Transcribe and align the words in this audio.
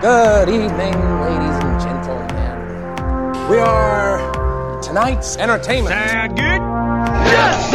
Good 0.00 0.48
evening, 0.48 0.94
ladies 1.20 1.56
and 1.64 1.80
gentlemen. 1.80 3.48
We 3.50 3.58
are 3.58 4.80
tonight's 4.80 5.36
entertainment. 5.36 5.92
Sound 5.94 6.36
good? 6.36 6.60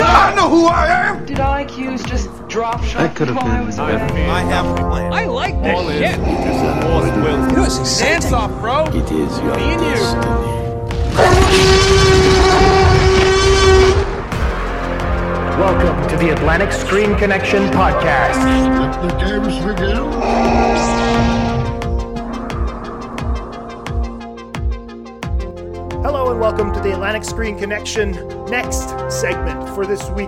I 0.06 0.34
know 0.36 0.50
who 0.50 0.66
I 0.68 0.88
am. 0.88 1.26
Did 1.26 1.38
IQs 1.40 2.06
just 2.08 2.30
drop 2.48 2.82
shot 2.84 3.00
That 3.02 3.16
could 3.16 3.28
have 3.28 3.36
while 3.38 3.48
I 3.48 3.58
been 3.58 3.66
was 3.68 3.76
better. 3.76 4.06
away? 4.14 4.26
I 4.30 4.40
have 4.42 4.66
a 4.66 4.76
plan. 4.76 5.12
I 5.14 5.26
like 5.26 5.62
this 5.62 5.76
All 5.76 5.90
is 5.90 6.00
shit. 6.00 6.18
You 6.20 7.56
know, 7.58 7.64
it's 7.66 7.78
exciting. 7.80 8.22
Dance 8.22 8.32
off, 8.34 8.52
bro. 8.62 8.86
It 8.88 9.12
is 9.12 9.40
your 9.40 9.56
Me 9.58 9.74
and 9.74 9.82
you. 9.82 9.90
destiny. 9.90 11.54
Welcome 15.60 16.10
to 16.10 16.18
the 16.18 16.30
Atlantic 16.32 16.72
Screen 16.72 17.16
Connection 17.18 17.64
podcast. 17.72 18.38
Let 18.80 19.02
the 19.02 19.10
games 19.18 19.58
begin. 19.66 21.13
Welcome 26.44 26.74
to 26.74 26.82
the 26.82 26.92
Atlantic 26.92 27.24
Screen 27.24 27.58
Connection 27.58 28.12
next 28.48 28.90
segment 29.10 29.66
for 29.74 29.86
this 29.86 30.10
week. 30.10 30.28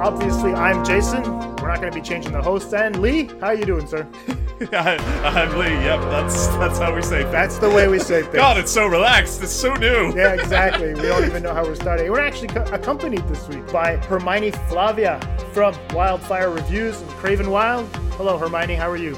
Obviously, 0.00 0.54
I'm 0.54 0.82
Jason. 0.86 1.22
We're 1.56 1.68
not 1.68 1.82
going 1.82 1.92
to 1.92 1.94
be 1.94 2.00
changing 2.00 2.32
the 2.32 2.40
host. 2.40 2.72
And 2.72 3.02
Lee, 3.02 3.28
how 3.38 3.50
you 3.50 3.66
doing, 3.66 3.86
sir? 3.86 4.08
I'm 4.72 5.58
Lee. 5.58 5.66
Yep, 5.84 6.00
that's 6.00 6.46
that's 6.56 6.78
how 6.78 6.94
we 6.94 7.02
say 7.02 7.20
things. 7.24 7.32
That's 7.32 7.58
the 7.58 7.68
way 7.68 7.88
we 7.88 7.98
say 7.98 8.22
things. 8.22 8.36
God, 8.36 8.56
it's 8.56 8.72
so 8.72 8.86
relaxed. 8.86 9.42
It's 9.42 9.52
so 9.52 9.74
new. 9.74 10.14
Yeah, 10.16 10.32
exactly. 10.32 10.94
We 10.94 11.02
don't 11.02 11.26
even 11.26 11.42
know 11.42 11.52
how 11.52 11.62
we're 11.62 11.74
starting. 11.74 12.10
We're 12.10 12.20
actually 12.20 12.48
co- 12.48 12.64
accompanied 12.72 13.28
this 13.28 13.46
week 13.48 13.70
by 13.70 13.96
Hermione 13.96 14.52
Flavia 14.70 15.20
from 15.52 15.76
Wildfire 15.90 16.48
Reviews 16.48 17.02
and 17.02 17.10
Craven 17.10 17.50
Wild. 17.50 17.86
Hello, 18.12 18.38
Hermione. 18.38 18.76
How 18.76 18.88
are 18.88 18.96
you? 18.96 19.14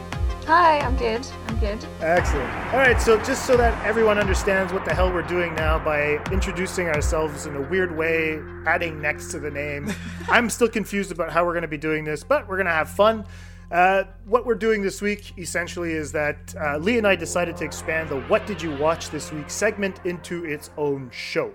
Hi, 0.50 0.80
I'm 0.80 0.96
good. 0.96 1.24
I'm 1.46 1.60
good. 1.60 1.78
Excellent. 2.00 2.50
All 2.72 2.80
right, 2.80 3.00
so 3.00 3.22
just 3.22 3.46
so 3.46 3.56
that 3.56 3.86
everyone 3.86 4.18
understands 4.18 4.72
what 4.72 4.84
the 4.84 4.92
hell 4.92 5.08
we're 5.08 5.22
doing 5.22 5.54
now 5.54 5.78
by 5.78 6.16
introducing 6.32 6.88
ourselves 6.88 7.46
in 7.46 7.54
a 7.54 7.60
weird 7.60 7.96
way, 7.96 8.40
adding 8.66 9.00
next 9.00 9.30
to 9.30 9.38
the 9.38 9.48
name, 9.48 9.92
I'm 10.28 10.50
still 10.50 10.66
confused 10.66 11.12
about 11.12 11.30
how 11.30 11.44
we're 11.44 11.52
going 11.52 11.62
to 11.62 11.68
be 11.68 11.78
doing 11.78 12.02
this, 12.02 12.24
but 12.24 12.48
we're 12.48 12.56
going 12.56 12.66
to 12.66 12.72
have 12.72 12.90
fun. 12.90 13.26
Uh, 13.70 14.02
what 14.24 14.44
we're 14.44 14.56
doing 14.56 14.82
this 14.82 15.00
week 15.00 15.38
essentially 15.38 15.92
is 15.92 16.10
that 16.10 16.52
uh, 16.60 16.78
Lee 16.78 16.98
and 16.98 17.06
I 17.06 17.14
decided 17.14 17.56
to 17.58 17.64
expand 17.64 18.08
the 18.08 18.20
What 18.22 18.44
Did 18.48 18.60
You 18.60 18.76
Watch 18.76 19.10
This 19.10 19.32
Week 19.32 19.48
segment 19.48 20.00
into 20.04 20.44
its 20.46 20.70
own 20.76 21.10
show. 21.12 21.54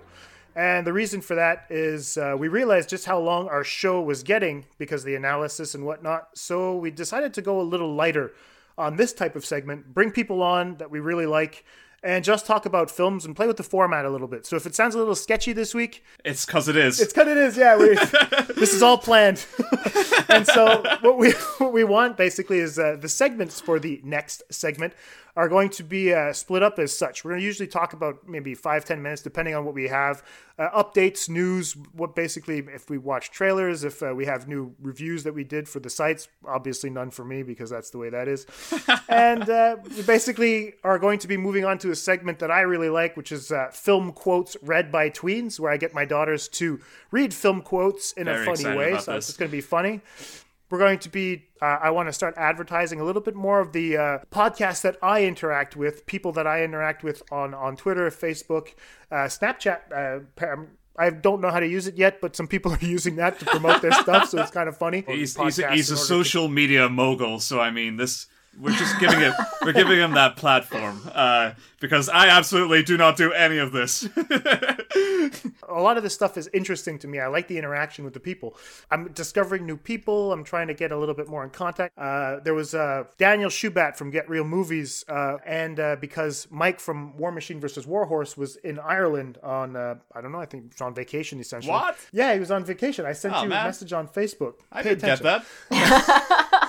And 0.55 0.88
the 0.88 0.93
reason 0.93 1.19
for 1.19 1.35
that 1.35 1.66
is 1.69 2.17
uh, 2.17 2.38
we 2.39 2.47
realized 2.47 2.88
just 2.88 3.03
how 3.03 3.19
long 3.19 3.49
our 3.49 3.66
show 3.66 4.01
was 4.01 4.23
getting 4.23 4.67
because 4.77 5.01
of 5.01 5.07
the 5.07 5.16
analysis 5.16 5.75
and 5.75 5.85
whatnot. 5.85 6.29
So 6.35 6.77
we 6.77 6.91
decided 6.91 7.33
to 7.33 7.41
go 7.41 7.59
a 7.59 7.61
little 7.61 7.93
lighter 7.93 8.31
on 8.77 8.97
this 8.97 9.13
type 9.13 9.35
of 9.35 9.45
segment, 9.45 9.93
bring 9.93 10.11
people 10.11 10.41
on 10.41 10.75
that 10.77 10.89
we 10.91 10.99
really 10.99 11.25
like, 11.25 11.63
and 12.03 12.23
just 12.23 12.45
talk 12.45 12.65
about 12.65 12.91
films 12.91 13.25
and 13.25 13.35
play 13.35 13.47
with 13.47 13.57
the 13.57 13.63
format 13.63 14.05
a 14.05 14.09
little 14.09 14.27
bit. 14.27 14.45
So 14.45 14.55
if 14.55 14.65
it 14.65 14.75
sounds 14.75 14.93
a 14.93 14.97
little 14.99 15.15
sketchy 15.15 15.53
this 15.53 15.73
week, 15.73 16.03
It's 16.23 16.45
because 16.45 16.67
it 16.67 16.75
is. 16.75 16.99
it's 16.99 17.11
because 17.13 17.27
it 17.29 17.37
is. 17.37 17.57
Yeah, 17.57 17.77
we, 17.77 17.95
this 18.55 18.73
is 18.73 18.83
all 18.83 18.97
planned. 18.97 19.43
and 20.29 20.45
so 20.45 20.83
what 21.01 21.17
we 21.17 21.31
what 21.57 21.73
we 21.73 21.83
want 21.83 22.15
basically 22.17 22.59
is 22.59 22.77
uh, 22.77 22.97
the 22.99 23.09
segments 23.09 23.59
for 23.59 23.79
the 23.79 24.01
next 24.03 24.43
segment 24.51 24.93
are 25.36 25.50
going 25.50 25.69
to 25.69 25.83
be 25.83 26.14
uh, 26.14 26.31
split 26.31 26.64
up 26.64 26.80
as 26.80 26.97
such. 26.97 27.23
We're 27.23 27.31
going 27.31 27.41
to 27.41 27.45
usually 27.45 27.67
talk 27.67 27.94
about 27.94 28.28
maybe 28.28 28.55
five 28.55 28.86
ten 28.86 29.02
minutes, 29.02 29.22
depending 29.22 29.55
on 29.55 29.66
what 29.66 29.73
we 29.73 29.88
have. 29.88 30.23
Uh, 30.58 30.83
updates, 30.83 31.28
news, 31.28 31.75
what 31.94 32.16
basically 32.16 32.59
if 32.73 32.89
we 32.89 32.97
watch 32.97 33.31
trailers, 33.31 33.83
if 33.83 34.02
uh, 34.02 34.13
we 34.16 34.25
have 34.25 34.47
new 34.47 34.73
reviews 34.81 35.23
that 35.23 35.33
we 35.33 35.44
did 35.44 35.67
for 35.67 35.81
the 35.81 35.89
sites. 35.89 36.30
Obviously, 36.47 36.89
none 36.89 37.11
for 37.11 37.25
me 37.25 37.44
because 37.44 37.69
that's 37.69 37.89
the 37.89 37.97
way 37.97 38.09
that 38.09 38.28
is. 38.30 38.45
and 39.09 39.50
uh, 39.50 39.75
we 39.95 40.03
basically 40.03 40.75
are 40.83 40.97
going 40.97 41.19
to 41.19 41.28
be 41.28 41.36
moving 41.36 41.66
on 41.66 41.78
to 41.80 41.91
a 41.91 41.95
segment 41.95 42.39
that 42.39 42.52
I 42.52 42.61
really 42.61 42.89
like, 42.89 43.18
which 43.18 43.34
is 43.34 43.51
uh, 43.51 43.69
film 43.74 44.13
quotes 44.13 44.56
read 44.62 44.91
by 44.91 45.09
tweens, 45.09 45.59
where 45.59 45.72
I 45.72 45.78
get 45.78 45.94
my 45.94 46.06
daughters 46.06 46.47
to 46.50 46.79
read 47.12 47.34
film 47.34 47.62
quotes 47.62 48.13
in 48.13 48.29
a 48.29 48.45
funny 48.45 48.78
way. 48.78 48.97
So 49.00 49.13
this. 49.13 49.29
it's 49.29 49.38
going 49.38 49.51
to 49.51 49.56
be 49.57 49.62
funny. 49.62 50.01
We're 50.69 50.79
going 50.79 50.99
to 50.99 51.09
be, 51.09 51.45
uh, 51.61 51.77
I 51.81 51.91
want 51.91 52.09
to 52.09 52.13
start 52.13 52.33
advertising 52.37 52.99
a 52.99 53.03
little 53.03 53.21
bit 53.21 53.35
more 53.35 53.59
of 53.59 53.71
the 53.71 53.97
uh, 53.97 54.17
podcasts 54.31 54.81
that 54.81 54.97
I 55.01 55.23
interact 55.23 55.75
with, 55.75 56.05
people 56.05 56.31
that 56.33 56.47
I 56.47 56.63
interact 56.63 57.03
with 57.03 57.21
on, 57.31 57.53
on 57.53 57.75
Twitter, 57.75 58.09
Facebook, 58.09 58.69
uh, 59.11 59.25
Snapchat. 59.25 59.79
Uh, 59.93 60.19
pa- 60.35 60.63
I 60.97 61.09
don't 61.09 61.41
know 61.41 61.51
how 61.51 61.59
to 61.59 61.67
use 61.67 61.87
it 61.87 61.95
yet, 61.97 62.19
but 62.21 62.35
some 62.35 62.47
people 62.47 62.71
are 62.77 62.79
using 62.79 63.17
that 63.17 63.37
to 63.39 63.45
promote 63.45 63.81
their 63.81 63.91
stuff, 63.91 64.29
so 64.29 64.41
it's 64.41 64.51
kind 64.51 64.67
of 64.69 64.77
funny. 64.77 65.03
he's 65.07 65.35
he's, 65.35 65.57
he's 65.57 65.59
a 65.59 65.71
in 65.71 65.77
to- 65.77 65.97
social 65.97 66.47
media 66.47 66.89
mogul, 66.89 67.39
so 67.39 67.59
I 67.59 67.69
mean 67.71 67.97
this. 67.97 68.27
We're 68.59 68.71
just 68.75 68.99
giving 68.99 69.21
it. 69.21 69.33
We're 69.63 69.73
giving 69.73 69.99
him 69.99 70.11
that 70.13 70.35
platform 70.38 71.01
uh, 71.13 71.51
because 71.79 72.07
I 72.09 72.29
absolutely 72.29 72.83
do 72.83 72.97
not 72.97 73.17
do 73.17 73.31
any 73.33 73.57
of 73.57 73.71
this. 73.71 74.07
a 75.67 75.81
lot 75.81 75.97
of 75.97 76.03
this 76.03 76.13
stuff 76.13 76.38
is 76.38 76.49
interesting 76.53 76.97
to 76.99 77.07
me. 77.07 77.19
I 77.19 77.27
like 77.27 77.47
the 77.47 77.57
interaction 77.57 78.05
with 78.05 78.13
the 78.13 78.19
people. 78.19 78.55
I'm 78.91 79.11
discovering 79.11 79.65
new 79.65 79.77
people. 79.77 80.31
I'm 80.31 80.44
trying 80.44 80.67
to 80.67 80.73
get 80.73 80.91
a 80.91 80.97
little 80.97 81.15
bit 81.15 81.27
more 81.27 81.44
in 81.44 81.49
contact. 81.49 81.97
Uh, 81.97 82.39
there 82.44 82.53
was 82.53 82.73
uh, 82.73 83.05
Daniel 83.17 83.49
Shubat 83.49 83.97
from 83.97 84.09
Get 84.11 84.29
Real 84.29 84.44
Movies, 84.45 85.03
uh, 85.09 85.38
and 85.45 85.79
uh, 85.79 85.95
because 85.99 86.47
Mike 86.49 86.79
from 86.79 87.17
War 87.17 87.31
Machine 87.31 87.59
versus 87.59 87.85
Warhorse 87.85 88.38
was 88.38 88.55
in 88.57 88.79
Ireland 88.79 89.38
on, 89.44 89.75
uh, 89.75 89.95
I 90.13 90.21
don't 90.21 90.31
know, 90.31 90.39
I 90.39 90.45
think 90.45 90.63
he 90.63 90.67
was 90.69 90.81
on 90.81 90.94
vacation 90.94 91.39
essentially. 91.39 91.71
What? 91.73 91.97
Yeah, 92.11 92.33
he 92.33 92.39
was 92.39 92.51
on 92.51 92.63
vacation. 92.63 93.05
I 93.05 93.13
sent 93.13 93.33
Oh, 93.35 93.44
you 93.44 93.49
man. 93.49 93.65
a 93.65 93.67
message 93.67 93.91
on 93.94 94.07
Facebook. 94.07 94.55
I 94.71 94.81
Pay 94.83 94.95
didn't 94.95 95.03
attention. 95.19 95.23
get 95.23 95.45
that. 95.69 96.61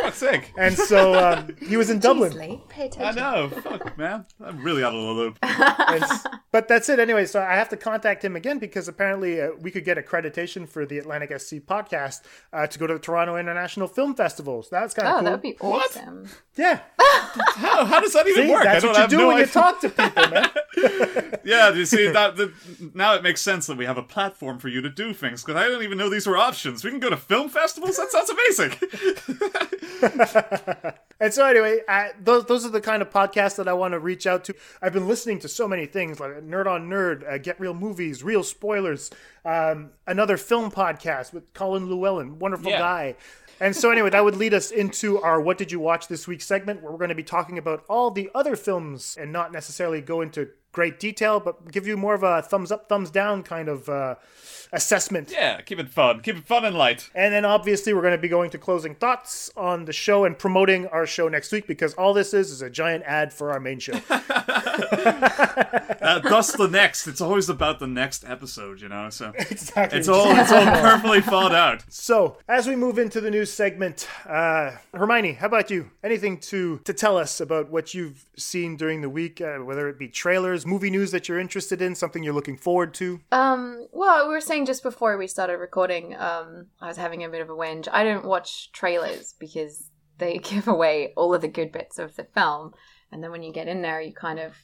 Fuck's 0.00 0.16
sake. 0.18 0.52
And 0.56 0.76
so 0.76 1.14
um, 1.14 1.54
he 1.66 1.76
was 1.76 1.90
in 1.90 1.98
Dublin. 1.98 2.36
Lee, 2.36 2.60
pay 2.68 2.90
I 2.98 3.12
know. 3.12 3.48
Fuck, 3.48 3.96
man. 3.96 4.26
I'm 4.44 4.62
really 4.62 4.82
out 4.82 4.94
of 4.94 5.00
the 5.02 5.12
loop. 5.12 5.38
And 5.42 6.02
s- 6.02 6.26
but 6.50 6.68
that's 6.68 6.88
it 6.88 6.98
anyway. 6.98 7.26
So 7.26 7.40
I 7.40 7.54
have 7.54 7.68
to 7.70 7.76
contact 7.76 8.24
him 8.24 8.34
again 8.36 8.58
because 8.58 8.88
apparently 8.88 9.40
uh, 9.40 9.50
we 9.60 9.70
could 9.70 9.84
get 9.84 9.98
accreditation 9.98 10.68
for 10.68 10.84
the 10.86 10.98
Atlantic 10.98 11.30
SC 11.40 11.56
podcast 11.56 12.22
uh, 12.52 12.66
to 12.66 12.78
go 12.78 12.86
to 12.86 12.94
the 12.94 13.00
Toronto 13.00 13.36
International 13.36 13.86
Film 13.88 14.14
Festival. 14.14 14.62
So 14.62 14.70
that's 14.72 14.94
kind 14.94 15.08
of 15.08 15.12
Oh, 15.14 15.16
cool. 15.18 15.24
that 15.24 15.32
would 15.32 15.42
be 15.42 15.56
awesome. 15.60 16.28
yeah. 16.56 16.80
How, 17.34 17.84
how 17.84 18.00
does 18.00 18.12
that 18.14 18.26
even 18.26 18.46
See, 18.46 18.50
work? 18.50 18.64
that's 18.64 18.84
I 18.84 18.88
what 18.88 18.94
don't 18.94 18.96
you 18.96 19.00
have 19.02 19.10
do 19.10 19.16
no 19.18 19.28
when 19.28 19.38
you 19.38 19.46
talk 19.46 19.80
to 19.80 19.88
people, 19.88 20.28
man. 20.28 20.50
Yeah, 21.44 21.72
you 21.72 21.84
see 21.86 22.08
that, 22.08 22.36
that 22.36 22.52
now 22.94 23.14
it 23.14 23.22
makes 23.22 23.40
sense 23.40 23.66
that 23.66 23.76
we 23.76 23.84
have 23.84 23.96
a 23.98 24.02
platform 24.02 24.58
for 24.58 24.68
you 24.68 24.80
to 24.82 24.88
do 24.88 25.12
things 25.12 25.42
because 25.42 25.56
I 25.60 25.64
didn't 25.66 25.82
even 25.82 25.98
know 25.98 26.08
these 26.08 26.26
were 26.26 26.36
options. 26.36 26.84
We 26.84 26.90
can 26.90 27.00
go 27.00 27.10
to 27.10 27.16
film 27.16 27.48
festivals. 27.48 27.96
That 27.96 28.10
sounds 28.10 28.30
amazing. 28.30 28.72
and 31.20 31.32
so 31.32 31.46
anyway, 31.46 31.80
uh, 31.88 32.08
those 32.22 32.44
those 32.46 32.64
are 32.66 32.70
the 32.70 32.80
kind 32.80 33.02
of 33.02 33.10
podcasts 33.10 33.56
that 33.56 33.68
I 33.68 33.72
want 33.72 33.92
to 33.92 33.98
reach 34.00 34.26
out 34.26 34.44
to. 34.44 34.54
I've 34.80 34.92
been 34.92 35.08
listening 35.08 35.38
to 35.40 35.48
so 35.48 35.66
many 35.68 35.86
things 35.86 36.20
like 36.20 36.30
Nerd 36.42 36.66
on 36.66 36.88
Nerd, 36.88 37.28
uh, 37.30 37.38
Get 37.38 37.58
Real 37.60 37.74
Movies, 37.74 38.22
Real 38.22 38.42
Spoilers, 38.42 39.10
um, 39.44 39.90
another 40.06 40.36
film 40.36 40.70
podcast 40.70 41.32
with 41.32 41.52
Colin 41.54 41.88
Llewellyn, 41.88 42.38
wonderful 42.38 42.70
Yeah. 42.70 42.78
guy. 42.78 43.16
And 43.60 43.76
so 43.76 43.90
anyway, 43.92 44.10
that 44.10 44.24
would 44.24 44.36
lead 44.36 44.54
us 44.54 44.70
into 44.72 45.20
our 45.20 45.40
"What 45.40 45.56
Did 45.58 45.70
You 45.70 45.78
Watch 45.78 46.08
This 46.08 46.26
Week" 46.26 46.40
segment, 46.42 46.82
where 46.82 46.90
we're 46.90 46.98
going 46.98 47.10
to 47.10 47.14
be 47.14 47.22
talking 47.22 47.58
about 47.58 47.84
all 47.88 48.10
the 48.10 48.30
other 48.34 48.56
films 48.56 49.16
and 49.20 49.32
not 49.32 49.52
necessarily 49.52 50.00
go 50.00 50.20
into 50.20 50.48
great 50.72 50.98
detail, 50.98 51.38
but 51.38 51.70
give 51.70 51.86
you 51.86 51.96
more 51.96 52.14
of 52.14 52.22
a 52.22 52.42
thumbs 52.42 52.72
up, 52.72 52.88
thumbs 52.88 53.10
down 53.10 53.42
kind 53.42 53.68
of 53.68 53.88
uh, 53.88 54.16
assessment. 54.72 55.30
yeah, 55.30 55.60
keep 55.60 55.78
it 55.78 55.88
fun. 55.88 56.20
Keep 56.20 56.38
it 56.38 56.44
fun 56.44 56.64
and 56.64 56.76
light. 56.76 57.10
And 57.14 57.32
then 57.32 57.44
obviously 57.44 57.92
we're 57.92 58.02
going 58.02 58.12
to 58.12 58.18
be 58.18 58.28
going 58.28 58.50
to 58.50 58.58
closing 58.58 58.94
thoughts 58.94 59.50
on 59.56 59.84
the 59.84 59.92
show 59.92 60.24
and 60.24 60.38
promoting 60.38 60.86
our 60.88 61.06
show 61.06 61.28
next 61.28 61.52
week 61.52 61.66
because 61.66 61.94
all 61.94 62.14
this 62.14 62.34
is 62.34 62.50
is 62.50 62.62
a 62.62 62.70
giant 62.70 63.04
ad 63.04 63.32
for 63.32 63.52
our 63.52 63.60
main 63.60 63.78
show. 63.78 64.00
Uh, 66.02 66.18
thus 66.18 66.50
the 66.56 66.66
next. 66.66 67.06
It's 67.06 67.20
always 67.20 67.48
about 67.48 67.78
the 67.78 67.86
next 67.86 68.24
episode, 68.24 68.80
you 68.80 68.88
know. 68.88 69.08
So 69.10 69.32
exactly. 69.38 70.00
it's 70.00 70.08
all 70.08 70.26
it's 70.36 70.50
all 70.50 70.64
carefully 70.64 71.20
thought 71.20 71.54
out. 71.54 71.84
So 71.88 72.38
as 72.48 72.66
we 72.66 72.74
move 72.74 72.98
into 72.98 73.20
the 73.20 73.30
news 73.30 73.52
segment, 73.52 74.08
uh, 74.26 74.72
Hermione, 74.92 75.34
how 75.34 75.46
about 75.46 75.70
you? 75.70 75.90
Anything 76.02 76.38
to 76.38 76.80
to 76.80 76.92
tell 76.92 77.16
us 77.16 77.40
about 77.40 77.70
what 77.70 77.94
you've 77.94 78.26
seen 78.36 78.76
during 78.76 79.00
the 79.00 79.08
week, 79.08 79.40
uh, 79.40 79.58
whether 79.58 79.88
it 79.88 79.96
be 79.96 80.08
trailers, 80.08 80.61
movie 80.66 80.90
news 80.90 81.10
that 81.10 81.28
you're 81.28 81.38
interested 81.38 81.82
in, 81.82 81.94
something 81.94 82.22
you're 82.22 82.34
looking 82.34 82.56
forward 82.56 82.94
to? 82.94 83.20
Um, 83.30 83.86
well, 83.92 84.26
we 84.26 84.32
were 84.32 84.40
saying 84.40 84.66
just 84.66 84.82
before 84.82 85.16
we 85.16 85.26
started 85.26 85.58
recording, 85.58 86.14
um, 86.16 86.66
I 86.80 86.88
was 86.88 86.96
having 86.96 87.24
a 87.24 87.28
bit 87.28 87.40
of 87.40 87.50
a 87.50 87.54
whinge. 87.54 87.88
I 87.92 88.04
don't 88.04 88.24
watch 88.24 88.72
trailers 88.72 89.34
because 89.38 89.90
they 90.18 90.38
give 90.42 90.68
away 90.68 91.12
all 91.16 91.34
of 91.34 91.40
the 91.42 91.48
good 91.48 91.72
bits 91.72 91.98
of 91.98 92.16
the 92.16 92.24
film, 92.24 92.72
and 93.10 93.22
then 93.22 93.30
when 93.30 93.42
you 93.42 93.52
get 93.52 93.68
in 93.68 93.82
there, 93.82 94.00
you 94.00 94.12
kind 94.12 94.38
of 94.38 94.54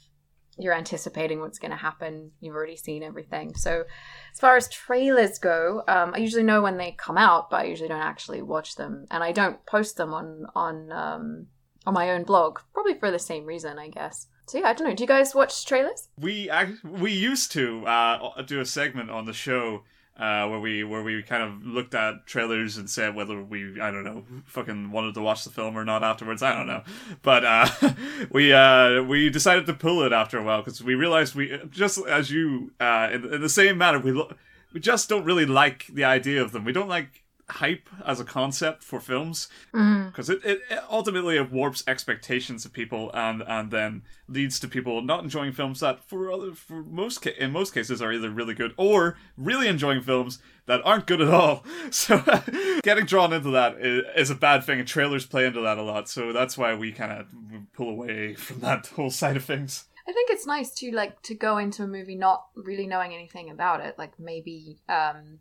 you're 0.59 0.75
anticipating 0.75 1.41
what's 1.41 1.59
going 1.59 1.71
to 1.71 1.77
happen. 1.77 2.33
You've 2.41 2.57
already 2.57 2.77
seen 2.77 3.05
everything. 3.05 3.55
So, 3.55 3.85
as 4.33 4.41
far 4.41 4.57
as 4.57 4.69
trailers 4.69 5.39
go, 5.39 5.85
um, 5.87 6.13
I 6.15 6.19
usually 6.19 6.43
know 6.43 6.63
when 6.63 6.79
they 6.79 6.93
come 6.99 7.17
out, 7.17 7.49
but 7.49 7.61
I 7.61 7.65
usually 7.65 7.89
don't 7.89 8.01
actually 8.01 8.43
watch 8.43 8.75
them, 8.75 9.07
and 9.11 9.23
I 9.23 9.33
don't 9.33 9.65
post 9.67 9.97
them 9.97 10.13
on 10.13 10.47
on 10.55 10.93
um, 10.93 11.47
on 11.87 11.95
my 11.95 12.11
own 12.11 12.25
blog. 12.25 12.59
Probably 12.75 12.95
for 12.99 13.11
the 13.11 13.19
same 13.19 13.47
reason, 13.47 13.79
I 13.79 13.89
guess. 13.89 14.27
So 14.49 14.59
yeah, 14.59 14.69
I 14.69 14.73
don't 14.73 14.89
know. 14.89 14.95
Do 14.95 15.03
you 15.03 15.09
guys 15.09 15.35
watch 15.35 15.67
trailers? 15.67 16.09
We 16.19 16.49
act, 16.49 16.83
we 16.85 17.13
used 17.13 17.53
to 17.53 17.87
uh, 17.87 18.43
do 18.43 18.61
a 18.61 18.67
segment 18.67 19.11
on 19.11 19.27
the 19.27 19.33
show 19.35 19.83
uh, 20.19 20.49
where 20.49 20.59
we 20.59 20.83
where 20.83 21.03
we 21.03 21.23
kind 21.23 21.43
of 21.43 21.65
looked 21.65 21.95
at 21.95 22.27
trailers 22.27 22.77
and 22.77 22.91
said 22.91 23.15
whether 23.15 23.41
we 23.43 23.81
I 23.81 23.91
don't 23.91 24.05
know 24.05 24.25
fucking 24.47 24.91
wanted 24.91 25.15
to 25.15 25.21
watch 25.21 25.45
the 25.45 25.51
film 25.51 25.77
or 25.77 25.85
not 25.85 26.03
afterwards. 26.03 26.43
I 26.43 26.55
don't 26.55 26.67
know, 26.67 26.83
but 27.23 27.45
uh, 27.45 27.69
we 28.33 28.53
uh, 28.53 29.03
we 29.03 29.31
decided 29.31 29.67
to 29.67 29.75
pull 29.75 30.03
it 30.03 30.13
after 30.13 30.39
a 30.39 30.43
while 30.43 30.63
because 30.63 30.83
we 30.83 30.95
realized 30.95 31.35
we 31.35 31.61
just 31.71 32.05
as 32.07 32.31
you 32.31 32.73
uh, 32.81 33.11
in, 33.13 33.33
in 33.35 33.41
the 33.41 33.49
same 33.49 33.79
manner 33.79 33.99
we 34.01 34.13
lo- 34.13 34.33
we 34.73 34.81
just 34.81 35.09
don't 35.09 35.25
really 35.25 35.47
like 35.47 35.87
the 35.87 36.05
idea 36.05 36.43
of 36.43 36.53
them. 36.53 36.65
We 36.65 36.73
don't 36.73 36.89
like 36.89 37.23
hype 37.51 37.89
as 38.05 38.21
a 38.21 38.25
concept 38.25 38.83
for 38.83 39.01
films. 39.01 39.49
Because 39.73 40.29
it, 40.29 40.45
it, 40.45 40.61
it 40.71 40.81
ultimately 40.91 41.37
it 41.37 41.51
warps 41.51 41.83
expectations 41.87 42.65
of 42.65 42.73
people 42.73 43.11
and 43.15 43.43
and 43.47 43.71
then 43.71 44.03
leads 44.29 44.61
to 44.61 44.69
people 44.69 45.01
not 45.03 45.23
enjoying 45.23 45.53
films 45.53 45.81
that 45.81 46.05
for 46.05 46.31
other 46.31 46.53
for 46.53 46.83
most 46.83 47.23
ca- 47.23 47.35
in 47.39 47.51
most 47.51 47.73
cases 47.73 48.03
are 48.03 48.13
either 48.13 48.31
really 48.31 48.55
good 48.55 48.75
or 48.77 49.17
really 49.37 49.69
enjoying 49.69 50.03
films 50.03 50.39
that 50.67 50.81
aren't 50.85 51.07
good 51.07 51.21
at 51.21 51.29
all. 51.29 51.65
So 51.91 52.23
getting 52.83 53.07
drawn 53.07 53.33
into 53.33 53.51
that 53.51 53.79
is, 53.79 54.05
is 54.15 54.31
a 54.31 54.35
bad 54.35 54.63
thing 54.65 54.79
and 54.79 54.87
trailers 54.87 55.25
play 55.25 55.47
into 55.47 55.61
that 55.63 55.79
a 55.79 55.83
lot. 55.83 56.09
So 56.09 56.33
that's 56.33 56.59
why 56.59 56.75
we 56.75 56.93
kind 56.93 57.13
of 57.13 57.27
pull 57.73 57.89
away 57.89 58.35
from 58.35 58.61
that 58.61 58.89
whole 58.89 59.11
side 59.11 59.37
of 59.37 59.45
things. 59.45 59.87
I 60.07 60.13
think 60.13 60.31
it's 60.31 60.47
nice 60.47 60.71
to 60.75 60.91
like 60.91 61.23
to 61.23 61.35
go 61.35 61.59
into 61.59 61.83
a 61.83 61.87
movie 61.87 62.15
not 62.15 62.47
really 62.55 62.87
knowing 62.87 63.15
anything 63.15 63.51
about 63.51 63.81
it. 63.81 63.99
Like 63.99 64.19
maybe 64.19 64.79
um 64.89 65.41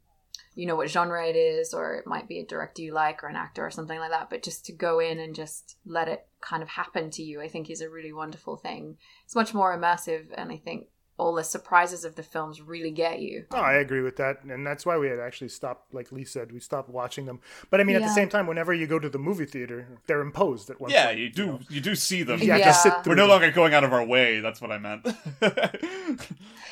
you 0.57 0.65
know 0.65 0.75
what 0.75 0.89
genre 0.89 1.23
it 1.27 1.35
is 1.35 1.73
or 1.73 1.95
it 1.95 2.07
might 2.07 2.27
be 2.27 2.39
a 2.39 2.45
director 2.45 2.81
you 2.81 2.91
like 2.93 3.23
or 3.23 3.27
an 3.27 3.35
actor 3.35 3.63
or 3.65 3.69
something 3.69 3.99
like 3.99 4.09
that, 4.11 4.29
but 4.29 4.41
just 4.43 4.65
to 4.65 4.73
go 4.73 4.99
in 4.99 5.19
and 5.19 5.35
just 5.35 5.77
let 5.85 6.07
it 6.07 6.25
kind 6.41 6.63
of 6.63 6.69
happen 6.69 7.11
to 7.11 7.21
you, 7.23 7.39
I 7.41 7.47
think 7.47 7.69
is 7.69 7.81
a 7.81 7.89
really 7.89 8.11
wonderful 8.11 8.57
thing. 8.57 8.97
It's 9.25 9.35
much 9.35 9.53
more 9.53 9.77
immersive 9.77 10.25
and 10.35 10.51
I 10.51 10.57
think 10.57 10.87
all 11.19 11.33
the 11.33 11.43
surprises 11.43 12.05
of 12.05 12.15
the 12.15 12.21
films 12.23 12.61
really 12.61 12.91
get 12.91 13.19
you. 13.19 13.45
Oh, 13.51 13.57
I 13.57 13.73
agree 13.73 14.01
with 14.01 14.17
that, 14.17 14.43
and 14.43 14.65
that's 14.67 14.85
why 14.85 14.99
we 14.99 15.07
had 15.07 15.19
actually 15.19 15.49
stopped. 15.49 15.91
Like 15.91 16.11
Lee 16.11 16.23
said, 16.23 16.51
we 16.51 16.59
stopped 16.59 16.89
watching 16.91 17.25
them. 17.25 17.39
But 17.71 17.79
I 17.81 17.85
mean, 17.85 17.95
at 17.95 18.03
the 18.03 18.09
same 18.13 18.29
time, 18.29 18.45
whenever 18.45 18.71
you 18.71 18.85
go 18.85 18.99
to 18.99 19.09
the 19.09 19.17
movie 19.17 19.47
theater, 19.47 19.87
they're 20.05 20.21
imposed 20.21 20.69
at 20.69 20.79
one 20.79 20.91
yeah 20.91 21.07
point. 21.07 21.17
you 21.19 21.29
do 21.31 21.59
you 21.69 21.81
do 21.81 21.95
see 21.95 22.21
them 22.21 22.39
You 22.39 22.51
have 22.51 22.59
Yeah. 22.59 22.67
to 22.67 22.73
sit 22.75 22.93
through 23.03 23.13
we're 23.13 23.15
no 23.15 23.23
them. 23.23 23.29
longer 23.31 23.49
going 23.51 23.73
out 23.73 23.83
of 23.83 23.93
our 23.93 24.05
way 24.05 24.41
that's 24.41 24.61
what 24.61 24.71
i 24.71 24.77
meant 24.77 25.07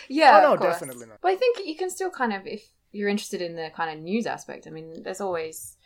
Yeah, 0.07 0.37
Oh, 0.39 0.41
no, 0.43 0.53
of 0.53 0.59
course. 0.59 0.73
definitely 0.75 1.07
not. 1.07 1.19
But 1.21 1.31
I 1.31 1.35
think 1.35 1.59
you 1.65 1.75
can 1.75 1.89
still 1.89 2.11
kind 2.11 2.31
of, 2.33 2.45
if 2.45 2.61
you're 2.95 3.09
interested 3.09 3.41
in 3.41 3.55
the 3.55 3.69
kind 3.75 3.95
of 3.97 4.03
news 4.03 4.25
aspect, 4.25 4.65
I 4.67 4.69
mean, 4.71 5.03
there's 5.03 5.21
always 5.21 5.77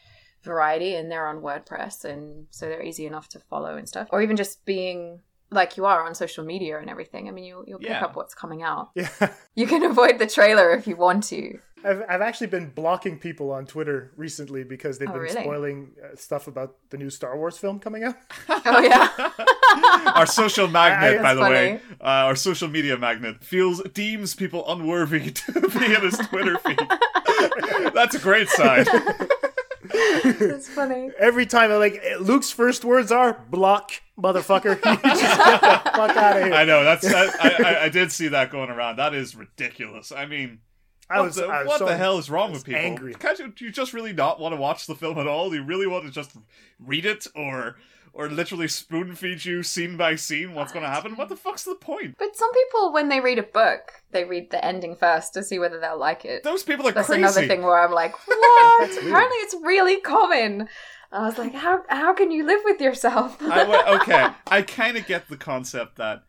variety 0.44 0.96
and 0.96 1.12
they're 1.12 1.28
on 1.28 1.42
WordPress 1.42 2.06
and 2.06 2.48
so 2.50 2.68
they're 2.68 2.84
easy 2.84 3.06
enough 3.06 3.28
to 3.30 3.40
follow 3.40 3.76
and 3.76 3.88
stuff. 3.88 4.08
Or 4.12 4.22
even 4.22 4.38
just 4.38 4.64
being 4.66 5.20
like 5.52 5.78
you 5.78 5.86
are 5.86 6.06
on 6.06 6.14
social 6.16 6.46
media 6.46 6.78
and 6.80 6.90
everything. 6.90 7.28
I 7.28 7.32
mean, 7.32 7.44
you'll, 7.44 7.66
you'll 7.68 7.80
pick 7.80 7.90
Yeah. 7.90 8.06
up 8.06 8.16
what's 8.16 8.36
coming 8.36 8.62
out. 8.64 8.92
Yeah, 8.96 9.10
You 9.56 9.68
can 9.68 9.84
avoid 9.84 10.20
the 10.20 10.28
trailer 10.28 10.72
if 10.72 10.88
you 10.88 10.96
want 10.96 11.24
to. 11.26 11.60
I've 11.84 12.04
I've 12.10 12.22
actually 12.22 12.48
been 12.48 12.70
blocking 12.72 13.18
people 13.18 13.52
on 13.52 13.66
Twitter 13.66 14.12
recently 14.18 14.64
because 14.66 15.00
they've 15.00 15.08
Oh, 15.10 15.14
been 15.14 15.22
really? 15.22 15.42
spoiling 15.44 15.92
uh, 16.04 16.16
stuff 16.16 16.48
about 16.48 16.76
the 16.90 16.98
new 16.98 17.10
Star 17.10 17.38
Wars 17.38 17.58
film 17.58 17.80
coming 17.80 18.04
out. 18.04 18.16
Oh, 18.50 18.82
yeah. 18.82 20.12
our 20.16 20.26
social 20.26 20.68
magnet, 20.68 21.20
I- 21.20 21.24
by 21.24 21.34
the 21.34 21.40
That's 21.42 21.52
way, 21.52 21.82
uh, 22.02 22.28
our 22.28 22.36
social 22.36 22.68
media 22.68 22.98
magnet 22.98 23.44
feels 23.44 23.82
deems 23.94 24.34
people 24.36 24.64
unworthy 24.72 25.32
to 25.32 25.52
be 25.54 25.86
in 25.86 26.02
his 26.02 26.18
Twitter 26.18 26.58
feed. 26.60 26.80
That's 27.94 28.16
a 28.16 28.20
great 28.20 28.50
sign. 28.50 28.86
That's 29.84 30.70
funny. 30.70 31.12
Every 31.18 31.46
time, 31.46 31.72
I'm 31.72 31.80
like 31.80 32.02
Luke's 32.20 32.52
first 32.52 32.86
words 32.86 33.12
are 33.12 33.42
"block, 33.50 33.92
motherfucker." 34.18 34.76
you 34.86 35.10
just 35.10 35.38
get 35.38 35.62
the 35.62 35.92
fuck 35.96 36.16
out 36.18 36.38
of 36.38 36.44
here. 36.44 36.54
I 36.54 36.66
know 36.66 36.84
that's 36.84 37.08
that, 37.08 37.36
I, 37.42 37.64
I, 37.64 37.84
I 37.86 37.90
did 37.90 38.12
see 38.12 38.28
that 38.30 38.52
going 38.52 38.70
around. 38.70 38.98
That 38.98 39.14
is 39.14 39.36
ridiculous. 39.36 40.12
I 40.12 40.26
mean, 40.26 40.60
I 41.10 41.18
what, 41.18 41.26
was, 41.26 41.36
the, 41.36 41.46
I 41.46 41.60
was 41.60 41.68
what 41.68 41.80
so- 41.80 41.86
the 41.86 41.98
hell 41.98 42.18
is 42.18 42.30
wrong 42.30 42.50
I 42.50 42.52
was 42.52 42.60
with 42.60 42.66
people? 42.68 42.82
angry. 42.82 43.14
Can't 43.16 43.40
you, 43.40 43.48
do 43.50 43.66
you 43.66 43.72
just 43.72 43.94
really 43.94 44.14
not 44.14 44.40
want 44.40 44.54
to 44.54 44.62
watch 44.62 44.86
the 44.86 44.96
film 44.96 45.18
at 45.18 45.28
all? 45.28 45.50
Do 45.50 45.56
you 45.56 45.64
really 45.64 45.88
want 45.88 46.06
to 46.06 46.12
just 46.12 46.36
read 46.80 47.06
it 47.06 47.26
or 47.36 47.78
or 48.14 48.30
literally 48.30 48.68
spoon 48.68 49.16
feed 49.16 49.46
you 49.46 49.64
scene 49.64 49.98
by 49.98 50.16
scene 50.16 50.54
what's 50.54 50.72
going 50.72 50.84
to 50.84 50.90
happen? 50.90 51.16
What 51.16 51.30
the 51.30 51.36
fuck's 51.36 51.64
the 51.64 51.76
point? 51.76 52.16
But 52.18 52.36
some 52.36 52.52
people, 52.54 52.94
when 52.94 53.10
they 53.10 53.20
read 53.20 53.40
a 53.40 53.44
book, 53.44 53.92
they 54.12 54.24
read 54.24 54.52
the 54.52 54.64
ending 54.64 54.96
first 54.96 55.34
to 55.34 55.44
see 55.44 55.60
whether 55.60 55.80
they'll 55.80 55.98
like 56.00 56.26
it. 56.26 56.44
Those 56.44 56.64
people 56.64 56.88
are 56.88 56.92
That's 56.92 57.08
crazy. 57.08 57.22
another 57.22 57.48
thing 57.48 57.62
where 57.64 57.80
I'm 57.80 57.92
like, 57.92 58.14
what? 58.28 58.92
Apparently, 58.92 59.38
it's 59.38 59.56
really 59.64 60.02
common. 60.02 60.68
I 61.12 61.26
was 61.26 61.38
like, 61.38 61.56
how 61.56 61.82
how 61.90 62.14
can 62.14 62.30
you 62.30 62.46
live 62.46 62.62
with 62.66 62.80
yourself? 62.80 63.38
I, 63.42 63.98
okay, 64.02 64.28
I 64.48 64.62
kind 64.62 64.96
of 64.96 65.08
get 65.08 65.28
the 65.28 65.38
concept 65.38 65.96
that 65.98 66.24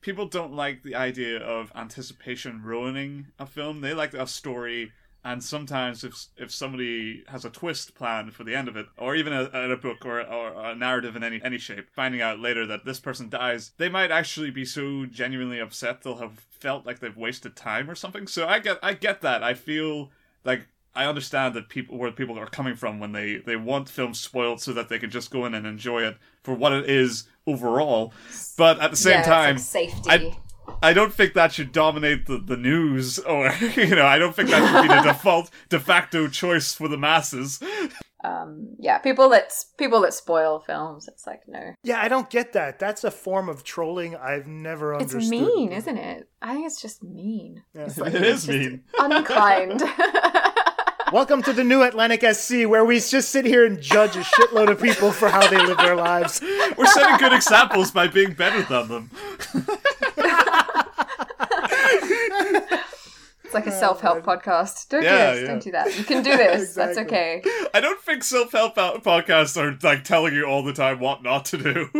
people 0.00 0.26
don't 0.26 0.52
like 0.52 0.82
the 0.82 0.94
idea 0.96 1.38
of 1.38 1.70
anticipation 1.74 2.62
ruining 2.62 3.28
a 3.38 3.46
film. 3.46 3.80
They 3.80 3.94
like 3.94 4.12
a 4.12 4.26
story, 4.26 4.92
and 5.24 5.42
sometimes 5.42 6.04
if 6.04 6.26
if 6.36 6.52
somebody 6.52 7.24
has 7.28 7.44
a 7.44 7.50
twist 7.50 7.94
plan 7.94 8.30
for 8.30 8.44
the 8.44 8.54
end 8.54 8.68
of 8.68 8.76
it, 8.76 8.86
or 8.98 9.16
even 9.16 9.32
a, 9.32 9.44
a 9.72 9.76
book 9.76 10.04
or, 10.04 10.20
or 10.20 10.52
a 10.64 10.74
narrative 10.74 11.16
in 11.16 11.24
any 11.24 11.42
any 11.42 11.58
shape, 11.58 11.88
finding 11.90 12.20
out 12.20 12.38
later 12.38 12.66
that 12.66 12.84
this 12.84 13.00
person 13.00 13.28
dies, 13.30 13.72
they 13.78 13.88
might 13.88 14.10
actually 14.10 14.50
be 14.50 14.64
so 14.64 15.06
genuinely 15.06 15.58
upset 15.58 16.02
they'll 16.02 16.16
have 16.18 16.40
felt 16.50 16.86
like 16.86 17.00
they've 17.00 17.16
wasted 17.16 17.56
time 17.56 17.90
or 17.90 17.94
something. 17.94 18.26
So 18.26 18.46
I 18.46 18.58
get 18.58 18.78
I 18.82 18.92
get 18.94 19.22
that. 19.22 19.42
I 19.42 19.54
feel 19.54 20.10
like 20.44 20.68
I 20.94 21.06
understand 21.06 21.54
that 21.54 21.68
people 21.68 21.98
where 21.98 22.12
people 22.12 22.38
are 22.38 22.46
coming 22.46 22.76
from 22.76 23.00
when 23.00 23.12
they 23.12 23.36
they 23.38 23.56
want 23.56 23.88
films 23.88 24.20
spoiled 24.20 24.60
so 24.60 24.72
that 24.74 24.88
they 24.88 24.98
can 24.98 25.10
just 25.10 25.30
go 25.30 25.46
in 25.46 25.54
and 25.54 25.66
enjoy 25.66 26.02
it 26.02 26.18
for 26.42 26.54
what 26.54 26.72
it 26.72 26.88
is 26.88 27.24
overall. 27.46 28.12
But 28.56 28.80
at 28.80 28.90
the 28.90 28.96
same 28.96 29.22
Yeah, 29.22 29.22
time, 29.22 29.56
like 29.56 29.58
safety. 29.58 30.08
I 30.08 30.26
I 30.82 30.92
don't 30.92 31.12
think 31.12 31.34
that 31.34 31.52
should 31.52 31.72
dominate 31.72 32.26
the, 32.26 32.38
the 32.38 32.56
news, 32.56 33.18
or 33.18 33.52
you 33.76 33.94
know, 33.94 34.06
I 34.06 34.18
don't 34.18 34.34
think 34.34 34.50
that 34.50 34.70
should 34.70 34.82
be 34.88 34.94
the 34.94 35.02
default 35.12 35.50
de 35.68 35.80
facto 35.80 36.28
choice 36.28 36.74
for 36.74 36.88
the 36.88 36.98
masses. 36.98 37.60
um, 38.22 38.74
yeah, 38.78 38.98
people 38.98 39.28
that 39.30 39.52
people 39.78 40.00
that 40.02 40.14
spoil 40.14 40.60
films, 40.60 41.08
it's 41.08 41.26
like 41.26 41.40
no, 41.48 41.74
Yeah, 41.82 42.00
I 42.00 42.08
don't 42.08 42.28
get 42.30 42.52
that. 42.52 42.78
That's 42.78 43.04
a 43.04 43.10
form 43.10 43.48
of 43.48 43.64
trolling 43.64 44.16
I've 44.16 44.46
never 44.46 44.94
understood. 44.94 45.22
it's 45.22 45.30
understood. 45.32 45.54
mean, 45.56 45.72
isn't 45.72 45.96
it? 45.98 46.28
I 46.42 46.54
think 46.54 46.66
it's 46.66 46.80
just 46.82 47.02
mean. 47.02 47.62
It's 47.74 47.98
like- 47.98 48.14
It 48.14 48.22
it's 48.22 48.46
mean. 48.48 48.84
unkind. 48.98 49.82
Welcome 51.12 51.42
to 51.42 51.52
the 51.52 51.62
new 51.62 51.82
Atlantic 51.82 52.24
SC, 52.34 52.64
where 52.66 52.84
we 52.84 52.96
just 52.98 53.28
sit 53.30 53.44
here 53.44 53.64
and 53.64 53.80
judge 53.80 54.16
a 54.16 54.20
shitload 54.20 54.68
of 54.70 54.80
people 54.82 55.12
for 55.12 55.28
how 55.28 55.46
they 55.48 55.58
live 55.58 55.76
their 55.76 55.94
lives. 55.94 56.40
We're 56.76 56.86
setting 56.86 57.18
good 57.18 57.32
examples 57.32 57.92
by 57.92 58.08
being 58.08 58.32
better 58.32 58.62
than 58.62 58.88
them. 58.88 59.10
It's 63.56 63.66
like 63.66 63.72
a 63.74 63.78
self 63.78 64.00
help 64.00 64.24
podcast. 64.24 64.88
Don't 64.88 65.02
Yeah, 65.02 65.32
do 65.32 65.34
this. 65.34 65.40
yeah. 65.42 65.46
Don't 65.48 65.62
do 65.62 65.70
that. 65.72 65.98
You 65.98 66.04
can 66.04 66.22
do 66.22 66.36
this. 66.36 66.74
That's 66.74 66.98
okay. 67.04 67.42
I 67.72 67.80
don't 67.80 68.00
think 68.00 68.22
self 68.24 68.52
help 68.52 68.74
podcasts 68.76 69.56
are 69.60 69.76
like 69.82 70.04
telling 70.04 70.34
you 70.34 70.44
all 70.44 70.62
the 70.62 70.72
time 70.72 70.98
what 71.00 71.22
not 71.22 71.44
to 71.46 71.56
do. 71.58 71.88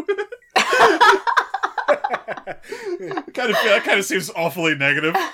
kind 3.35 3.51
of 3.51 3.57
that 3.65 3.83
kind 3.85 3.99
of 3.99 4.05
seems 4.05 4.31
awfully 4.35 4.75
negative. 4.75 5.15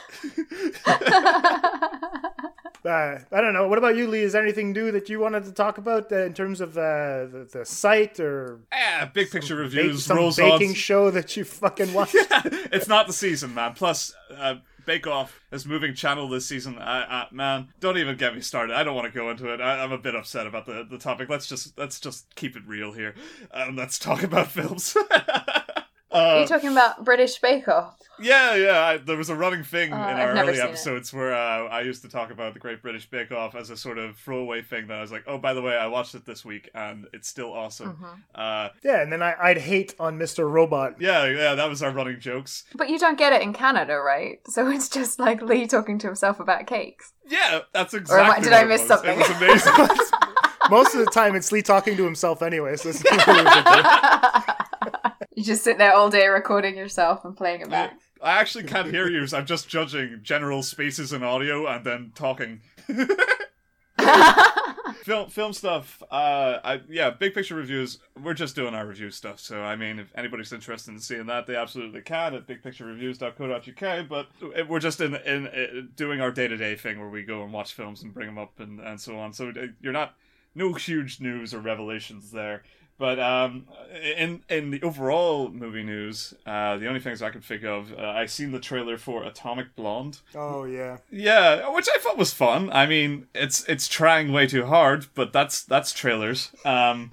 Uh, 2.83 3.18
I 3.30 3.42
don't 3.42 3.52
know. 3.52 3.68
What 3.68 3.76
about 3.76 3.94
you, 3.94 4.06
Lee? 4.09 4.23
Is 4.23 4.33
there 4.33 4.42
anything 4.42 4.73
new 4.73 4.90
that 4.92 5.11
you 5.11 5.21
wanted 5.21 5.44
to 5.44 5.52
talk 5.52 5.76
about 5.76 6.11
uh, 6.11 6.21
in 6.25 6.33
terms 6.33 6.62
of 6.62 6.78
uh, 6.78 7.26
the, 7.26 7.49
the 7.52 7.64
site 7.66 8.18
or 8.18 8.59
Ah, 8.73 9.09
big 9.12 9.30
picture 9.30 9.54
bake, 9.56 9.64
reviews 9.64 10.06
some 10.06 10.16
rolls 10.16 10.37
baking 10.38 10.71
on. 10.71 10.75
show 10.75 11.11
that 11.11 11.37
you 11.37 11.44
fucking 11.44 11.92
watched? 11.92 12.16
it's 12.73 12.88
not 12.88 13.06
the 13.06 13.12
season, 13.12 13.52
man. 13.52 13.75
Plus, 13.75 14.14
uh, 14.35 14.54
Bake 14.90 15.06
Off 15.06 15.40
is 15.52 15.66
moving 15.66 15.94
channel 15.94 16.28
this 16.28 16.47
season. 16.47 16.76
I, 16.76 17.02
I, 17.04 17.26
man, 17.30 17.68
don't 17.78 17.97
even 17.97 18.16
get 18.16 18.35
me 18.35 18.40
started. 18.40 18.75
I 18.75 18.82
don't 18.82 18.97
want 18.97 19.06
to 19.06 19.16
go 19.16 19.30
into 19.30 19.54
it. 19.54 19.61
I, 19.61 19.85
I'm 19.85 19.92
a 19.92 19.99
bit 19.99 20.16
upset 20.16 20.49
about 20.49 20.66
the, 20.66 20.85
the 20.90 20.99
topic. 20.99 21.28
Let's 21.28 21.47
just 21.47 21.78
let's 21.78 22.00
just 22.00 22.35
keep 22.35 22.56
it 22.56 22.64
real 22.66 22.90
here. 22.90 23.14
Um, 23.52 23.76
let's 23.76 24.00
talk 24.00 24.25
about 24.25 24.49
films. 24.49 24.97
Are 26.12 26.37
uh, 26.37 26.40
you 26.40 26.47
talking 26.47 26.73
about 26.73 27.05
British 27.05 27.38
Bake 27.38 27.69
Off? 27.69 27.97
yeah, 28.21 28.55
yeah. 28.57 28.81
I, 28.85 28.97
there 28.99 29.17
was 29.17 29.31
a 29.31 29.35
running 29.37 29.62
thing 29.62 29.93
Uh, 29.93 29.97
in 29.97 30.02
I've 30.02 30.37
our 30.37 30.43
early 30.43 30.55
seen 30.55 30.62
it. 30.64 30.69
episodes 30.69 31.12
where 31.14 31.33
uh, 31.33 31.69
I 31.69 31.81
used 31.83 32.02
to 32.02 32.09
talk 32.09 32.31
about 32.31 32.52
the 32.55 32.61
Great 32.61 32.83
British 32.83 33.09
Bake 33.09 33.31
Off 33.33 33.55
as 33.55 33.71
a 33.71 33.76
sort 33.76 33.97
of 33.99 34.17
throwaway 34.17 34.61
thing. 34.62 34.88
That 34.88 34.99
I 34.99 35.00
was 35.02 35.12
like, 35.12 35.25
oh, 35.26 35.38
by 35.38 35.55
the 35.55 35.62
way, 35.62 35.76
I 35.76 35.87
watched 35.87 36.14
it 36.14 36.26
this 36.26 36.45
week 36.45 36.69
and 36.75 37.07
it's 37.12 37.29
still 37.29 37.52
awesome. 37.52 37.93
Mm-hmm. 37.95 38.05
Uh, 38.35 38.69
yeah, 38.83 39.00
and 39.02 39.12
then 39.12 39.23
I, 39.23 39.35
I'd 39.40 39.59
hate 39.59 39.95
on 40.00 40.19
Mr. 40.19 40.50
Robot. 40.50 40.97
yeah, 41.00 41.26
yeah. 41.26 41.55
That 41.55 41.69
was 41.69 41.83
our 41.83 41.93
running 41.93 42.19
jokes. 42.21 42.64
But 42.75 42.90
you 42.90 42.99
don't 42.99 43.17
get 43.19 43.33
it 43.33 43.40
in 43.43 43.52
Canada, 43.52 43.99
right? 44.00 44.40
So 44.49 44.69
it's 44.69 44.88
just 44.88 45.19
like 45.21 45.40
Lee 45.43 45.67
talking 45.67 45.99
to 46.00 46.07
himself 46.09 46.40
about 46.40 46.67
cakes. 46.67 47.12
Yeah, 47.29 47.61
that's 47.73 47.95
am 47.95 47.99
I- 47.99 48.02
exactly. 48.02 48.43
did 48.45 48.50
what 48.52 48.61
I 48.61 48.62
it 48.64 48.69
miss 48.69 48.81
was. 48.81 48.88
something? 48.88 49.11
It 49.11 49.29
was 49.29 49.31
amazing. 49.31 49.97
Most 50.71 50.95
of 50.95 51.05
the 51.05 51.11
time, 51.11 51.35
it's 51.37 51.50
Lee 51.52 51.62
talking 51.62 51.97
to 51.97 52.05
himself 52.05 52.43
anyway, 52.43 52.76
so 52.76 52.90
it's 52.90 53.02
You 55.34 55.44
just 55.44 55.62
sit 55.62 55.78
there 55.78 55.94
all 55.94 56.10
day 56.10 56.26
recording 56.26 56.76
yourself 56.76 57.25
and 57.25 57.37
playing 57.37 57.60
it 57.60 57.70
back. 57.70 57.99
I 58.22 58.32
actually 58.40 58.64
can't 58.64 58.90
hear 58.90 59.08
you, 59.08 59.26
so 59.26 59.38
I'm 59.38 59.46
just 59.46 59.68
judging 59.68 60.20
general 60.22 60.62
spaces 60.62 61.12
in 61.12 61.22
audio 61.22 61.66
and 61.66 61.84
then 61.84 62.12
talking. 62.14 62.60
film 65.04 65.30
film 65.30 65.52
stuff. 65.52 66.02
Uh, 66.10 66.58
I, 66.62 66.80
yeah, 66.88 67.10
big 67.10 67.34
picture 67.34 67.54
reviews. 67.54 67.99
We're 68.22 68.34
just 68.34 68.54
doing 68.54 68.75
our 68.75 68.87
review 68.87 69.10
stuff. 69.10 69.40
So 69.40 69.62
I 69.62 69.76
mean, 69.76 69.99
if 69.99 70.12
anybody's 70.14 70.52
interested 70.52 70.92
in 70.92 71.00
seeing 71.00 71.26
that, 71.26 71.46
they 71.46 71.56
absolutely 71.56 72.02
can 72.02 72.34
at 72.34 72.46
bigpicturereviews.co.uk. 72.46 74.08
But 74.08 74.68
we're 74.68 74.80
just 74.80 75.00
in 75.00 75.14
in, 75.14 75.46
in 75.46 75.90
doing 75.96 76.20
our 76.20 76.30
day 76.30 76.49
to 76.49 76.56
day 76.56 76.75
thing 76.76 77.00
where 77.00 77.08
we 77.08 77.22
go 77.22 77.42
and 77.42 77.52
watch 77.52 77.72
films 77.72 78.02
and 78.02 78.12
bring 78.12 78.26
them 78.26 78.38
up 78.38 78.60
and 78.60 78.80
and 78.80 79.00
so 79.00 79.18
on. 79.18 79.32
So 79.32 79.49
uh, 79.50 79.66
you're 79.80 79.92
not 79.92 80.14
no 80.54 80.72
huge 80.72 81.20
news 81.20 81.54
or 81.54 81.60
revelations 81.60 82.30
there. 82.30 82.62
But 83.00 83.19
um, 83.19 83.64
in 84.19 84.42
in 84.50 84.73
the 84.73 84.83
overall 84.83 85.49
movie 85.49 85.83
news, 85.83 86.35
uh, 86.45 86.76
the 86.76 86.87
only 86.87 87.00
things 87.00 87.23
I 87.23 87.30
could 87.30 87.42
think 87.42 87.64
of, 87.64 87.95
uh, 87.99 88.02
I 88.02 88.26
seen 88.26 88.52
the 88.52 88.61
trailer 88.61 88.99
for 88.99 89.25
Atomic 89.25 89.75
Blonde. 89.75 90.21
Oh 90.35 90.64
yeah. 90.64 90.99
Yeah, 91.11 91.71
which 91.75 91.88
I 91.95 91.99
thought 91.99 92.19
was 92.19 92.35
fun. 92.35 92.69
I 92.71 92.85
mean, 92.85 93.26
it's 93.35 93.64
it's 93.71 93.88
trying 93.88 94.33
way 94.35 94.47
too 94.47 94.66
hard, 94.66 95.07
but 95.14 95.33
that's 95.33 95.62
that's 95.62 95.95
trailers. 95.95 96.50
Um, 96.66 97.11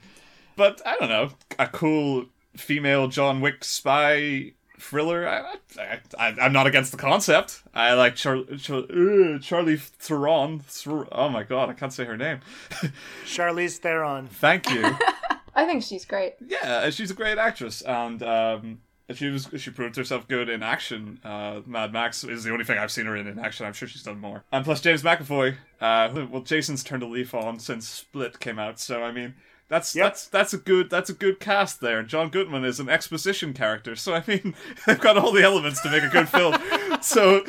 but 0.57 0.81
I 0.85 0.97
don't 0.97 1.07
know, 1.07 1.29
a 1.57 1.67
cool 1.67 2.25
female 2.57 3.07
John 3.07 3.39
Wick 3.39 3.63
spy 3.63 4.51
thriller. 4.77 5.25
I, 5.25 5.55
I, 5.79 5.99
I, 6.19 6.35
I'm 6.41 6.51
not 6.51 6.67
against 6.67 6.91
the 6.91 6.97
concept. 6.97 7.63
I 7.73 7.93
like 7.93 8.17
Char- 8.17 8.43
Char- 8.57 8.91
uh, 8.91 9.39
Charlie 9.39 9.77
Theron. 9.77 10.59
Ther- 10.67 11.07
oh 11.13 11.29
my 11.29 11.43
god, 11.43 11.69
I 11.69 11.73
can't 11.73 11.93
say 11.93 12.03
her 12.03 12.17
name. 12.17 12.41
Charlize 13.25 13.77
Theron. 13.77 14.27
Thank 14.27 14.69
you. 14.69 14.83
I 15.57 15.65
think 15.65 15.83
she's 15.83 16.05
great. 16.05 16.35
Yeah, 16.39 16.89
she's 16.91 17.09
a 17.09 17.15
great 17.15 17.39
actress, 17.39 17.81
and 17.81 18.21
um, 18.21 18.81
she 19.13 19.29
was 19.29 19.49
she 19.57 19.71
proved 19.71 19.95
herself 19.95 20.27
good 20.27 20.49
in 20.49 20.61
action. 20.61 21.19
Uh, 21.23 21.61
Mad 21.65 21.91
Max 21.91 22.23
is 22.23 22.43
the 22.43 22.51
only 22.51 22.63
thing 22.63 22.77
I've 22.77 22.91
seen 22.91 23.07
her 23.07 23.15
in 23.15 23.25
in 23.25 23.39
action. 23.39 23.65
I'm 23.65 23.73
sure 23.73 23.87
she's 23.87 24.03
done 24.03 24.19
more. 24.19 24.43
And 24.51 24.63
plus 24.63 24.81
James 24.81 25.01
McAvoy. 25.01 25.55
Uh, 25.81 26.27
well, 26.29 26.43
Jason's 26.43 26.83
turned 26.83 27.01
a 27.01 27.07
leaf 27.07 27.33
on 27.33 27.59
since 27.59 27.87
Split 27.87 28.39
came 28.39 28.59
out, 28.59 28.79
so 28.79 29.03
I 29.03 29.11
mean. 29.11 29.33
That's 29.69 29.93
Yep. 29.95 30.05
that's 30.05 30.27
that's 30.27 30.53
a 30.53 30.57
good 30.57 30.89
that's 30.89 31.09
a 31.09 31.13
good 31.13 31.39
cast 31.39 31.81
there. 31.81 32.01
John 32.03 32.29
Goodman 32.29 32.63
is 32.63 32.79
an 32.79 32.87
exposition 32.89 33.53
character, 33.53 33.95
so 33.95 34.13
I 34.13 34.23
mean 34.25 34.55
they've 34.87 34.99
got 34.99 35.17
all 35.17 35.31
the 35.31 35.43
elements 35.43 35.81
to 35.81 35.89
make 35.91 36.03
a 36.03 36.09
good 36.09 36.29
film. 36.29 36.55
so 37.01 37.43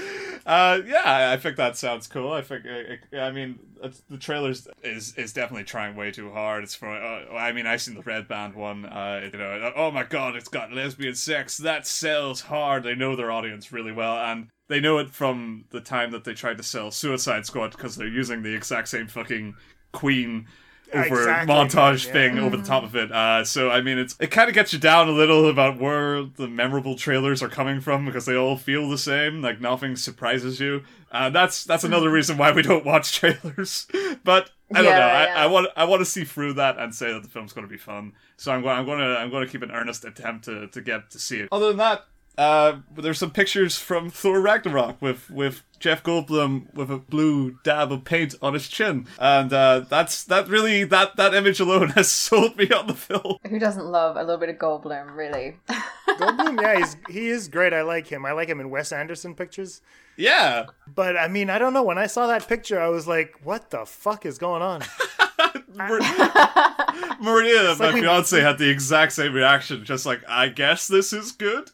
uh, 0.44 0.80
yeah, 0.87 1.30
I 1.32 1.37
think 1.37 1.56
that 1.56 1.76
sounds 1.76 2.06
cool. 2.06 2.32
I 2.32 2.42
think 2.42 2.64
I, 2.66 3.18
I 3.18 3.30
mean 3.30 3.60
it's, 3.82 4.02
the 4.10 4.16
trailers 4.18 4.66
is 4.82 5.14
is 5.16 5.32
definitely 5.32 5.64
trying 5.64 5.94
way 5.94 6.10
too 6.10 6.32
hard. 6.32 6.64
It's 6.64 6.75
for 6.75 6.88
uh, 6.88 7.32
I 7.37 7.52
mean 7.52 7.66
I 7.66 7.76
seen 7.76 7.94
the 7.94 8.02
Red 8.02 8.26
Band 8.26 8.54
one. 8.54 8.84
Uh, 8.84 9.28
you 9.32 9.38
know, 9.38 9.72
oh 9.76 9.92
my 9.92 10.02
god, 10.02 10.34
it's 10.34 10.48
got 10.48 10.72
lesbian 10.72 11.14
sex 11.14 11.56
that 11.58 11.87
sells 11.87 12.40
hard. 12.40 12.82
They 12.82 12.96
know 12.96 13.14
their 13.14 13.30
audience 13.30 13.72
really 13.72 13.92
well 13.92 14.16
and. 14.16 14.48
They 14.70 14.80
know 14.80 14.98
it 14.98 15.08
from 15.08 15.64
the 15.70 15.80
time 15.80 16.10
that 16.10 16.25
they 16.25 16.34
tried 16.34 16.58
to 16.58 16.62
sell 16.62 16.90
Suicide 16.90 17.46
Squad 17.46 17.70
because 17.70 17.96
they're 17.96 18.06
using 18.06 18.42
the 18.42 18.54
exact 18.54 18.88
same 18.88 19.06
fucking 19.06 19.54
Queen 19.92 20.46
over 20.95 21.18
Exactly, 21.18 21.54
montage 21.54 22.07
yeah. 22.07 22.12
thing 22.12 22.38
over 22.38 22.57
the 22.57 22.62
top 22.64 22.83
of 22.85 22.97
it. 22.97 23.11
Uh, 23.12 23.45
so 23.45 23.71
I 23.71 23.80
mean, 23.80 23.99
it's 23.99 24.16
it 24.21 24.30
kind 24.30 24.49
of 24.49 24.54
gets 24.54 24.73
you 24.73 24.78
down 24.78 25.09
a 25.09 25.12
little 25.12 25.49
about 25.49 25.78
where 25.78 26.23
the 26.23 26.49
memorable 26.49 26.97
trailers 26.97 27.42
are 27.42 27.49
coming 27.49 27.80
from 27.80 28.04
because 28.07 28.26
they 28.26 28.37
all 28.37 28.57
feel 28.57 28.88
the 28.88 28.99
same. 28.99 29.42
Like 29.42 29.61
nothing 29.61 29.97
surprises 29.97 30.61
you. 30.61 30.83
Uh, 31.12 31.30
that's 31.30 31.64
that's 31.64 31.85
another 31.85 32.11
reason 32.11 32.37
why 32.38 32.52
we 32.52 32.62
don't 32.62 32.85
watch 32.85 33.12
trailers. 33.18 33.87
but 34.25 34.50
I 34.75 34.83
don't 34.83 34.85
Yeah, 34.92 34.99
know. 34.99 35.07
I, 35.07 35.25
yeah. 35.25 35.35
I 35.37 35.47
want 35.47 35.68
I 35.76 35.85
want 35.85 36.00
to 36.00 36.07
see 36.07 36.25
through 36.25 36.54
that 36.54 36.78
and 36.78 36.95
say 36.95 37.12
that 37.12 37.23
the 37.23 37.28
film's 37.28 37.52
going 37.52 37.66
to 37.66 37.71
be 37.71 37.78
fun. 37.78 38.12
So 38.37 38.52
I'm 38.52 38.62
going 38.62 38.76
I'm 38.78 38.85
going 38.87 38.99
to 38.99 39.16
I'm 39.18 39.30
going 39.30 39.45
to 39.47 39.50
keep 39.50 39.62
an 39.62 39.71
earnest 39.71 40.04
attempt 40.04 40.45
to 40.47 40.68
to 40.68 40.80
get 40.80 41.11
to 41.11 41.18
see 41.18 41.40
it. 41.40 41.49
Other 41.52 41.68
than 41.68 41.76
that. 41.78 42.04
Uh, 42.38 42.78
there's 42.97 43.18
some 43.18 43.33
pictures 43.33 43.76
from 43.76 44.11
Thor 44.11 44.40
Ragnarok 44.40 45.02
with, 45.02 45.28
with 45.28 45.64
Jeff 45.80 46.04
Goldblum 46.04 46.73
with 46.73 46.88
a 46.88 46.99
blue 46.99 47.59
dab 47.64 47.90
of 47.90 48.04
paint 48.04 48.37
on 48.40 48.54
his 48.54 48.68
chin, 48.68 49.07
and 49.18 49.52
uh, 49.52 49.80
that's 49.80 50.23
that 50.25 50.49
really 50.49 50.85
that 50.85 51.16
that 51.16 51.35
image 51.35 51.59
alone 51.59 51.88
has 51.97 52.09
sold 52.11 52.57
me 52.57 52.71
on 52.71 52.87
the 52.87 52.95
film. 52.95 53.38
Who 53.49 53.59
doesn't 53.59 53.85
love 53.85 54.16
a 54.16 54.21
little 54.21 54.38
bit 54.38 54.49
of 54.50 54.57
Goldblum, 54.57 55.16
really? 55.16 55.57
Goldblum, 56.09 56.61
yeah, 56.62 56.78
he's 56.78 56.97
he 57.09 57.28
is 57.28 57.49
great. 57.49 57.73
I 57.73 57.83
like 57.83 58.07
him. 58.07 58.25
I 58.25 58.33
like 58.33 58.49
him 58.49 58.61
in 58.61 58.71
Wes 58.71 58.92
Anderson 58.92 59.35
pictures. 59.35 59.83
Yeah, 60.16 60.66
But 60.92 61.16
I 61.16 61.28
mean, 61.28 61.49
I 61.50 61.59
don't 61.59 61.73
know. 61.73 61.85
When 61.85 61.99
I 61.99 62.07
saw 62.07 62.26
that 62.28 62.49
picture, 62.49 62.80
I 62.80 62.88
was 62.88 63.07
like, 63.07 63.35
"What 63.45 63.71
the 63.71 63.85
fuck 63.85 64.25
is 64.26 64.38
going 64.38 64.62
on?" 64.62 64.83
Mar- 65.75 66.00
Maria, 67.20 67.75
my 67.78 67.87
like 67.87 67.94
we- 67.94 68.00
fiance, 68.02 68.40
had 68.40 68.58
the 68.58 68.68
exact 68.68 69.12
same 69.12 69.32
reaction. 69.32 69.84
Just 69.84 70.06
like, 70.06 70.22
I 70.28 70.48
guess 70.48 70.88
this 70.88 71.12
is 71.12 71.32
good. 71.32 71.70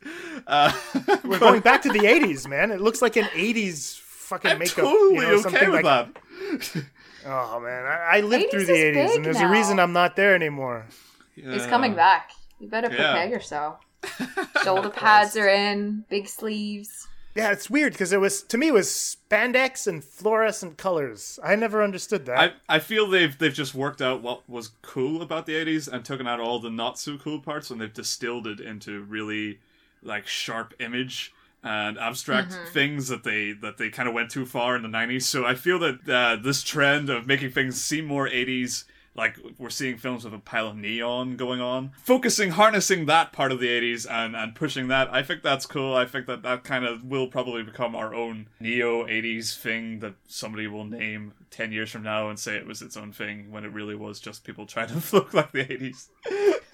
Uh, 0.46 0.72
We're 1.24 1.38
going 1.38 1.60
back 1.60 1.82
to 1.82 1.88
the 1.90 2.00
'80s, 2.00 2.48
man. 2.48 2.70
It 2.70 2.80
looks 2.80 3.00
like 3.02 3.16
an 3.16 3.24
'80s 3.26 3.96
fucking 3.98 4.50
I'm 4.52 4.58
makeup. 4.58 4.76
totally 4.76 5.14
you 5.16 5.20
know, 5.22 5.28
okay 5.34 5.42
something 5.42 5.70
with 5.70 5.84
like, 5.84 6.14
that. 6.14 6.84
Oh 7.26 7.60
man, 7.60 7.84
I, 7.86 8.18
I 8.18 8.20
lived 8.20 8.50
through 8.50 8.66
the 8.66 8.72
'80s, 8.72 9.16
and 9.16 9.24
there's 9.24 9.38
now. 9.38 9.48
a 9.48 9.52
reason 9.52 9.78
I'm 9.78 9.92
not 9.92 10.16
there 10.16 10.34
anymore. 10.34 10.86
He's 11.34 11.66
coming 11.66 11.94
back. 11.94 12.30
You 12.60 12.68
better 12.68 12.88
Yeah. 12.90 13.12
prepare 13.12 13.28
yourself. 13.28 13.80
Shoulder 14.64 14.90
pads 14.90 15.36
are 15.36 15.48
in, 15.48 16.04
big 16.08 16.28
sleeves. 16.28 17.08
Yeah, 17.34 17.50
it's 17.50 17.68
weird 17.68 17.92
because 17.92 18.12
it 18.12 18.20
was 18.20 18.42
to 18.44 18.56
me 18.56 18.68
it 18.68 18.74
was 18.74 18.88
spandex 18.88 19.86
and 19.86 20.04
fluorescent 20.04 20.76
colors. 20.76 21.38
I 21.42 21.56
never 21.56 21.82
understood 21.82 22.26
that. 22.26 22.38
I, 22.68 22.76
I 22.76 22.78
feel 22.78 23.08
they've 23.08 23.36
they've 23.36 23.52
just 23.52 23.74
worked 23.74 24.00
out 24.00 24.22
what 24.22 24.48
was 24.48 24.70
cool 24.82 25.20
about 25.20 25.46
the 25.46 25.54
80s 25.54 25.92
and 25.92 26.04
taken 26.04 26.28
out 26.28 26.40
all 26.40 26.60
the 26.60 26.70
not 26.70 26.98
so 26.98 27.18
cool 27.18 27.40
parts 27.40 27.70
and 27.70 27.80
they've 27.80 27.92
distilled 27.92 28.46
it 28.46 28.60
into 28.60 29.02
really 29.02 29.58
like 30.02 30.26
sharp 30.26 30.74
image 30.78 31.32
and 31.64 31.98
abstract 31.98 32.52
things 32.72 33.08
that 33.08 33.24
they 33.24 33.52
that 33.52 33.78
they 33.78 33.88
kind 33.88 34.06
of 34.08 34.14
went 34.14 34.30
too 34.30 34.44
far 34.44 34.76
in 34.76 34.82
the 34.82 34.88
90s 34.88 35.22
so 35.22 35.46
i 35.46 35.54
feel 35.54 35.78
that 35.78 36.06
uh, 36.06 36.36
this 36.36 36.62
trend 36.62 37.08
of 37.08 37.26
making 37.26 37.50
things 37.50 37.82
seem 37.82 38.04
more 38.04 38.28
80s 38.28 38.84
like 39.16 39.38
we're 39.58 39.70
seeing 39.70 39.96
films 39.96 40.24
with 40.24 40.34
a 40.34 40.38
pile 40.38 40.68
of 40.68 40.76
neon 40.76 41.36
going 41.36 41.60
on. 41.60 41.92
Focusing 42.02 42.50
harnessing 42.52 43.06
that 43.06 43.32
part 43.32 43.52
of 43.52 43.60
the 43.60 43.68
80s 43.68 44.06
and 44.10 44.34
and 44.34 44.54
pushing 44.54 44.88
that 44.88 45.12
i 45.12 45.22
think 45.22 45.42
that's 45.42 45.66
cool. 45.66 45.94
I 45.94 46.06
think 46.06 46.26
that 46.26 46.42
that 46.42 46.64
kind 46.64 46.84
of 46.84 47.04
will 47.04 47.26
probably 47.28 47.62
become 47.62 47.94
our 47.94 48.14
own 48.14 48.48
neo 48.60 49.06
80s 49.06 49.56
thing 49.58 50.00
that 50.00 50.14
somebody 50.26 50.66
will 50.66 50.84
name 50.84 51.32
10 51.54 51.70
years 51.72 51.90
from 51.90 52.02
now 52.02 52.28
and 52.28 52.38
say 52.38 52.56
it 52.56 52.66
was 52.66 52.82
its 52.82 52.96
own 52.96 53.12
thing 53.12 53.50
when 53.50 53.64
it 53.64 53.72
really 53.72 53.94
was 53.94 54.18
just 54.18 54.42
people 54.42 54.66
trying 54.66 54.88
to 54.88 55.00
look 55.16 55.32
like 55.32 55.52
the 55.52 55.64
80s 55.64 56.08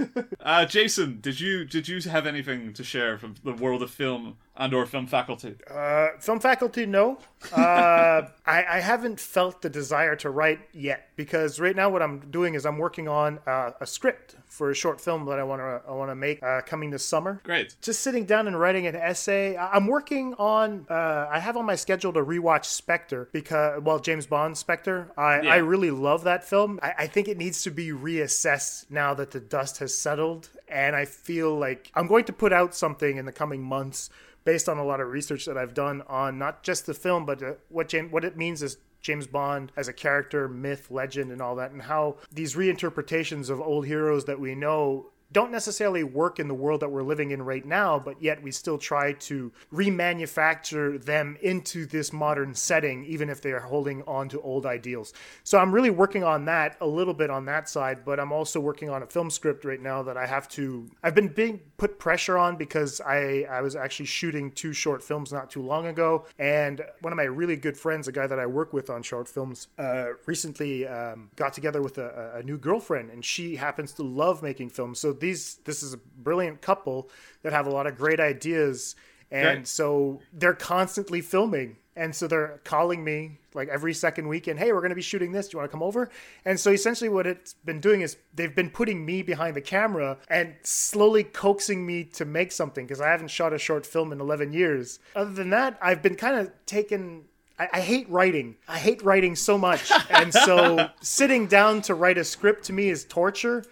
uh, 0.40 0.64
Jason, 0.64 1.18
did 1.20 1.38
you 1.38 1.64
did 1.64 1.86
you 1.86 2.00
have 2.08 2.26
anything 2.26 2.72
to 2.72 2.82
share 2.82 3.18
from 3.18 3.34
the 3.44 3.52
world 3.52 3.82
of 3.82 3.90
film 3.90 4.36
and 4.56 4.72
or 4.72 4.86
film 4.86 5.06
faculty? 5.06 5.56
Uh, 5.70 6.08
film 6.18 6.40
faculty, 6.40 6.86
no. 6.86 7.18
Uh, 7.52 8.22
I, 8.46 8.64
I 8.68 8.80
haven't 8.80 9.20
felt 9.20 9.60
the 9.62 9.68
desire 9.68 10.16
to 10.16 10.30
write 10.30 10.60
yet 10.72 11.08
because 11.16 11.60
right 11.60 11.76
now 11.76 11.90
what 11.90 12.00
I'm 12.02 12.30
doing 12.30 12.54
is 12.54 12.64
I'm 12.64 12.78
working 12.78 13.08
on 13.08 13.40
uh, 13.46 13.72
a 13.80 13.86
script 13.86 14.36
for 14.46 14.70
a 14.70 14.74
short 14.74 15.00
film 15.00 15.26
that 15.26 15.38
I 15.38 15.44
want 15.44 15.60
to 15.60 15.82
I 15.86 15.92
want 15.92 16.10
to 16.10 16.14
make 16.14 16.42
uh, 16.42 16.62
coming 16.62 16.90
this 16.90 17.04
summer. 17.04 17.40
Great. 17.44 17.76
Just 17.82 18.00
sitting 18.00 18.24
down 18.24 18.46
and 18.46 18.58
writing 18.58 18.86
an 18.86 18.96
essay. 18.96 19.56
I- 19.56 19.72
I'm 19.72 19.86
working 19.86 20.34
on. 20.38 20.86
Uh, 20.88 21.28
I 21.30 21.38
have 21.40 21.56
on 21.58 21.66
my 21.66 21.76
schedule 21.76 22.12
to 22.14 22.20
rewatch 22.20 22.64
Spectre 22.64 23.28
because, 23.32 23.82
well, 23.82 23.98
James 23.98 24.26
Bond 24.26 24.56
Spectre. 24.56 24.69
I, 25.16 25.40
Yeah. 25.42 25.54
I 25.54 25.56
really 25.56 25.90
love 25.90 26.24
that 26.24 26.44
film. 26.44 26.78
I, 26.82 26.94
I 26.98 27.06
think 27.06 27.28
it 27.28 27.36
needs 27.38 27.62
to 27.62 27.70
be 27.70 27.88
reassessed 27.88 28.90
now 28.90 29.14
that 29.14 29.30
the 29.30 29.40
dust 29.40 29.78
has 29.78 29.96
settled, 29.96 30.50
and 30.68 30.94
I 30.96 31.04
feel 31.04 31.56
like 31.56 31.90
I'm 31.94 32.06
going 32.06 32.24
to 32.24 32.32
put 32.32 32.52
out 32.52 32.74
something 32.74 33.16
in 33.16 33.24
the 33.26 33.32
coming 33.32 33.62
months 33.62 34.10
based 34.44 34.68
on 34.68 34.78
a 34.78 34.84
lot 34.84 35.00
of 35.00 35.08
research 35.08 35.44
that 35.46 35.58
I've 35.58 35.74
done 35.74 36.02
on 36.06 36.38
not 36.38 36.62
just 36.62 36.86
the 36.86 36.94
film, 36.94 37.26
but 37.26 37.42
uh, 37.42 37.52
what 37.68 37.88
James, 37.88 38.10
what 38.10 38.24
it 38.24 38.36
means 38.36 38.62
is 38.62 38.78
James 39.00 39.26
Bond 39.26 39.72
as 39.76 39.88
a 39.88 39.92
character, 39.92 40.48
myth, 40.48 40.90
legend, 40.90 41.30
and 41.32 41.40
all 41.40 41.56
that, 41.56 41.70
and 41.72 41.82
how 41.82 42.16
these 42.32 42.54
reinterpretations 42.54 43.50
of 43.50 43.60
old 43.60 43.86
heroes 43.86 44.24
that 44.26 44.40
we 44.40 44.54
know 44.54 45.06
don't 45.32 45.52
necessarily 45.52 46.02
work 46.02 46.38
in 46.38 46.48
the 46.48 46.54
world 46.54 46.80
that 46.80 46.90
we're 46.90 47.02
living 47.02 47.30
in 47.30 47.42
right 47.42 47.64
now, 47.64 47.98
but 47.98 48.20
yet 48.20 48.42
we 48.42 48.50
still 48.50 48.78
try 48.78 49.12
to 49.12 49.52
remanufacture 49.72 51.02
them 51.04 51.36
into 51.40 51.86
this 51.86 52.12
modern 52.12 52.54
setting, 52.54 53.04
even 53.04 53.30
if 53.30 53.40
they 53.40 53.52
are 53.52 53.60
holding 53.60 54.02
on 54.02 54.28
to 54.28 54.40
old 54.40 54.66
ideals. 54.66 55.12
So 55.44 55.58
I'm 55.58 55.72
really 55.72 55.90
working 55.90 56.24
on 56.24 56.44
that 56.46 56.76
a 56.80 56.86
little 56.86 57.14
bit 57.14 57.30
on 57.30 57.44
that 57.46 57.68
side, 57.68 58.04
but 58.04 58.18
I'm 58.18 58.32
also 58.32 58.60
working 58.60 58.90
on 58.90 59.02
a 59.02 59.06
film 59.06 59.30
script 59.30 59.64
right 59.64 59.80
now 59.80 60.02
that 60.02 60.16
I 60.16 60.26
have 60.26 60.48
to. 60.50 60.88
I've 61.02 61.14
been 61.14 61.28
being 61.28 61.60
put 61.76 61.98
pressure 61.98 62.36
on 62.36 62.56
because 62.56 63.00
I 63.00 63.46
I 63.50 63.60
was 63.62 63.76
actually 63.76 64.06
shooting 64.06 64.50
two 64.50 64.72
short 64.72 65.02
films 65.02 65.32
not 65.32 65.50
too 65.50 65.62
long 65.62 65.86
ago, 65.86 66.26
and 66.38 66.82
one 67.00 67.12
of 67.12 67.16
my 67.16 67.24
really 67.24 67.56
good 67.56 67.76
friends, 67.76 68.08
a 68.08 68.12
guy 68.12 68.26
that 68.26 68.38
I 68.38 68.46
work 68.46 68.72
with 68.72 68.90
on 68.90 69.02
short 69.02 69.28
films, 69.28 69.68
uh, 69.78 70.08
recently 70.26 70.86
um, 70.86 71.30
got 71.36 71.52
together 71.52 71.82
with 71.82 71.98
a, 71.98 72.32
a 72.36 72.42
new 72.42 72.58
girlfriend, 72.58 73.10
and 73.10 73.24
she 73.24 73.56
happens 73.56 73.92
to 73.94 74.02
love 74.02 74.42
making 74.42 74.70
films. 74.70 74.98
So 74.98 75.12
these 75.20 75.56
this 75.64 75.82
is 75.82 75.94
a 75.94 75.98
brilliant 75.98 76.60
couple 76.60 77.08
that 77.42 77.52
have 77.52 77.66
a 77.66 77.70
lot 77.70 77.86
of 77.86 77.96
great 77.96 78.20
ideas, 78.20 78.96
and 79.30 79.58
Great. 79.58 79.68
so 79.68 80.20
they're 80.32 80.54
constantly 80.54 81.20
filming. 81.20 81.76
And 81.96 82.14
so 82.14 82.26
they're 82.28 82.60
calling 82.64 83.04
me 83.04 83.40
like 83.52 83.68
every 83.68 83.92
second 83.92 84.28
weekend, 84.28 84.58
hey, 84.58 84.72
we're 84.72 84.80
going 84.80 84.90
to 84.90 84.96
be 84.96 85.02
shooting 85.02 85.32
this. 85.32 85.48
Do 85.48 85.56
you 85.56 85.58
want 85.58 85.70
to 85.70 85.72
come 85.72 85.82
over? 85.82 86.08
And 86.44 86.58
so 86.58 86.70
essentially, 86.70 87.10
what 87.10 87.26
it's 87.26 87.52
been 87.52 87.80
doing 87.80 88.00
is 88.00 88.16
they've 88.32 88.54
been 88.54 88.70
putting 88.70 89.04
me 89.04 89.22
behind 89.22 89.54
the 89.54 89.60
camera 89.60 90.16
and 90.28 90.54
slowly 90.62 91.24
coaxing 91.24 91.84
me 91.84 92.04
to 92.04 92.24
make 92.24 92.52
something 92.52 92.86
because 92.86 93.00
I 93.00 93.08
haven't 93.08 93.28
shot 93.28 93.52
a 93.52 93.58
short 93.58 93.84
film 93.84 94.12
in 94.12 94.20
11 94.20 94.52
years. 94.52 95.00
Other 95.14 95.32
than 95.32 95.50
that, 95.50 95.76
I've 95.82 96.00
been 96.00 96.14
kind 96.14 96.36
of 96.36 96.52
taken 96.64 97.24
I, 97.58 97.68
I 97.74 97.80
hate 97.80 98.08
writing. 98.08 98.56
I 98.66 98.78
hate 98.78 99.02
writing 99.02 99.36
so 99.36 99.58
much, 99.58 99.92
and 100.10 100.32
so 100.32 100.88
sitting 101.02 101.46
down 101.46 101.82
to 101.82 101.94
write 101.94 102.16
a 102.16 102.24
script 102.24 102.64
to 102.64 102.72
me 102.72 102.88
is 102.88 103.04
torture, 103.04 103.64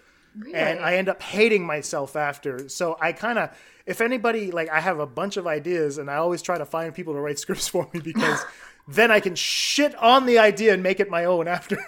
and 0.53 0.79
I 0.79 0.95
end 0.95 1.09
up 1.09 1.21
hating 1.21 1.65
myself 1.65 2.15
after. 2.15 2.69
So 2.69 2.97
I 2.99 3.11
kind 3.11 3.39
of, 3.39 3.49
if 3.85 4.01
anybody 4.01 4.51
like, 4.51 4.69
I 4.69 4.79
have 4.79 4.99
a 4.99 5.05
bunch 5.05 5.37
of 5.37 5.47
ideas, 5.47 5.97
and 5.97 6.09
I 6.09 6.15
always 6.15 6.41
try 6.41 6.57
to 6.57 6.65
find 6.65 6.93
people 6.93 7.13
to 7.13 7.19
write 7.19 7.39
scripts 7.45 7.67
for 7.67 7.89
me 7.93 7.99
because 7.99 8.43
then 8.87 9.11
I 9.11 9.19
can 9.19 9.35
shit 9.35 9.95
on 9.95 10.25
the 10.25 10.39
idea 10.39 10.73
and 10.73 10.83
make 10.83 10.99
it 10.99 11.09
my 11.09 11.25
own 11.25 11.47
after. 11.47 11.83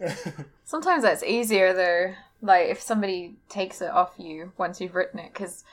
Sometimes 0.64 1.02
that's 1.02 1.22
easier 1.22 1.72
though. 1.72 2.14
Like 2.42 2.68
if 2.68 2.80
somebody 2.80 3.36
takes 3.48 3.80
it 3.80 3.90
off 3.90 4.14
you 4.18 4.52
once 4.58 4.80
you've 4.80 4.94
written 4.94 5.20
it, 5.20 5.32
because 5.32 5.64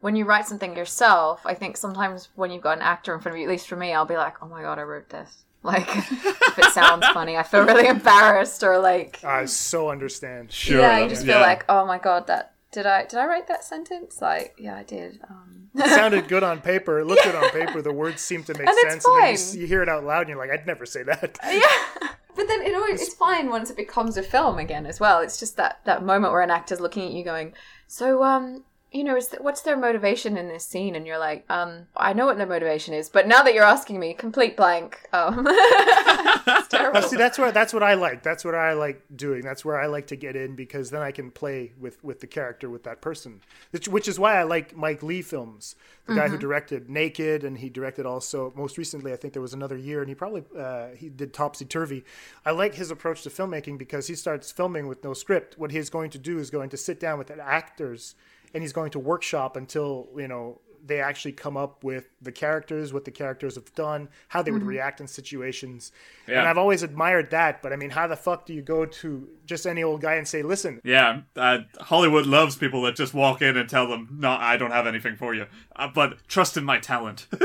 when 0.00 0.14
you 0.14 0.24
write 0.24 0.46
something 0.46 0.76
yourself, 0.76 1.40
I 1.44 1.54
think 1.54 1.76
sometimes 1.76 2.28
when 2.34 2.50
you've 2.50 2.62
got 2.62 2.76
an 2.76 2.82
actor 2.82 3.14
in 3.14 3.20
front 3.20 3.34
of 3.34 3.40
you, 3.40 3.46
at 3.46 3.50
least 3.50 3.68
for 3.68 3.76
me, 3.76 3.92
I'll 3.92 4.04
be 4.04 4.16
like, 4.16 4.42
"Oh 4.42 4.48
my 4.48 4.62
god, 4.62 4.78
I 4.78 4.82
wrote 4.82 5.08
this." 5.08 5.44
Like 5.68 5.86
if 5.96 6.58
it 6.58 6.72
sounds 6.72 7.06
funny, 7.08 7.36
I 7.36 7.42
feel 7.42 7.62
really 7.64 7.86
embarrassed 7.86 8.62
or 8.62 8.78
like 8.78 9.22
I 9.22 9.44
so 9.44 9.90
understand. 9.90 10.50
Sure. 10.50 10.80
yeah, 10.80 10.98
you 11.00 11.08
just 11.08 11.26
feel 11.26 11.36
yeah. 11.36 11.42
like, 11.42 11.64
"Oh 11.68 11.84
my 11.86 11.98
god, 11.98 12.26
that 12.28 12.54
did 12.72 12.86
I 12.86 13.02
did 13.04 13.18
I 13.18 13.26
write 13.26 13.48
that 13.48 13.64
sentence?" 13.64 14.22
Like 14.22 14.54
yeah, 14.58 14.76
I 14.76 14.82
did. 14.82 15.20
Um, 15.28 15.68
It 15.74 15.90
sounded 15.90 16.26
good 16.34 16.42
on 16.42 16.60
paper. 16.62 17.00
It 17.00 17.06
looked 17.06 17.22
good 17.24 17.34
on 17.34 17.50
paper. 17.50 17.82
The 17.82 17.92
words 17.92 18.22
seemed 18.22 18.46
to 18.46 18.54
make 18.54 18.66
And 18.66 18.76
it's 18.78 18.90
sense, 18.90 19.04
and 19.06 19.22
then 19.22 19.30
you, 19.32 19.36
fine. 19.36 19.60
you 19.60 19.66
hear 19.66 19.82
it 19.82 19.88
out 19.90 20.04
loud, 20.04 20.20
and 20.22 20.30
you're 20.30 20.38
like, 20.38 20.50
"I'd 20.50 20.66
never 20.66 20.86
say 20.86 21.02
that." 21.02 21.38
yeah. 21.44 22.08
But 22.34 22.48
then 22.48 22.62
it 22.62 22.74
always 22.74 23.02
it's 23.02 23.14
fine 23.14 23.50
once 23.50 23.68
it 23.68 23.76
becomes 23.76 24.16
a 24.16 24.22
film 24.22 24.58
again 24.58 24.86
as 24.86 24.98
well. 25.00 25.20
It's 25.20 25.38
just 25.38 25.56
that 25.58 25.80
that 25.84 26.02
moment 26.02 26.32
where 26.32 26.40
an 26.42 26.50
actor's 26.50 26.80
looking 26.80 27.04
at 27.04 27.12
you 27.12 27.24
going, 27.24 27.52
"So 27.88 28.22
um, 28.22 28.64
you 28.90 29.04
know, 29.04 29.16
is 29.16 29.28
th- 29.28 29.42
what's 29.42 29.62
their 29.62 29.76
motivation 29.76 30.36
in 30.36 30.48
this 30.48 30.66
scene?" 30.66 30.94
And 30.94 31.06
you're 31.06 31.18
like, 31.18 31.44
"Um, 31.50 31.86
I 31.96 32.12
know 32.12 32.26
what 32.26 32.38
their 32.38 32.46
motivation 32.46 32.94
is, 32.94 33.08
but 33.08 33.26
now 33.26 33.42
that 33.42 33.54
you're 33.54 33.64
asking 33.64 34.00
me, 34.00 34.14
complete 34.14 34.56
blank." 34.56 35.00
Um, 35.12 35.46
see, 37.02 37.16
that's 37.16 37.38
where 37.38 37.52
that's 37.52 37.72
what 37.72 37.82
I 37.82 37.94
like. 37.94 38.22
That's 38.22 38.44
what 38.44 38.54
I 38.54 38.72
like 38.72 39.02
doing. 39.14 39.42
That's 39.42 39.64
where 39.64 39.80
I 39.80 39.86
like 39.86 40.06
to 40.08 40.16
get 40.16 40.36
in 40.36 40.54
because 40.56 40.90
then 40.90 41.02
I 41.02 41.12
can 41.12 41.30
play 41.30 41.72
with 41.78 42.02
with 42.02 42.20
the 42.20 42.26
character 42.26 42.70
with 42.70 42.84
that 42.84 43.00
person. 43.00 43.40
Which, 43.70 43.88
which 43.88 44.08
is 44.08 44.18
why 44.18 44.38
I 44.38 44.44
like 44.44 44.76
Mike 44.76 45.02
Leigh 45.02 45.22
films. 45.22 45.76
The 46.06 46.14
guy 46.14 46.28
who 46.28 46.38
directed 46.38 46.88
Naked, 46.88 47.44
and 47.44 47.58
he 47.58 47.68
directed 47.68 48.06
also 48.06 48.50
most 48.56 48.78
recently. 48.78 49.12
I 49.12 49.16
think 49.16 49.34
there 49.34 49.42
was 49.42 49.52
another 49.52 49.76
year, 49.76 50.00
and 50.00 50.08
he 50.08 50.14
probably 50.14 50.42
uh, 50.58 50.88
he 50.96 51.10
did 51.10 51.34
Topsy 51.34 51.66
Turvy. 51.66 52.02
I 52.46 52.52
like 52.52 52.74
his 52.74 52.90
approach 52.90 53.22
to 53.22 53.30
filmmaking 53.30 53.76
because 53.76 54.06
he 54.06 54.14
starts 54.14 54.50
filming 54.50 54.88
with 54.88 55.04
no 55.04 55.12
script. 55.12 55.58
What 55.58 55.70
he's 55.70 55.90
going 55.90 56.08
to 56.10 56.18
do 56.18 56.38
is 56.38 56.48
going 56.48 56.70
to 56.70 56.78
sit 56.78 56.98
down 56.98 57.18
with 57.18 57.26
the 57.26 57.38
actors, 57.42 58.14
and 58.54 58.62
he's 58.62 58.72
going 58.72 58.90
to 58.92 58.98
workshop 58.98 59.56
until 59.56 60.08
you 60.16 60.28
know 60.28 60.60
they 60.84 61.00
actually 61.00 61.32
come 61.32 61.56
up 61.56 61.84
with 61.84 62.08
the 62.22 62.32
characters, 62.32 62.94
what 62.94 63.04
the 63.04 63.10
characters 63.10 63.56
have 63.56 63.74
done, 63.74 64.08
how 64.28 64.40
they 64.40 64.50
would 64.50 64.62
react 64.62 65.00
in 65.02 65.06
situations. 65.06 65.92
Yeah. 66.26 66.38
And 66.38 66.48
I've 66.48 66.56
always 66.56 66.82
admired 66.82 67.30
that. 67.30 67.60
But 67.60 67.74
I 67.74 67.76
mean, 67.76 67.90
how 67.90 68.06
the 68.06 68.16
fuck 68.16 68.46
do 68.46 68.54
you 68.54 68.62
go 68.62 68.86
to 68.86 69.28
just 69.44 69.66
any 69.66 69.82
old 69.82 70.00
guy 70.00 70.14
and 70.14 70.26
say, 70.26 70.42
listen, 70.42 70.80
Yeah, 70.84 71.22
uh, 71.36 71.58
Hollywood 71.80 72.24
loves 72.26 72.56
people 72.56 72.80
that 72.82 72.94
just 72.96 73.12
walk 73.12 73.42
in 73.42 73.56
and 73.58 73.68
tell 73.68 73.86
them, 73.86 74.16
"No, 74.18 74.30
I 74.30 74.56
don't 74.56 74.70
have 74.70 74.86
anything 74.86 75.16
for 75.16 75.34
you," 75.34 75.46
uh, 75.76 75.88
but 75.94 76.26
trust 76.26 76.56
in 76.56 76.64
my 76.64 76.78
talent. 76.78 77.26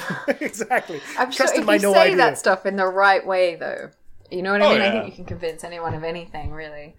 exactly. 0.40 1.00
I'm 1.18 1.30
sure 1.30 1.46
Trust 1.46 1.54
in 1.56 1.60
if 1.62 1.66
my 1.66 1.74
you 1.74 1.82
no 1.82 1.92
say 1.92 2.02
idea. 2.04 2.16
that 2.16 2.38
stuff 2.38 2.64
in 2.66 2.76
the 2.76 2.86
right 2.86 3.26
way, 3.26 3.56
though, 3.56 3.90
you 4.30 4.42
know 4.42 4.52
what 4.52 4.62
I 4.62 4.66
Oh, 4.66 4.72
mean. 4.72 4.80
I 4.82 4.90
think 4.92 5.06
you 5.06 5.12
can 5.12 5.24
convince 5.24 5.64
anyone 5.64 5.94
of 5.94 6.04
anything, 6.04 6.52
really. 6.52 6.96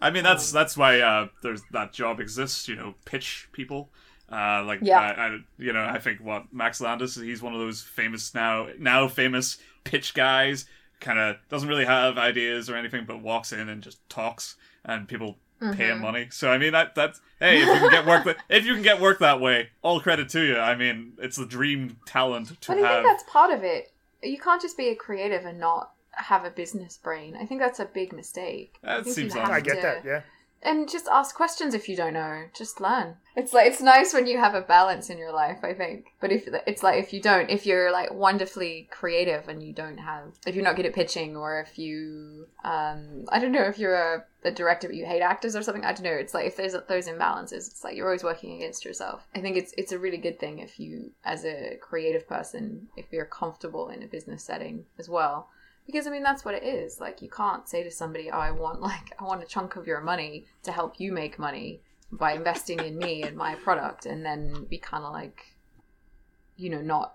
I 0.00 0.10
mean, 0.10 0.24
that's 0.24 0.50
that's 0.52 0.76
why 0.76 1.00
uh, 1.00 1.28
there's 1.42 1.62
that 1.72 1.92
job 1.92 2.20
exists. 2.20 2.68
You 2.68 2.76
know, 2.76 2.94
pitch 3.04 3.48
people. 3.52 3.90
Uh, 4.30 4.62
like, 4.64 4.80
Yeah. 4.82 5.00
I, 5.00 5.26
I, 5.26 5.38
you 5.58 5.72
know, 5.72 5.82
I 5.84 5.98
think 5.98 6.20
what 6.20 6.52
Max 6.52 6.82
Landis, 6.82 7.16
he's 7.16 7.40
one 7.40 7.54
of 7.54 7.60
those 7.60 7.80
famous 7.80 8.34
now, 8.34 8.68
now 8.78 9.08
famous 9.08 9.56
pitch 9.84 10.12
guys. 10.12 10.66
Kind 11.00 11.18
of 11.18 11.36
doesn't 11.48 11.68
really 11.68 11.86
have 11.86 12.18
ideas 12.18 12.68
or 12.68 12.76
anything, 12.76 13.04
but 13.06 13.22
walks 13.22 13.52
in 13.52 13.68
and 13.68 13.82
just 13.82 14.06
talks, 14.10 14.56
and 14.84 15.08
people 15.08 15.36
pay 15.60 15.66
Mm-hmm. 15.66 15.80
him 15.82 16.00
money. 16.00 16.28
So 16.30 16.50
I 16.52 16.58
mean, 16.58 16.72
that 16.72 16.94
that's 16.94 17.20
hey, 17.40 17.62
if 17.62 17.66
you 17.66 17.74
can 17.80 17.90
get 17.90 18.06
work, 18.06 18.24
that, 18.24 18.36
if 18.48 18.66
you 18.66 18.74
can 18.74 18.82
get 18.82 19.00
work 19.00 19.18
that 19.20 19.40
way, 19.40 19.70
all 19.82 19.98
credit 20.00 20.28
to 20.30 20.40
you. 20.44 20.56
I 20.58 20.74
mean, 20.76 21.14
it's 21.18 21.36
the 21.36 21.46
dream 21.46 21.96
talent 22.06 22.48
to 22.60 22.72
But 22.72 22.78
I 22.84 22.86
have. 22.88 23.04
think 23.04 23.06
that's 23.18 23.30
part 23.30 23.50
of 23.52 23.64
it. 23.64 23.90
You 24.22 24.38
can't 24.38 24.60
just 24.60 24.76
be 24.76 24.88
a 24.88 24.94
creative 24.96 25.44
and 25.46 25.58
not 25.58 25.92
have 26.18 26.44
a 26.44 26.50
business 26.50 26.96
brain. 26.96 27.36
I 27.36 27.46
think 27.46 27.60
that's 27.60 27.80
a 27.80 27.84
big 27.84 28.12
mistake. 28.12 28.78
That 28.82 29.06
I 29.06 29.10
seems 29.10 29.34
you 29.34 29.40
I 29.40 29.60
get 29.60 29.76
to- 29.76 29.82
that. 29.82 30.04
Yeah. 30.04 30.22
And 30.60 30.88
just 30.88 31.06
ask 31.06 31.36
questions 31.36 31.72
if 31.72 31.88
you 31.88 31.94
don't 31.94 32.14
know. 32.14 32.46
Just 32.52 32.80
learn. 32.80 33.14
It's 33.36 33.52
like 33.52 33.68
it's 33.68 33.80
nice 33.80 34.12
when 34.12 34.26
you 34.26 34.38
have 34.38 34.56
a 34.56 34.60
balance 34.60 35.08
in 35.08 35.16
your 35.16 35.32
life. 35.32 35.58
I 35.62 35.72
think, 35.72 36.06
but 36.20 36.32
if 36.32 36.48
it's 36.66 36.82
like 36.82 37.00
if 37.00 37.12
you 37.12 37.22
don't, 37.22 37.48
if 37.48 37.64
you're 37.64 37.92
like 37.92 38.12
wonderfully 38.12 38.88
creative 38.90 39.48
and 39.48 39.62
you 39.62 39.72
don't 39.72 39.98
have, 39.98 40.32
if 40.44 40.56
you're 40.56 40.64
not 40.64 40.74
good 40.74 40.86
at 40.86 40.94
pitching, 40.94 41.36
or 41.36 41.60
if 41.60 41.78
you, 41.78 42.48
um, 42.64 43.24
I 43.28 43.38
don't 43.38 43.52
know, 43.52 43.62
if 43.62 43.78
you're 43.78 43.94
a, 43.94 44.24
a 44.42 44.50
director 44.50 44.88
but 44.88 44.96
you 44.96 45.06
hate 45.06 45.22
actors 45.22 45.54
or 45.54 45.62
something. 45.62 45.84
I 45.84 45.92
don't 45.92 46.02
know. 46.02 46.10
It's 46.10 46.34
like 46.34 46.46
if 46.46 46.56
there's 46.56 46.74
those 46.88 47.06
imbalances, 47.06 47.68
it's 47.68 47.84
like 47.84 47.94
you're 47.94 48.06
always 48.06 48.24
working 48.24 48.56
against 48.56 48.84
yourself. 48.84 49.28
I 49.36 49.40
think 49.40 49.56
it's 49.56 49.72
it's 49.78 49.92
a 49.92 49.98
really 49.98 50.18
good 50.18 50.40
thing 50.40 50.58
if 50.58 50.80
you, 50.80 51.12
as 51.24 51.44
a 51.44 51.78
creative 51.80 52.26
person, 52.26 52.88
if 52.96 53.12
you're 53.12 53.26
comfortable 53.26 53.90
in 53.90 54.02
a 54.02 54.08
business 54.08 54.42
setting 54.42 54.86
as 54.98 55.08
well 55.08 55.50
because 55.88 56.06
I 56.06 56.10
mean 56.10 56.22
that's 56.22 56.44
what 56.44 56.54
it 56.54 56.62
is. 56.62 57.00
Like 57.00 57.22
you 57.22 57.30
can't 57.30 57.66
say 57.66 57.82
to 57.82 57.90
somebody, 57.90 58.30
"Oh, 58.30 58.38
I 58.38 58.50
want 58.50 58.80
like 58.82 59.14
I 59.18 59.24
want 59.24 59.42
a 59.42 59.46
chunk 59.46 59.74
of 59.76 59.86
your 59.86 60.02
money 60.02 60.44
to 60.64 60.70
help 60.70 61.00
you 61.00 61.12
make 61.12 61.38
money 61.38 61.80
by 62.12 62.32
investing 62.34 62.78
in 62.80 62.98
me 62.98 63.22
and 63.22 63.36
my 63.36 63.54
product," 63.54 64.04
and 64.04 64.24
then 64.24 64.64
be 64.68 64.76
kind 64.78 65.04
of 65.04 65.12
like, 65.14 65.56
you 66.56 66.68
know, 66.68 66.82
not 66.82 67.14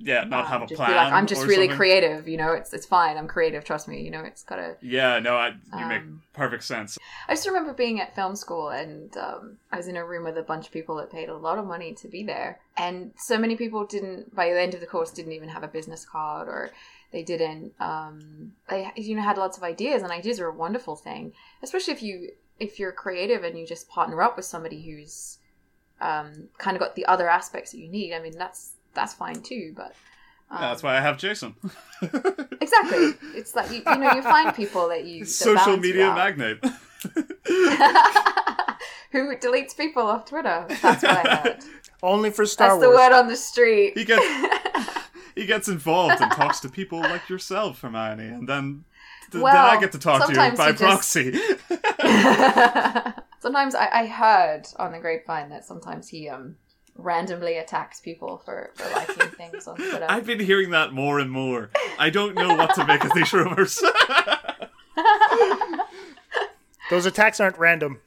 yeah, 0.00 0.22
not 0.24 0.44
um, 0.44 0.50
have 0.50 0.62
a 0.62 0.66
just 0.66 0.78
plan. 0.78 0.94
like, 0.96 1.12
"I'm 1.12 1.26
just 1.26 1.42
really 1.46 1.66
something. 1.66 1.76
creative." 1.76 2.28
You 2.28 2.36
know, 2.38 2.52
it's 2.52 2.72
it's 2.72 2.86
fine. 2.86 3.16
I'm 3.16 3.28
creative. 3.28 3.64
Trust 3.64 3.86
me. 3.88 4.02
You 4.02 4.10
know, 4.10 4.20
it's 4.20 4.42
gotta. 4.42 4.76
Yeah, 4.80 5.18
no, 5.20 5.36
I, 5.36 5.48
you 5.48 5.86
make 5.86 6.02
Um, 6.02 6.22
perfect 6.32 6.64
sense. 6.64 6.98
I 7.28 7.34
just 7.34 7.46
remember 7.46 7.72
being 7.72 8.00
at 8.00 8.14
film 8.14 8.34
school 8.36 8.68
and 8.70 9.16
um, 9.16 9.58
I 9.72 9.76
was 9.76 9.88
in 9.88 9.96
a 9.96 10.04
room 10.04 10.24
with 10.24 10.38
a 10.38 10.42
bunch 10.42 10.66
of 10.66 10.72
people 10.72 10.96
that 10.96 11.10
paid 11.10 11.28
a 11.28 11.36
lot 11.36 11.58
of 11.58 11.66
money 11.66 11.94
to 11.94 12.08
be 12.08 12.22
there. 12.22 12.60
And 12.76 13.12
so 13.16 13.38
many 13.38 13.56
people 13.56 13.84
didn't, 13.86 14.34
by 14.34 14.50
the 14.52 14.60
end 14.60 14.74
of 14.74 14.80
the 14.80 14.86
course, 14.86 15.10
didn't 15.10 15.32
even 15.32 15.48
have 15.48 15.64
a 15.64 15.68
business 15.68 16.04
card 16.04 16.46
or 16.48 16.70
they 17.12 17.22
didn't, 17.22 17.72
um, 17.80 18.52
they, 18.68 18.90
you 18.96 19.16
know, 19.16 19.22
had 19.22 19.38
lots 19.38 19.56
of 19.56 19.62
ideas 19.62 20.02
and 20.02 20.12
ideas 20.12 20.40
are 20.40 20.48
a 20.48 20.54
wonderful 20.54 20.96
thing, 20.96 21.32
especially 21.62 21.94
if 21.94 22.02
you, 22.02 22.30
if 22.58 22.78
you're 22.78 22.92
creative 22.92 23.44
and 23.44 23.58
you 23.58 23.66
just 23.66 23.88
partner 23.88 24.22
up 24.22 24.36
with 24.36 24.44
somebody 24.44 24.82
who's 24.82 25.38
um, 26.00 26.48
kind 26.58 26.76
of 26.76 26.80
got 26.80 26.96
the 26.96 27.06
other 27.06 27.28
aspects 27.28 27.72
that 27.72 27.78
you 27.78 27.88
need. 27.88 28.12
I 28.12 28.20
mean, 28.20 28.36
that's, 28.36 28.72
that's 28.94 29.14
fine 29.14 29.42
too, 29.42 29.72
but 29.76 29.94
um, 30.50 30.60
That's 30.60 30.82
why 30.82 30.96
I 30.96 31.00
have 31.00 31.18
Jason, 31.18 31.54
exactly. 32.02 33.14
It's 33.34 33.54
like, 33.54 33.70
you, 33.70 33.82
you 33.86 33.98
know, 33.98 34.12
you 34.12 34.22
find 34.22 34.54
people 34.54 34.88
that 34.88 35.04
you, 35.04 35.20
that 35.20 35.30
social 35.30 35.54
balance 35.56 35.86
you 35.86 35.92
media 35.92 36.08
out. 36.08 36.16
magnate. 36.16 36.64
who 39.10 39.34
deletes 39.36 39.76
people 39.76 40.02
off 40.02 40.24
Twitter. 40.24 40.66
That's 40.82 41.02
what 41.02 41.26
I 41.26 41.36
heard. 41.36 41.64
Only 42.02 42.30
for 42.30 42.46
Star 42.46 42.68
That's 42.68 42.80
the 42.80 42.90
word 42.90 43.12
on 43.12 43.28
the 43.28 43.36
street. 43.36 43.96
he 43.96 44.04
gets 44.04 44.24
he 45.38 45.46
gets 45.46 45.68
involved 45.68 46.20
and 46.20 46.30
talks 46.32 46.58
to 46.60 46.68
people 46.68 47.00
like 47.00 47.28
yourself, 47.28 47.80
Hermione, 47.80 48.26
and 48.26 48.48
then 48.48 48.84
th- 49.30 49.44
then 49.44 49.56
I 49.56 49.78
get 49.78 49.92
to 49.92 49.98
talk 49.98 50.26
to 50.26 50.32
you 50.32 50.56
by 50.56 50.68
you 50.68 50.72
just- 50.74 50.82
proxy. 50.82 51.32
sometimes 53.40 53.74
I, 53.76 53.88
I 53.92 54.06
heard 54.06 54.64
on 54.78 54.90
the 54.92 54.98
grapevine 54.98 55.50
that 55.50 55.64
sometimes 55.64 56.08
he 56.08 56.28
um 56.28 56.56
randomly 56.96 57.56
attacks 57.58 58.00
people 58.00 58.38
for, 58.44 58.72
for 58.74 58.88
liking 58.90 59.28
things 59.36 59.68
on 59.68 59.76
Twitter. 59.76 60.06
I've 60.08 60.26
been 60.26 60.40
hearing 60.40 60.70
that 60.70 60.92
more 60.92 61.20
and 61.20 61.30
more. 61.30 61.70
I 61.98 62.10
don't 62.10 62.34
know 62.34 62.54
what 62.56 62.74
to 62.74 62.84
make 62.84 63.04
of 63.04 63.12
these 63.14 63.32
rumors. 63.32 63.80
Those 66.90 67.04
attacks 67.06 67.38
aren't 67.38 67.58
random. 67.58 68.00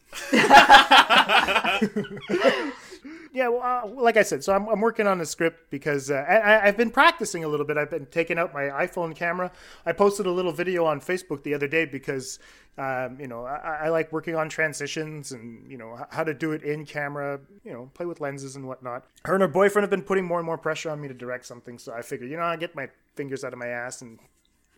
Yeah, 3.33 3.47
well, 3.47 3.61
uh, 3.63 3.87
like 4.01 4.17
I 4.17 4.23
said, 4.23 4.43
so 4.43 4.53
I'm, 4.53 4.67
I'm 4.67 4.81
working 4.81 5.07
on 5.07 5.17
the 5.17 5.25
script 5.25 5.69
because 5.69 6.11
uh, 6.11 6.15
I, 6.27 6.35
I- 6.37 6.65
I've 6.67 6.77
been 6.77 6.91
practicing 6.91 7.43
a 7.43 7.47
little 7.47 7.65
bit. 7.65 7.77
I've 7.77 7.89
been 7.89 8.05
taking 8.07 8.37
out 8.37 8.53
my 8.53 8.63
iPhone 8.63 9.15
camera. 9.15 9.51
I 9.85 9.93
posted 9.93 10.25
a 10.25 10.31
little 10.31 10.51
video 10.51 10.85
on 10.85 10.99
Facebook 10.99 11.43
the 11.43 11.53
other 11.53 11.67
day 11.67 11.85
because, 11.85 12.39
um, 12.77 13.17
you 13.19 13.27
know, 13.27 13.45
I, 13.45 13.83
I 13.85 13.89
like 13.89 14.11
working 14.11 14.35
on 14.35 14.49
transitions 14.49 15.31
and, 15.31 15.69
you 15.71 15.77
know, 15.77 15.97
how 16.11 16.23
to 16.23 16.33
do 16.33 16.51
it 16.51 16.63
in 16.63 16.85
camera, 16.85 17.39
you 17.63 17.71
know, 17.71 17.89
play 17.93 18.05
with 18.05 18.19
lenses 18.21 18.55
and 18.55 18.67
whatnot. 18.67 19.05
Her 19.25 19.33
and 19.35 19.41
her 19.41 19.47
boyfriend 19.47 19.83
have 19.83 19.89
been 19.91 20.03
putting 20.03 20.25
more 20.25 20.39
and 20.39 20.45
more 20.45 20.57
pressure 20.57 20.89
on 20.89 20.99
me 20.99 21.07
to 21.07 21.13
direct 21.13 21.45
something. 21.45 21.77
So 21.79 21.93
I 21.93 22.01
figured, 22.01 22.29
you 22.29 22.37
know, 22.37 22.43
I'll 22.43 22.57
get 22.57 22.75
my 22.75 22.89
fingers 23.15 23.43
out 23.43 23.53
of 23.53 23.59
my 23.59 23.67
ass 23.67 24.01
and 24.01 24.19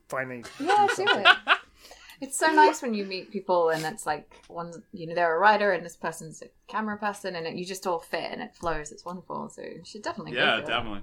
finally 0.09 0.43
yeah, 0.59 0.87
do 0.87 0.87
do 0.89 0.93
something. 0.95 1.25
it. 1.25 1.57
It's 2.21 2.38
so 2.38 2.47
nice 2.47 2.82
when 2.82 2.93
you 2.93 3.06
meet 3.06 3.32
people 3.32 3.69
and 3.69 3.86
it's 3.86 4.06
like 4.06 4.32
one, 4.47 4.71
you 4.91 5.08
know, 5.08 5.15
they're 5.15 5.36
a 5.36 5.39
writer 5.39 5.71
and 5.71 5.86
this 5.86 5.95
person's 5.95 6.41
a 6.41 6.47
camera 6.67 6.97
person 6.97 7.36
and 7.36 7.47
it, 7.47 7.56
you 7.56 7.65
just 7.65 7.86
all 7.88 7.99
fit 7.99 8.32
and 8.32 8.41
it 8.41 8.56
flows. 8.56 8.91
It's 8.91 9.06
wonderful. 9.06 9.49
So 9.49 9.62
you 9.62 9.82
should 9.86 10.02
definitely 10.02 10.34
yeah, 10.34 10.45
go 10.45 10.58
for 10.58 10.63
it. 10.63 10.67
definitely. 10.67 11.02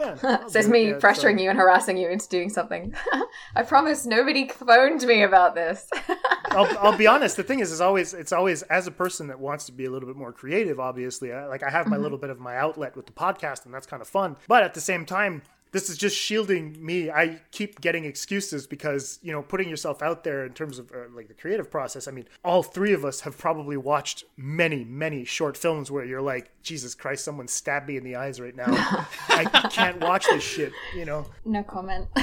Yeah, 0.00 0.16
I'll 0.22 0.48
Says 0.48 0.64
do 0.64 0.70
it, 0.70 0.72
me 0.72 0.88
yeah, 0.88 0.98
so- 0.98 1.06
pressuring 1.06 1.40
you 1.40 1.50
and 1.50 1.58
harassing 1.58 1.96
you 1.96 2.08
into 2.08 2.28
doing 2.28 2.50
something. 2.50 2.94
I 3.56 3.62
promise 3.62 4.06
nobody 4.06 4.48
phoned 4.48 5.02
me 5.02 5.22
about 5.22 5.54
this. 5.54 5.88
I'll, 6.46 6.78
I'll 6.78 6.96
be 6.96 7.06
honest. 7.06 7.36
The 7.36 7.42
thing 7.44 7.60
is, 7.60 7.70
is 7.70 7.80
always 7.80 8.14
it's 8.14 8.32
always 8.32 8.62
as 8.62 8.86
a 8.86 8.90
person 8.90 9.28
that 9.28 9.38
wants 9.38 9.66
to 9.66 9.72
be 9.72 9.84
a 9.84 9.90
little 9.90 10.08
bit 10.08 10.16
more 10.16 10.32
creative. 10.32 10.80
Obviously, 10.80 11.32
I, 11.32 11.46
like 11.46 11.62
I 11.62 11.70
have 11.70 11.86
my 11.86 11.96
mm-hmm. 11.96 12.02
little 12.02 12.18
bit 12.18 12.30
of 12.30 12.40
my 12.40 12.56
outlet 12.56 12.96
with 12.96 13.06
the 13.06 13.12
podcast, 13.12 13.64
and 13.64 13.74
that's 13.74 13.86
kind 13.86 14.00
of 14.00 14.08
fun. 14.08 14.36
But 14.48 14.62
at 14.62 14.74
the 14.74 14.80
same 14.80 15.04
time, 15.04 15.42
this 15.72 15.90
is 15.90 15.96
just 15.98 16.16
shielding 16.16 16.76
me. 16.84 17.10
I 17.10 17.40
keep 17.50 17.80
getting 17.80 18.04
excuses 18.04 18.66
because 18.66 19.18
you 19.22 19.32
know 19.32 19.42
putting 19.42 19.68
yourself 19.68 20.02
out 20.02 20.22
there 20.22 20.44
in 20.46 20.52
terms 20.52 20.78
of 20.78 20.92
uh, 20.92 21.08
like 21.14 21.28
the 21.28 21.34
creative 21.34 21.70
process. 21.70 22.06
I 22.06 22.10
mean, 22.12 22.26
all 22.44 22.62
three 22.62 22.92
of 22.92 23.04
us 23.04 23.22
have 23.22 23.36
probably 23.36 23.76
watched 23.76 24.24
many, 24.36 24.84
many 24.84 25.24
short 25.24 25.56
films 25.56 25.90
where 25.90 26.04
you're 26.04 26.22
like, 26.22 26.50
Jesus 26.62 26.94
Christ, 26.94 27.24
someone 27.24 27.48
stabbed 27.48 27.88
me 27.88 27.96
in 27.96 28.04
the 28.04 28.16
eyes 28.16 28.40
right 28.40 28.54
now. 28.54 28.66
I 29.28 29.44
can't 29.72 30.00
watch 30.00 30.26
this 30.26 30.42
shit. 30.44 30.72
You 30.94 31.06
know, 31.06 31.26
No 31.44 31.62
comment. 31.62 32.08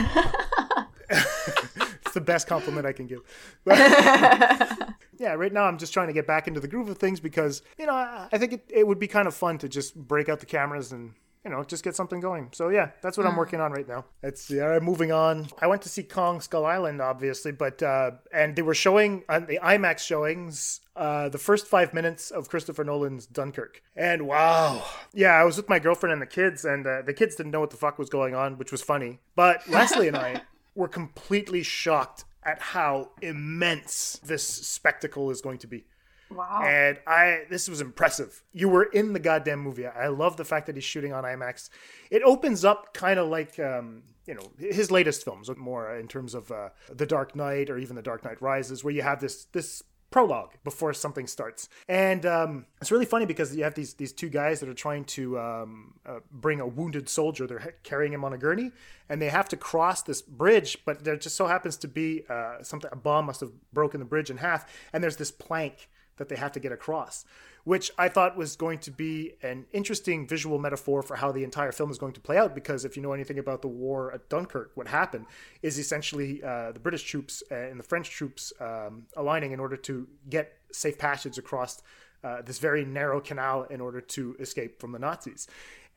it's 1.09 2.13
the 2.13 2.21
best 2.21 2.47
compliment 2.47 2.85
I 2.85 2.93
can 2.93 3.07
give. 3.07 3.21
But- 3.65 3.77
yeah, 5.17 5.33
right 5.33 5.51
now 5.51 5.63
I'm 5.63 5.77
just 5.77 5.91
trying 5.93 6.07
to 6.07 6.13
get 6.13 6.27
back 6.27 6.47
into 6.47 6.59
the 6.59 6.67
groove 6.67 6.89
of 6.89 6.97
things 6.97 7.19
because 7.19 7.61
you 7.77 7.85
know 7.85 7.93
I, 7.93 8.27
I 8.31 8.37
think 8.37 8.53
it, 8.53 8.65
it 8.69 8.87
would 8.87 8.99
be 8.99 9.07
kind 9.07 9.27
of 9.27 9.33
fun 9.33 9.57
to 9.59 9.67
just 9.69 9.95
break 9.95 10.29
out 10.29 10.39
the 10.39 10.45
cameras 10.45 10.91
and 10.91 11.13
you 11.43 11.51
know 11.51 11.63
just 11.63 11.83
get 11.83 11.95
something 11.95 12.19
going. 12.19 12.49
So 12.53 12.69
yeah, 12.69 12.91
that's 13.01 13.17
what 13.17 13.25
I'm 13.25 13.35
working 13.35 13.61
on 13.61 13.71
right 13.71 13.87
now. 13.87 14.05
It's 14.21 14.49
yeah. 14.49 14.79
Moving 14.81 15.11
on, 15.11 15.47
I 15.61 15.67
went 15.67 15.81
to 15.83 15.89
see 15.89 16.03
Kong 16.03 16.41
Skull 16.41 16.65
Island, 16.65 17.01
obviously, 17.01 17.51
but 17.51 17.81
uh, 17.81 18.11
and 18.33 18.55
they 18.55 18.61
were 18.61 18.73
showing 18.73 19.23
on 19.29 19.45
the 19.45 19.59
IMAX 19.63 19.99
showings. 19.99 20.81
Uh, 20.95 21.29
the 21.29 21.37
first 21.37 21.65
five 21.65 21.93
minutes 21.93 22.29
of 22.29 22.49
Christopher 22.49 22.83
Nolan's 22.83 23.25
Dunkirk. 23.25 23.81
And 23.95 24.27
wow. 24.27 24.83
Yeah, 25.13 25.31
I 25.31 25.45
was 25.45 25.55
with 25.55 25.69
my 25.69 25.79
girlfriend 25.79 26.11
and 26.11 26.21
the 26.21 26.25
kids, 26.25 26.65
and 26.65 26.85
uh, 26.85 27.03
the 27.03 27.13
kids 27.13 27.37
didn't 27.37 27.53
know 27.53 27.61
what 27.61 27.69
the 27.69 27.77
fuck 27.77 27.97
was 27.97 28.09
going 28.09 28.35
on, 28.35 28.57
which 28.57 28.69
was 28.69 28.81
funny. 28.81 29.19
But 29.33 29.65
Leslie 29.69 30.09
and 30.09 30.17
I 30.17 30.41
were 30.75 30.89
completely 30.89 31.63
shocked 31.63 32.25
at 32.43 32.61
how 32.61 33.11
immense 33.21 34.19
this 34.23 34.43
spectacle 34.43 35.31
is 35.31 35.39
going 35.39 35.59
to 35.59 35.67
be. 35.67 35.85
Wow. 36.31 36.61
And 36.63 36.99
I 37.07 37.43
this 37.49 37.67
was 37.67 37.81
impressive. 37.81 38.43
You 38.51 38.69
were 38.69 38.83
in 38.83 39.13
the 39.13 39.19
goddamn 39.19 39.59
movie. 39.59 39.87
I 39.87 40.07
love 40.07 40.37
the 40.37 40.45
fact 40.45 40.67
that 40.67 40.75
he's 40.75 40.83
shooting 40.83 41.13
on 41.13 41.23
IMAX. 41.23 41.69
It 42.11 42.21
opens 42.23 42.63
up 42.63 42.93
kind 42.93 43.19
of 43.19 43.29
like 43.29 43.59
um, 43.59 44.03
you 44.27 44.35
know 44.35 44.51
his 44.57 44.91
latest 44.91 45.23
films, 45.23 45.49
more 45.57 45.95
in 45.97 46.07
terms 46.07 46.35
of 46.35 46.51
uh, 46.51 46.69
The 46.89 47.05
Dark 47.05 47.35
Knight 47.35 47.69
or 47.69 47.77
even 47.77 47.95
The 47.95 48.01
Dark 48.01 48.23
Knight 48.23 48.41
Rises, 48.41 48.83
where 48.83 48.93
you 48.93 49.01
have 49.01 49.19
this 49.19 49.45
this 49.45 49.83
prologue 50.11 50.51
before 50.63 50.93
something 50.93 51.27
starts. 51.27 51.69
And 51.87 52.25
um, 52.25 52.65
it's 52.81 52.91
really 52.91 53.05
funny 53.05 53.25
because 53.25 53.55
you 53.55 53.63
have 53.63 53.75
these 53.75 53.95
these 53.95 54.13
two 54.13 54.29
guys 54.29 54.59
that 54.59 54.69
are 54.69 54.73
trying 54.73 55.05
to 55.05 55.39
um, 55.39 55.95
uh, 56.05 56.19
bring 56.31 56.59
a 56.59 56.67
wounded 56.67 57.09
soldier. 57.09 57.47
They're 57.47 57.75
carrying 57.83 58.13
him 58.13 58.23
on 58.23 58.33
a 58.33 58.37
gurney, 58.37 58.71
and 59.07 59.21
they 59.21 59.29
have 59.29 59.49
to 59.49 59.57
cross 59.57 60.03
this 60.03 60.21
bridge. 60.21 60.77
But 60.85 61.03
there 61.03 61.17
just 61.17 61.35
so 61.35 61.47
happens 61.47 61.77
to 61.77 61.87
be 61.87 62.23
uh, 62.29 62.61
something. 62.61 62.89
A 62.91 62.95
bomb 62.95 63.25
must 63.25 63.39
have 63.39 63.51
broken 63.73 63.99
the 63.99 64.05
bridge 64.05 64.29
in 64.29 64.37
half, 64.37 64.71
and 64.93 65.03
there's 65.03 65.17
this 65.17 65.31
plank 65.31 65.89
that 66.19 66.29
they 66.29 66.35
have 66.35 66.51
to 66.51 66.59
get 66.59 66.71
across, 66.71 67.25
which 67.63 67.91
I 67.97 68.07
thought 68.07 68.37
was 68.37 68.55
going 68.55 68.77
to 68.79 68.91
be 68.91 69.33
an 69.41 69.65
interesting 69.73 70.27
visual 70.27 70.59
metaphor 70.59 71.01
for 71.01 71.15
how 71.15 71.31
the 71.31 71.43
entire 71.43 71.71
film 71.71 71.89
is 71.89 71.97
going 71.97 72.13
to 72.13 72.19
play 72.19 72.37
out. 72.37 72.53
Because 72.53 72.85
if 72.85 72.95
you 72.95 73.01
know 73.01 73.13
anything 73.13 73.39
about 73.39 73.63
the 73.63 73.67
war 73.67 74.13
at 74.13 74.29
Dunkirk, 74.29 74.71
what 74.75 74.87
happened 74.87 75.25
is 75.63 75.79
essentially 75.79 76.43
uh, 76.43 76.71
the 76.71 76.79
British 76.79 77.03
troops 77.03 77.41
and 77.49 77.79
the 77.79 77.83
French 77.83 78.11
troops 78.11 78.53
um, 78.59 79.07
aligning 79.17 79.51
in 79.51 79.59
order 79.59 79.77
to 79.77 80.07
get 80.29 80.53
safe 80.71 80.99
passage 80.99 81.39
across 81.39 81.81
uh, 82.23 82.41
this 82.41 82.59
very 82.59 82.85
narrow 82.85 83.19
canal 83.21 83.63
in 83.63 83.81
order 83.81 84.01
to 84.01 84.35
escape 84.39 84.79
from 84.79 84.91
the 84.91 84.99
Nazis. 84.99 85.47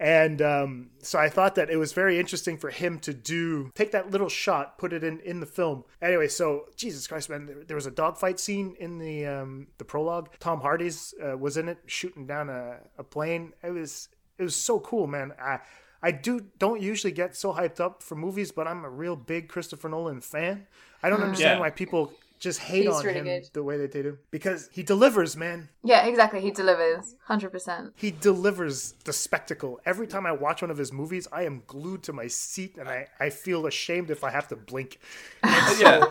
And 0.02 0.42
um, 0.42 0.90
so 1.00 1.16
I 1.20 1.28
thought 1.28 1.54
that 1.54 1.70
it 1.70 1.76
was 1.76 1.92
very 1.92 2.18
interesting 2.18 2.58
for 2.58 2.70
him 2.70 2.98
to 3.00 3.14
do 3.14 3.70
take 3.76 3.92
that 3.92 4.10
little 4.10 4.28
shot, 4.28 4.76
put 4.76 4.92
it 4.92 5.04
in 5.04 5.20
in 5.20 5.38
the 5.38 5.46
film. 5.46 5.84
Anyway, 6.02 6.26
so 6.26 6.64
Jesus 6.76 7.06
Christ, 7.06 7.30
man, 7.30 7.46
there, 7.46 7.62
there 7.68 7.76
was 7.76 7.86
a 7.86 7.90
dogfight 7.92 8.40
scene 8.40 8.74
in 8.80 8.98
the 8.98 9.24
um, 9.26 9.68
the 9.78 9.84
prologue. 9.84 10.28
Tom 10.40 10.60
Hardy's 10.60 11.14
uh, 11.24 11.38
was 11.38 11.56
in 11.56 11.68
it, 11.68 11.78
shooting 11.86 12.26
down 12.26 12.50
a, 12.50 12.78
a 12.98 13.04
plane. 13.04 13.52
It 13.62 13.70
was 13.70 14.08
it 14.38 14.42
was 14.42 14.56
so 14.56 14.80
cool, 14.80 15.06
man. 15.06 15.34
I 15.40 15.60
I 16.02 16.10
do 16.10 16.40
don't 16.58 16.80
usually 16.82 17.12
get 17.12 17.36
so 17.36 17.52
hyped 17.52 17.78
up 17.78 18.02
for 18.02 18.16
movies, 18.16 18.50
but 18.50 18.66
I'm 18.66 18.84
a 18.84 18.90
real 18.90 19.14
big 19.14 19.48
Christopher 19.48 19.88
Nolan 19.88 20.20
fan. 20.20 20.66
I 21.00 21.10
don't 21.10 21.22
understand 21.22 21.58
Yeah. 21.58 21.60
why 21.60 21.70
people 21.70 22.12
just 22.42 22.58
hate 22.58 22.82
He's 22.86 22.92
on 22.94 23.04
really 23.04 23.18
him 23.20 23.24
good. 23.24 23.48
the 23.52 23.62
way 23.62 23.78
that 23.78 23.92
they 23.92 24.02
do 24.02 24.18
because 24.32 24.68
he 24.72 24.82
delivers, 24.82 25.36
man. 25.36 25.68
yeah, 25.84 26.04
exactly. 26.06 26.40
He 26.40 26.50
delivers. 26.50 27.14
100%. 27.28 27.92
He 27.94 28.10
delivers 28.10 28.94
the 29.04 29.12
spectacle. 29.12 29.78
Every 29.86 30.08
time 30.08 30.26
I 30.26 30.32
watch 30.32 30.60
one 30.60 30.70
of 30.72 30.76
his 30.76 30.92
movies, 30.92 31.28
I 31.32 31.44
am 31.44 31.62
glued 31.68 32.02
to 32.02 32.12
my 32.12 32.26
seat 32.26 32.76
and 32.78 32.88
I, 32.88 33.06
I 33.20 33.30
feel 33.30 33.64
ashamed 33.66 34.10
if 34.10 34.24
I 34.24 34.30
have 34.30 34.48
to 34.48 34.56
blink. 34.56 34.98
yeah. 35.44 36.04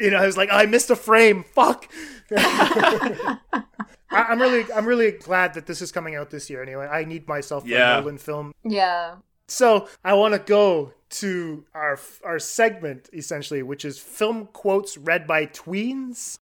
You 0.00 0.10
know, 0.10 0.16
I 0.16 0.26
was 0.26 0.36
like, 0.36 0.48
I 0.50 0.66
missed 0.66 0.90
a 0.90 0.96
frame. 0.96 1.44
Fuck. 1.54 1.88
I, 2.36 3.38
I'm 4.10 4.40
really, 4.40 4.70
I'm 4.72 4.86
really 4.86 5.12
glad 5.12 5.54
that 5.54 5.66
this 5.66 5.80
is 5.80 5.92
coming 5.92 6.16
out 6.16 6.30
this 6.30 6.50
year. 6.50 6.62
Anyway, 6.62 6.86
I 6.86 7.04
need 7.04 7.28
myself 7.28 7.64
Yeah. 7.66 7.98
a 7.98 8.00
Nolan 8.00 8.18
film. 8.18 8.52
Yeah. 8.64 9.16
So 9.52 9.86
I 10.02 10.14
want 10.14 10.32
to 10.32 10.38
go 10.40 10.94
to 11.20 11.64
our 11.74 11.98
our 12.24 12.38
segment 12.38 13.10
essentially, 13.12 13.62
which 13.62 13.84
is 13.84 13.98
film 13.98 14.48
quotes 14.50 14.96
read 14.96 15.26
by 15.26 15.44
tweens. 15.44 16.38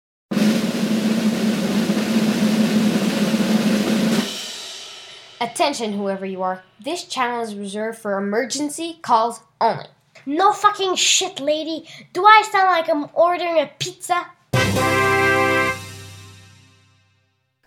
Attention, 5.38 5.92
whoever 5.92 6.24
you 6.24 6.42
are. 6.42 6.62
This 6.82 7.04
channel 7.04 7.42
is 7.42 7.54
reserved 7.54 7.98
for 7.98 8.16
emergency 8.16 9.00
calls 9.02 9.40
only. 9.60 9.84
No 10.24 10.54
fucking 10.54 10.94
shit, 10.94 11.40
lady. 11.40 11.86
Do 12.14 12.24
I 12.24 12.42
sound 12.50 12.70
like 12.70 12.88
I'm 12.88 13.10
ordering 13.12 13.58
a 13.58 13.70
pizza? 13.78 14.28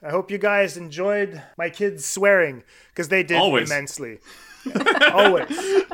I 0.02 0.10
hope 0.10 0.32
you 0.32 0.40
guys 0.40 0.78
enjoyed 0.78 1.44
my 1.60 1.70
kids 1.70 2.06
swearing 2.06 2.64
because 2.90 3.10
they 3.10 3.22
did 3.22 3.38
Always. 3.38 3.70
immensely. 3.70 4.18
Always. 5.14 5.86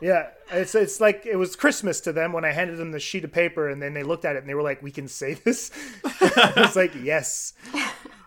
Yeah, 0.00 0.28
it's 0.50 0.74
it's 0.74 1.00
like 1.00 1.24
it 1.24 1.36
was 1.36 1.56
Christmas 1.56 2.00
to 2.02 2.12
them 2.12 2.32
when 2.32 2.44
I 2.44 2.52
handed 2.52 2.76
them 2.76 2.92
the 2.92 3.00
sheet 3.00 3.24
of 3.24 3.32
paper 3.32 3.68
and 3.68 3.80
then 3.80 3.94
they 3.94 4.02
looked 4.02 4.24
at 4.24 4.36
it 4.36 4.40
and 4.40 4.48
they 4.48 4.54
were 4.54 4.62
like, 4.62 4.82
"We 4.82 4.90
can 4.90 5.08
say 5.08 5.34
this." 5.34 5.70
I 6.04 6.52
was 6.56 6.76
like, 6.76 6.94
"Yes." 6.94 7.54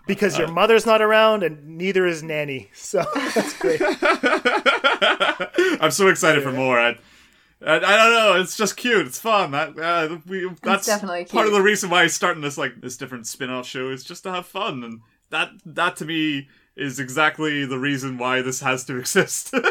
Because 0.08 0.38
your 0.38 0.48
mother's 0.48 0.86
not 0.86 1.02
around 1.02 1.44
and 1.44 1.78
neither 1.78 2.06
is 2.06 2.24
Nanny. 2.24 2.70
So 2.74 3.06
that's 3.36 3.58
great. 3.58 3.82
I'm 5.82 5.92
so 5.92 6.08
excited 6.08 6.44
for 6.44 6.52
more. 6.54 6.80
I, 6.80 6.98
I, 7.66 7.76
I 7.76 7.80
don't 7.80 8.14
know. 8.14 8.42
It's 8.42 8.56
just 8.56 8.78
cute. 8.78 9.06
It's 9.06 9.20
fun. 9.20 9.52
That 9.52 9.78
uh, 9.78 10.18
we 10.26 10.50
that's 10.62 10.86
definitely 10.86 11.26
part 11.26 11.48
of 11.48 11.54
the 11.54 11.62
reason 11.62 11.90
why 11.90 12.04
I'm 12.04 12.10
starting 12.10 12.42
this 12.42 12.58
like 12.58 12.82
this 12.82 12.98
different 12.98 13.28
spin-off 13.28 13.68
show 13.68 13.90
is 13.90 14.04
just 14.04 14.24
to 14.24 14.32
have 14.32 14.46
fun, 14.46 14.84
and 14.84 15.02
that 15.30 15.50
that 15.66 15.96
to 15.98 16.06
me 16.06 16.48
is 16.78 17.00
exactly 17.00 17.66
the 17.66 17.80
reason 17.80 18.18
why 18.18 18.42
this 18.42 18.62
has 18.62 18.86
to 18.86 18.98
exist. 18.98 19.54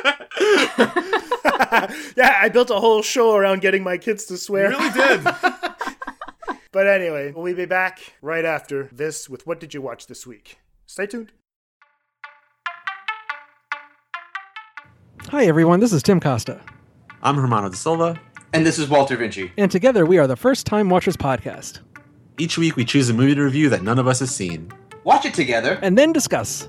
Yeah, 2.16 2.38
I 2.40 2.48
built 2.48 2.70
a 2.70 2.76
whole 2.80 3.02
show 3.02 3.34
around 3.34 3.60
getting 3.60 3.82
my 3.82 3.98
kids 3.98 4.24
to 4.26 4.34
you 4.34 4.38
swear. 4.38 4.70
really 4.70 4.90
did. 4.90 5.20
But 6.72 6.86
anyway, 6.86 7.32
we'll 7.34 7.54
be 7.54 7.64
back 7.64 8.00
right 8.20 8.44
after 8.44 8.90
this 8.92 9.28
with 9.30 9.46
what 9.46 9.60
did 9.60 9.72
you 9.72 9.80
watch 9.80 10.06
this 10.08 10.26
week? 10.26 10.58
Stay 10.86 11.06
tuned. 11.06 11.32
Hi, 15.30 15.46
everyone. 15.46 15.80
This 15.80 15.92
is 15.92 16.02
Tim 16.02 16.20
Costa. 16.20 16.60
I'm 17.22 17.36
Hermano 17.36 17.70
da 17.70 17.74
Silva. 17.76 18.20
And 18.52 18.64
this 18.66 18.78
is 18.78 18.88
Walter 18.90 19.16
Vinci. 19.16 19.52
And 19.56 19.70
together 19.70 20.04
we 20.04 20.18
are 20.18 20.26
the 20.26 20.36
First 20.36 20.66
Time 20.66 20.88
Watchers 20.90 21.16
Podcast. 21.16 21.80
Each 22.38 22.58
week 22.58 22.76
we 22.76 22.84
choose 22.84 23.08
a 23.08 23.14
movie 23.14 23.34
to 23.34 23.42
review 23.42 23.68
that 23.70 23.82
none 23.82 23.98
of 23.98 24.06
us 24.06 24.20
has 24.20 24.34
seen. 24.34 24.70
Watch 25.04 25.24
it 25.24 25.34
together, 25.34 25.78
And 25.82 25.96
then 25.96 26.12
discuss, 26.12 26.68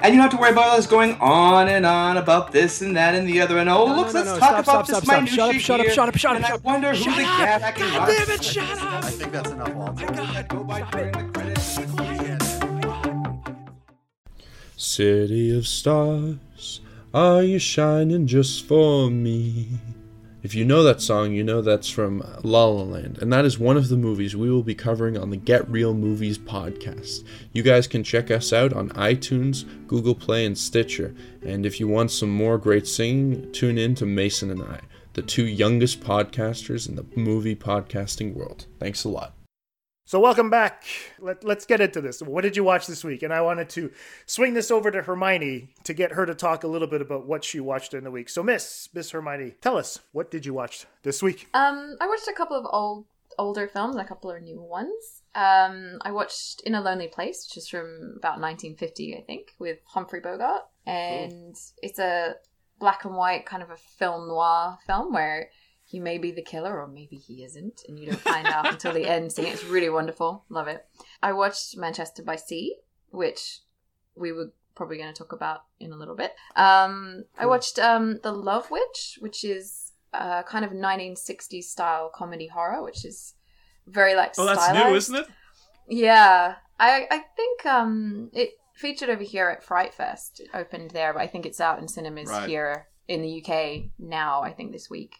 And 0.00 0.12
you 0.14 0.20
don't 0.20 0.30
have 0.30 0.32
to 0.32 0.36
worry 0.36 0.50
about 0.52 0.78
us 0.78 0.86
going 0.86 1.14
on 1.20 1.68
and 1.68 1.86
on 1.86 2.16
about 2.18 2.52
this 2.52 2.82
and 2.82 2.96
that 2.96 3.14
and 3.14 3.26
the 3.26 3.40
other. 3.40 3.58
And 3.58 3.70
oh, 3.70 3.86
No, 3.86 3.94
look, 3.96 4.06
no, 4.08 4.12
let's 4.12 4.28
no, 4.28 4.38
talk 4.38 4.38
stop, 4.38 4.50
about 4.52 4.64
stop, 4.64 4.86
this 4.86 4.96
stop, 4.96 5.04
stop. 5.04 5.22
minutia 5.24 5.60
Shut 5.60 5.80
up, 5.80 5.86
shut 5.86 6.08
up, 6.08 6.16
shut 6.16 6.36
up, 6.36 6.42
shut 6.42 6.42
up, 6.42 6.42
shut 6.42 6.50
up. 6.58 6.64
wonder 6.64 6.90
who 6.90 6.96
Shut 6.96 7.16
the 7.16 7.22
up. 7.22 7.36
cat 7.38 7.62
I 7.62 7.72
can 7.72 7.90
God 7.90 8.06
damn 8.06 8.30
it, 8.30 8.44
shut 8.44 8.78
up. 8.78 9.04
I 9.04 9.10
think 9.10 9.32
that's 9.32 9.50
enough, 9.50 9.74
Walter. 9.74 10.06
Go 10.48 10.64
by 10.64 10.82
during 10.90 11.12
the 11.12 11.24
credits. 11.32 11.78
City 14.76 15.56
of 15.56 15.66
stars, 15.66 16.80
are 17.14 17.42
you 17.42 17.58
shining 17.58 18.26
just 18.26 18.66
for 18.66 19.08
me? 19.10 19.68
If 20.44 20.54
you 20.54 20.66
know 20.66 20.82
that 20.82 21.00
song, 21.00 21.32
you 21.32 21.42
know 21.42 21.62
that's 21.62 21.88
from 21.88 22.22
La 22.42 22.66
La 22.66 22.82
Land, 22.82 23.16
and 23.22 23.32
that 23.32 23.46
is 23.46 23.58
one 23.58 23.78
of 23.78 23.88
the 23.88 23.96
movies 23.96 24.36
we 24.36 24.50
will 24.50 24.62
be 24.62 24.74
covering 24.74 25.16
on 25.16 25.30
the 25.30 25.38
Get 25.38 25.66
Real 25.70 25.94
Movies 25.94 26.36
podcast. 26.36 27.24
You 27.54 27.62
guys 27.62 27.86
can 27.86 28.04
check 28.04 28.30
us 28.30 28.52
out 28.52 28.74
on 28.74 28.90
iTunes, 28.90 29.64
Google 29.86 30.14
Play, 30.14 30.44
and 30.44 30.58
Stitcher. 30.58 31.14
And 31.40 31.64
if 31.64 31.80
you 31.80 31.88
want 31.88 32.10
some 32.10 32.28
more 32.28 32.58
great 32.58 32.86
singing, 32.86 33.52
tune 33.52 33.78
in 33.78 33.94
to 33.94 34.04
Mason 34.04 34.50
and 34.50 34.60
I, 34.60 34.80
the 35.14 35.22
two 35.22 35.46
youngest 35.46 36.00
podcasters 36.00 36.90
in 36.90 36.96
the 36.96 37.06
movie 37.16 37.56
podcasting 37.56 38.34
world. 38.34 38.66
Thanks 38.78 39.02
a 39.04 39.08
lot. 39.08 39.32
So 40.06 40.20
welcome 40.20 40.50
back. 40.50 40.84
Let, 41.18 41.44
let's 41.44 41.64
get 41.64 41.80
into 41.80 42.02
this. 42.02 42.20
What 42.20 42.42
did 42.42 42.58
you 42.58 42.62
watch 42.62 42.86
this 42.86 43.02
week? 43.02 43.22
And 43.22 43.32
I 43.32 43.40
wanted 43.40 43.70
to 43.70 43.90
swing 44.26 44.52
this 44.52 44.70
over 44.70 44.90
to 44.90 45.00
Hermione 45.00 45.70
to 45.84 45.94
get 45.94 46.12
her 46.12 46.26
to 46.26 46.34
talk 46.34 46.62
a 46.62 46.66
little 46.66 46.86
bit 46.86 47.00
about 47.00 47.26
what 47.26 47.42
she 47.42 47.58
watched 47.58 47.94
in 47.94 48.04
the 48.04 48.10
week. 48.10 48.28
So 48.28 48.42
Miss 48.42 48.90
Miss 48.92 49.12
Hermione, 49.12 49.54
tell 49.62 49.78
us 49.78 50.00
what 50.12 50.30
did 50.30 50.44
you 50.44 50.52
watch 50.52 50.84
this 51.04 51.22
week? 51.22 51.48
Um, 51.54 51.96
I 52.02 52.06
watched 52.06 52.28
a 52.28 52.34
couple 52.34 52.54
of 52.54 52.66
old 52.70 53.06
older 53.38 53.66
films, 53.66 53.96
and 53.96 54.04
a 54.04 54.08
couple 54.08 54.30
of 54.30 54.42
new 54.42 54.60
ones. 54.60 55.22
Um, 55.34 55.98
I 56.02 56.12
watched 56.12 56.60
In 56.66 56.74
a 56.74 56.82
Lonely 56.82 57.08
Place, 57.08 57.48
which 57.48 57.56
is 57.56 57.68
from 57.68 58.14
about 58.18 58.38
1950, 58.40 59.16
I 59.16 59.22
think, 59.22 59.54
with 59.58 59.78
Humphrey 59.86 60.20
Bogart, 60.20 60.62
and 60.86 61.56
it's 61.82 61.98
a 61.98 62.34
black 62.78 63.06
and 63.06 63.16
white 63.16 63.46
kind 63.46 63.62
of 63.62 63.70
a 63.70 63.76
film 63.76 64.28
noir 64.28 64.78
film 64.86 65.14
where 65.14 65.48
he 65.94 66.00
may 66.00 66.18
be 66.18 66.32
the 66.32 66.42
killer 66.42 66.74
or 66.80 66.88
maybe 66.88 67.16
he 67.16 67.44
isn't, 67.44 67.82
and 67.86 67.98
you 67.98 68.06
don't 68.06 68.18
find 68.34 68.48
out 68.48 68.66
until 68.72 68.92
the 68.92 69.06
end 69.16 69.32
scene. 69.32 69.46
It's 69.46 69.64
really 69.64 69.88
wonderful. 69.90 70.44
Love 70.48 70.66
it. 70.68 70.84
I 71.22 71.32
watched 71.32 71.76
Manchester 71.76 72.22
by 72.24 72.36
Sea, 72.36 72.76
which 73.10 73.60
we 74.16 74.32
were 74.32 74.50
probably 74.74 74.96
going 74.96 75.12
to 75.14 75.18
talk 75.22 75.32
about 75.32 75.60
in 75.78 75.92
a 75.92 75.96
little 75.96 76.16
bit. 76.16 76.32
Um, 76.56 77.24
I 77.38 77.46
watched 77.46 77.78
um, 77.78 78.18
The 78.24 78.32
Love 78.32 78.70
Witch, 78.72 79.18
which 79.20 79.44
is 79.44 79.92
uh, 80.12 80.42
kind 80.42 80.64
of 80.64 80.72
1960s 80.72 81.64
style 81.64 82.10
comedy 82.12 82.48
horror, 82.48 82.82
which 82.82 83.04
is 83.04 83.34
very 83.86 84.14
like 84.16 84.32
Oh, 84.38 84.46
that's 84.46 84.64
stylized. 84.64 84.88
new, 84.88 84.96
isn't 84.96 85.16
it? 85.16 85.26
Yeah, 85.88 86.56
I 86.80 87.06
I 87.10 87.18
think 87.36 87.66
um 87.66 88.30
it 88.32 88.50
featured 88.74 89.10
over 89.10 89.22
here 89.22 89.48
at 89.48 89.62
Fright 89.62 89.94
Fest. 89.94 90.40
It 90.40 90.48
opened 90.54 90.90
there, 90.90 91.12
but 91.12 91.22
I 91.22 91.26
think 91.28 91.46
it's 91.46 91.60
out 91.60 91.78
in 91.78 91.86
cinemas 91.88 92.28
Right. 92.30 92.48
here 92.48 92.88
in 93.06 93.22
the 93.22 93.42
UK 93.44 93.90
now. 93.98 94.42
I 94.42 94.52
think 94.52 94.72
this 94.72 94.88
week, 94.90 95.16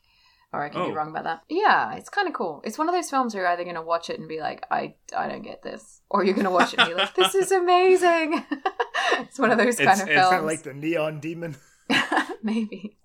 or 0.55 0.63
I 0.63 0.69
could 0.69 0.81
Oh. 0.83 0.87
be 0.89 0.95
wrong 0.95 1.11
about 1.11 1.25
that. 1.25 1.43
Yeah, 1.49 1.95
it's 1.95 2.09
kind 2.09 2.29
of 2.29 2.35
cool. 2.35 2.63
It's 2.65 2.79
one 2.79 2.89
of 2.89 2.95
those 2.95 3.11
films 3.11 3.35
where 3.35 3.43
you're 3.43 3.53
either 3.53 3.65
going 3.65 3.75
to 3.77 3.83
watch 3.83 4.09
it 4.09 4.19
and 4.19 4.29
be 4.29 4.41
like, 4.41 4.65
I 4.71 4.95
I 5.17 5.29
don't 5.29 5.43
get 5.43 5.63
this, 5.63 6.01
or 6.09 6.25
you're 6.25 6.35
going 6.35 6.45
to 6.47 6.51
watch 6.51 6.73
it 6.73 6.79
and 6.81 6.89
be 6.89 6.95
like, 6.95 7.15
this 7.15 7.35
is 7.35 7.51
amazing. 7.63 8.45
it's 9.19 9.39
one 9.39 9.51
of 9.51 9.59
those 9.59 9.77
kind 9.77 9.91
It's, 9.91 10.03
of 10.03 10.09
it's 10.09 10.15
films. 10.17 10.31
kind 10.31 10.41
of 10.41 10.47
like 10.47 10.63
the 10.63 10.73
Neon 10.75 11.21
Demon. 11.21 11.57
Maybe. 12.43 12.97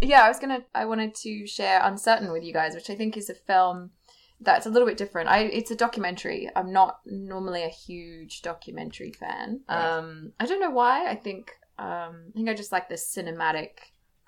Yeah, 0.00 0.22
I 0.24 0.28
was 0.28 0.38
gonna. 0.38 0.60
I 0.74 0.84
wanted 0.84 1.14
to 1.22 1.46
share 1.46 1.80
"Uncertain" 1.82 2.30
with 2.32 2.42
you 2.44 2.52
guys, 2.52 2.74
which 2.74 2.90
I 2.90 2.94
think 2.94 3.16
is 3.16 3.30
a 3.30 3.34
film 3.34 3.92
that's 4.40 4.66
a 4.66 4.68
little 4.70 4.86
bit 4.86 4.98
different. 4.98 5.30
I 5.30 5.38
it's 5.44 5.70
a 5.70 5.76
documentary. 5.76 6.50
I'm 6.54 6.70
not 6.72 7.00
normally 7.06 7.62
a 7.62 7.68
huge 7.70 8.42
documentary 8.42 9.12
fan. 9.12 9.60
Right. 9.68 9.96
Um, 9.96 10.32
I 10.38 10.44
don't 10.44 10.60
know 10.60 10.70
why. 10.70 11.08
I 11.08 11.14
think 11.14 11.52
um, 11.78 12.26
I 12.28 12.32
think 12.34 12.48
I 12.50 12.54
just 12.54 12.72
like 12.72 12.90
the 12.90 12.96
cinematic 12.96 13.70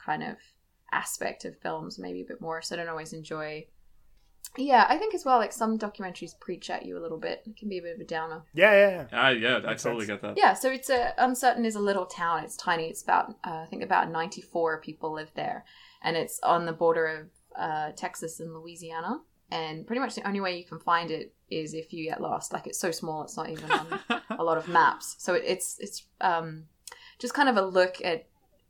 kind 0.02 0.22
of 0.22 0.36
aspect 0.92 1.44
of 1.44 1.58
films 1.58 1.98
maybe 1.98 2.22
a 2.22 2.24
bit 2.24 2.40
more. 2.40 2.62
So 2.62 2.74
I 2.74 2.78
don't 2.78 2.88
always 2.88 3.12
enjoy. 3.12 3.66
Yeah, 4.56 4.86
I 4.88 4.96
think 4.96 5.14
as 5.14 5.24
well. 5.24 5.38
Like 5.38 5.52
some 5.52 5.78
documentaries 5.78 6.38
preach 6.38 6.70
at 6.70 6.86
you 6.86 6.98
a 6.98 7.00
little 7.00 7.18
bit. 7.18 7.42
It 7.46 7.56
can 7.56 7.68
be 7.68 7.78
a 7.78 7.82
bit 7.82 7.94
of 7.96 8.00
a 8.00 8.04
downer. 8.04 8.42
Yeah, 8.54 8.72
yeah, 8.72 8.90
yeah. 8.90 9.06
Ah, 9.12 9.28
yeah, 9.30 9.56
I 9.58 9.74
totally 9.74 10.06
sense. 10.06 10.20
get 10.20 10.22
that. 10.22 10.38
Yeah, 10.38 10.54
so 10.54 10.70
it's 10.70 10.90
a 10.90 11.12
Uncertain 11.18 11.64
is 11.64 11.74
a 11.74 11.80
little 11.80 12.06
town. 12.06 12.44
It's 12.44 12.56
tiny. 12.56 12.88
It's 12.88 13.02
about 13.02 13.30
uh, 13.44 13.62
I 13.62 13.66
think 13.68 13.82
about 13.82 14.10
ninety 14.10 14.40
four 14.40 14.80
people 14.80 15.12
live 15.12 15.30
there, 15.34 15.64
and 16.02 16.16
it's 16.16 16.40
on 16.42 16.66
the 16.66 16.72
border 16.72 17.06
of 17.06 17.60
uh, 17.60 17.92
Texas 17.92 18.40
and 18.40 18.54
Louisiana. 18.54 19.20
And 19.50 19.86
pretty 19.86 20.00
much 20.00 20.14
the 20.14 20.26
only 20.26 20.40
way 20.40 20.58
you 20.58 20.64
can 20.64 20.78
find 20.78 21.10
it 21.10 21.34
is 21.50 21.72
if 21.72 21.92
you 21.92 22.04
get 22.04 22.20
lost. 22.20 22.52
Like 22.52 22.66
it's 22.66 22.78
so 22.78 22.90
small, 22.90 23.22
it's 23.22 23.36
not 23.36 23.48
even 23.48 23.70
on 23.70 24.00
a 24.30 24.44
lot 24.44 24.58
of 24.58 24.68
maps. 24.68 25.16
So 25.18 25.34
it, 25.34 25.42
it's 25.46 25.78
it's 25.78 26.04
um, 26.20 26.64
just 27.18 27.34
kind 27.34 27.48
of 27.48 27.56
a 27.56 27.62
look 27.62 27.96
at 28.04 28.26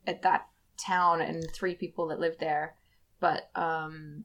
at 0.07 0.21
that 0.23 0.47
town 0.79 1.21
and 1.21 1.49
three 1.53 1.75
people 1.75 2.07
that 2.07 2.19
live 2.19 2.37
there. 2.39 2.75
But 3.19 3.49
um, 3.55 4.23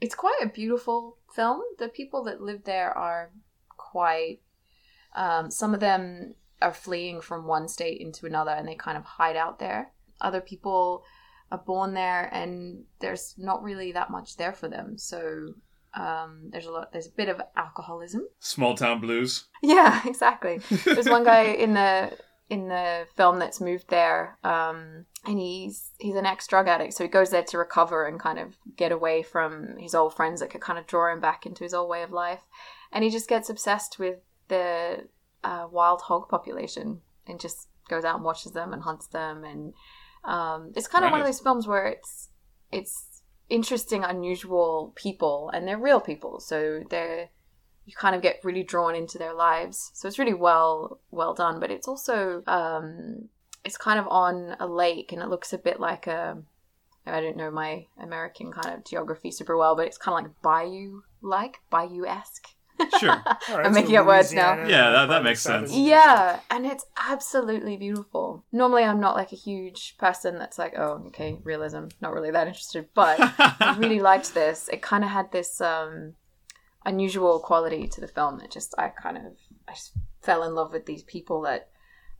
it's 0.00 0.14
quite 0.14 0.38
a 0.42 0.48
beautiful 0.48 1.16
film. 1.34 1.62
The 1.78 1.88
people 1.88 2.24
that 2.24 2.40
live 2.40 2.64
there 2.64 2.96
are 2.96 3.30
quite. 3.76 4.40
Um, 5.14 5.50
some 5.50 5.74
of 5.74 5.80
them 5.80 6.34
are 6.60 6.72
fleeing 6.72 7.20
from 7.20 7.46
one 7.46 7.68
state 7.68 8.00
into 8.00 8.26
another, 8.26 8.52
and 8.52 8.66
they 8.66 8.74
kind 8.74 8.96
of 8.96 9.04
hide 9.04 9.36
out 9.36 9.58
there. 9.58 9.92
Other 10.20 10.40
people 10.40 11.04
are 11.50 11.58
born 11.58 11.94
there, 11.94 12.28
and 12.32 12.84
there's 13.00 13.34
not 13.38 13.62
really 13.62 13.92
that 13.92 14.10
much 14.10 14.36
there 14.36 14.52
for 14.52 14.68
them. 14.68 14.98
So 14.98 15.54
um, 15.94 16.48
there's 16.50 16.66
a 16.66 16.70
lot. 16.70 16.92
There's 16.92 17.06
a 17.06 17.12
bit 17.12 17.28
of 17.28 17.40
alcoholism. 17.56 18.26
Small 18.40 18.76
town 18.76 19.00
blues. 19.00 19.44
Yeah, 19.62 20.00
exactly. 20.06 20.60
There's 20.84 21.08
one 21.08 21.24
guy 21.24 21.42
in 21.64 21.74
the 21.74 22.12
in 22.50 22.68
the 22.68 23.06
film 23.16 23.38
that's 23.38 23.60
moved 23.60 23.88
there, 23.88 24.38
um, 24.42 25.04
and 25.26 25.38
he's 25.38 25.90
he's 25.98 26.14
an 26.14 26.26
ex 26.26 26.46
drug 26.46 26.66
addict, 26.66 26.94
so 26.94 27.04
he 27.04 27.08
goes 27.08 27.30
there 27.30 27.42
to 27.42 27.58
recover 27.58 28.06
and 28.06 28.18
kind 28.18 28.38
of 28.38 28.56
get 28.76 28.92
away 28.92 29.22
from 29.22 29.76
his 29.78 29.94
old 29.94 30.14
friends 30.14 30.40
that 30.40 30.50
could 30.50 30.60
kind 30.60 30.78
of 30.78 30.86
draw 30.86 31.12
him 31.12 31.20
back 31.20 31.44
into 31.44 31.64
his 31.64 31.74
old 31.74 31.90
way 31.90 32.02
of 32.02 32.10
life, 32.10 32.40
and 32.90 33.04
he 33.04 33.10
just 33.10 33.28
gets 33.28 33.50
obsessed 33.50 33.98
with 33.98 34.20
the 34.48 35.06
uh, 35.44 35.66
wild 35.70 36.02
hog 36.02 36.28
population 36.28 37.02
and 37.26 37.38
just 37.38 37.68
goes 37.88 38.04
out 38.04 38.16
and 38.16 38.24
watches 38.24 38.52
them 38.52 38.72
and 38.72 38.82
hunts 38.82 39.06
them, 39.08 39.44
and 39.44 39.74
um, 40.24 40.72
it's 40.74 40.88
kind 40.88 41.04
of 41.04 41.10
one 41.10 41.20
of 41.20 41.26
those 41.26 41.40
films 41.40 41.66
where 41.66 41.86
it's 41.86 42.30
it's 42.72 43.22
interesting, 43.50 44.04
unusual 44.04 44.92
people, 44.96 45.50
and 45.52 45.68
they're 45.68 45.78
real 45.78 46.00
people, 46.00 46.40
so 46.40 46.82
they're 46.88 47.28
you 47.88 47.94
kind 47.98 48.14
of 48.14 48.20
get 48.20 48.40
really 48.44 48.62
drawn 48.62 48.94
into 48.94 49.16
their 49.16 49.32
lives. 49.32 49.90
So 49.94 50.06
it's 50.06 50.18
really 50.18 50.34
well 50.34 51.00
well 51.10 51.32
done, 51.32 51.58
but 51.58 51.70
it's 51.70 51.88
also 51.88 52.42
um, 52.46 53.28
it's 53.64 53.78
kind 53.78 53.98
of 53.98 54.06
on 54.08 54.56
a 54.60 54.66
lake, 54.66 55.10
and 55.12 55.22
it 55.22 55.28
looks 55.28 55.52
a 55.54 55.58
bit 55.58 55.80
like 55.80 56.06
a 56.06 56.36
I 57.06 57.20
don't 57.22 57.38
know 57.38 57.50
my 57.50 57.86
American 57.98 58.52
kind 58.52 58.74
of 58.76 58.84
geography 58.84 59.30
super 59.30 59.56
well, 59.56 59.74
but 59.74 59.86
it's 59.86 59.96
kind 59.96 60.18
of 60.18 60.24
like 60.30 60.42
bayou 60.42 61.00
like 61.22 61.56
bayou 61.70 62.04
esque. 62.06 62.48
Sure. 63.00 63.10
All 63.48 63.56
right, 63.56 63.66
I'm 63.66 63.72
so 63.74 63.80
making 63.80 63.96
up 63.96 64.06
words 64.06 64.32
now. 64.32 64.54
Yeah, 64.66 64.90
that- 64.90 65.06
that 65.08 65.24
makes 65.24 65.40
sense. 65.40 65.72
Yeah, 65.74 66.38
and 66.50 66.64
it's 66.64 66.84
absolutely 67.08 67.76
beautiful. 67.76 68.44
Normally, 68.52 68.84
I'm 68.84 69.00
not 69.00 69.16
like 69.16 69.32
a 69.32 69.36
huge 69.36 69.96
person 69.98 70.38
that's 70.38 70.58
like, 70.58 70.74
oh, 70.78 71.02
okay, 71.08 71.38
realism, 71.42 71.86
not 72.00 72.12
really 72.12 72.30
that 72.30 72.46
interested. 72.46 72.86
But 72.94 73.16
I 73.18 73.74
really 73.78 73.98
liked 74.10 74.32
this. 74.34 74.68
It 74.72 74.80
kind 74.82 75.02
of 75.02 75.10
had 75.10 75.32
this 75.32 75.60
um, 75.60 76.14
unusual 76.84 77.38
quality 77.40 77.86
to 77.88 78.00
the 78.00 78.08
film 78.08 78.38
that 78.38 78.50
just 78.50 78.74
I 78.78 78.88
kind 78.88 79.16
of 79.16 79.24
I 79.68 79.72
just 79.72 79.92
fell 80.22 80.42
in 80.42 80.54
love 80.54 80.72
with 80.72 80.86
these 80.86 81.02
people 81.02 81.42
that 81.42 81.68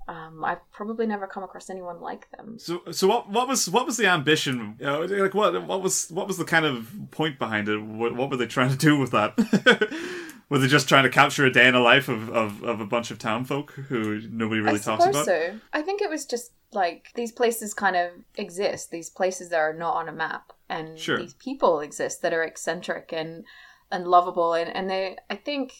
um, 0.08 0.42
I've 0.42 0.70
probably 0.72 1.06
never 1.06 1.26
come 1.26 1.42
across 1.42 1.68
anyone 1.68 2.00
like 2.00 2.30
them. 2.30 2.58
So, 2.58 2.80
so 2.92 3.06
what? 3.06 3.28
What 3.28 3.46
was 3.46 3.68
what 3.68 3.84
was 3.84 3.98
the 3.98 4.06
ambition? 4.06 4.76
You 4.80 4.86
know, 4.86 5.00
like 5.02 5.34
what? 5.34 5.66
What 5.66 5.82
was 5.82 6.08
what 6.10 6.26
was 6.26 6.38
the 6.38 6.44
kind 6.44 6.64
of 6.64 6.90
point 7.10 7.38
behind 7.38 7.68
it? 7.68 7.76
What, 7.78 8.16
what 8.16 8.30
were 8.30 8.38
they 8.38 8.46
trying 8.46 8.70
to 8.70 8.76
do 8.76 8.98
with 8.98 9.10
that? 9.10 9.36
were 10.48 10.58
they 10.58 10.66
just 10.66 10.88
trying 10.88 11.02
to 11.02 11.10
capture 11.10 11.44
a 11.44 11.52
day 11.52 11.66
in 11.68 11.74
the 11.74 11.80
life 11.80 12.08
of, 12.08 12.30
of, 12.30 12.62
of 12.62 12.80
a 12.80 12.86
bunch 12.86 13.10
of 13.10 13.18
town 13.18 13.44
folk 13.44 13.72
who 13.72 14.22
nobody 14.30 14.62
really 14.62 14.78
I 14.78 14.82
talks 14.82 15.04
about? 15.04 15.26
so. 15.26 15.58
I 15.74 15.82
think 15.82 16.00
it 16.00 16.08
was 16.08 16.24
just 16.24 16.52
like 16.72 17.08
these 17.14 17.32
places 17.32 17.74
kind 17.74 17.96
of 17.96 18.12
exist. 18.36 18.90
These 18.90 19.10
places 19.10 19.50
that 19.50 19.58
are 19.58 19.74
not 19.74 19.96
on 19.96 20.08
a 20.08 20.12
map, 20.12 20.52
and 20.70 20.98
Sure. 20.98 21.18
these 21.18 21.34
people 21.34 21.80
exist 21.80 22.22
that 22.22 22.32
are 22.32 22.42
eccentric 22.42 23.12
and 23.12 23.44
and 23.90 24.06
lovable, 24.06 24.54
and 24.54 24.74
and 24.74 24.88
they. 24.88 25.16
I 25.30 25.36
think 25.36 25.72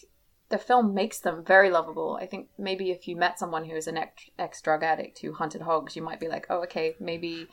the 0.49 0.57
film 0.57 0.93
makes 0.93 1.19
them 1.19 1.43
very 1.45 1.69
lovable. 1.69 2.17
I 2.19 2.25
think 2.25 2.49
maybe 2.57 2.89
if 2.89 3.07
you 3.07 3.15
met 3.15 3.37
someone 3.37 3.65
who 3.65 3.75
is 3.75 3.87
an 3.87 3.99
ex 4.37 4.61
drug 4.61 4.83
addict 4.83 5.19
who 5.19 5.33
hunted 5.33 5.61
hogs, 5.61 5.95
you 5.95 6.01
might 6.01 6.19
be 6.19 6.27
like, 6.27 6.47
oh, 6.49 6.63
okay, 6.63 6.95
maybe 6.99 7.47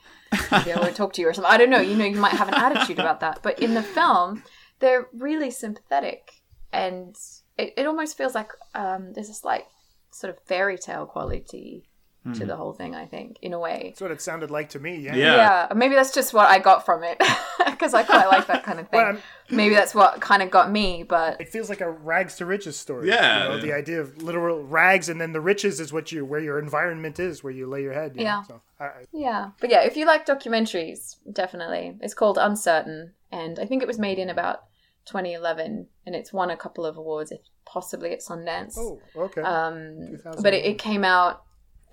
maybe 0.51 0.73
I 0.73 0.79
won't 0.79 0.95
talk 0.95 1.13
to 1.13 1.21
you 1.21 1.29
or 1.29 1.33
something. 1.33 1.51
I 1.51 1.57
don't 1.57 1.69
know. 1.69 1.79
You 1.79 1.95
know, 1.95 2.05
you 2.05 2.17
might 2.17 2.33
have 2.33 2.47
an 2.47 2.53
attitude 2.57 2.99
about 2.99 3.19
that. 3.19 3.39
But 3.43 3.59
in 3.59 3.73
the 3.73 3.83
film, 3.83 4.43
they're 4.79 5.07
really 5.13 5.51
sympathetic, 5.51 6.31
and 6.73 7.15
it, 7.57 7.73
it 7.77 7.85
almost 7.85 8.17
feels 8.17 8.35
like 8.35 8.51
um, 8.73 9.13
there's 9.13 9.29
a 9.29 9.33
slight 9.33 9.65
sort 10.11 10.33
of 10.33 10.41
fairy 10.45 10.77
tale 10.77 11.05
quality 11.05 11.87
to 12.33 12.39
Hmm. 12.41 12.47
the 12.47 12.55
whole 12.55 12.73
thing. 12.73 12.95
I 12.95 13.05
think, 13.05 13.37
in 13.41 13.53
a 13.53 13.59
way. 13.59 13.79
That's 13.89 14.01
what 14.01 14.11
it 14.11 14.21
sounded 14.21 14.51
like 14.51 14.69
to 14.69 14.79
me. 14.79 14.95
Yeah. 14.97 15.15
Yeah, 15.15 15.67
maybe 15.75 15.95
that's 15.95 16.13
just 16.13 16.33
what 16.33 16.47
I 16.47 16.59
got 16.59 16.85
from 16.85 17.03
it 17.03 17.17
because 17.65 17.93
I 17.93 18.03
quite 18.03 18.27
like 18.27 18.47
that 18.47 18.63
kind 18.63 18.79
of 18.79 18.89
thing. 18.89 18.99
Well, 18.99 19.17
maybe 19.49 19.75
that's 19.75 19.93
what 19.95 20.19
kind 20.21 20.41
of 20.41 20.51
got 20.51 20.71
me, 20.71 21.03
but 21.03 21.39
It 21.39 21.49
feels 21.49 21.69
like 21.69 21.81
a 21.81 21.89
rags 21.89 22.35
to 22.37 22.45
riches 22.45 22.77
story. 22.77 23.07
Yeah, 23.09 23.43
You 23.43 23.49
know, 23.49 23.55
yeah. 23.55 23.61
the 23.61 23.73
idea 23.73 24.01
of 24.01 24.21
literal 24.21 24.63
rags, 24.63 25.09
and 25.09 25.19
then 25.21 25.31
the 25.33 25.41
riches 25.41 25.79
is 25.79 25.93
what 25.93 26.11
you 26.11 26.25
where 26.25 26.39
your 26.41 26.59
environment 26.59 27.19
is, 27.19 27.43
where 27.43 27.53
you 27.53 27.67
lay 27.67 27.81
your 27.81 27.93
head. 27.93 28.13
you 28.15 28.23
know? 28.23 28.29
Yeah. 28.29 28.41
So, 28.43 28.61
I, 28.79 28.85
I- 28.85 29.05
Yeah, 29.11 29.51
but 29.61 29.69
yeah, 29.69 29.81
if 29.83 29.95
you 29.97 30.05
like 30.05 30.25
documentaries, 30.25 31.15
definitely. 31.31 31.97
It's 32.01 32.13
called 32.13 32.37
Uncertain, 32.37 33.13
and 33.31 33.59
I 33.59 33.65
think 33.65 33.81
it 33.81 33.87
was 33.87 33.99
made 33.99 34.19
in 34.19 34.29
about 34.29 34.63
2011, 35.05 35.87
and 36.05 36.15
it's 36.15 36.33
won 36.33 36.49
a 36.49 36.57
couple 36.57 36.85
of 36.85 36.97
awards, 36.97 37.31
if 37.31 37.39
possibly 37.65 38.11
at 38.11 38.19
Sundance. 38.19 38.77
oh, 38.77 38.99
okay. 39.15 39.41
Um, 39.41 40.17
but 40.41 40.53
it, 40.53 40.65
it 40.65 40.77
came 40.79 41.03
out. 41.05 41.43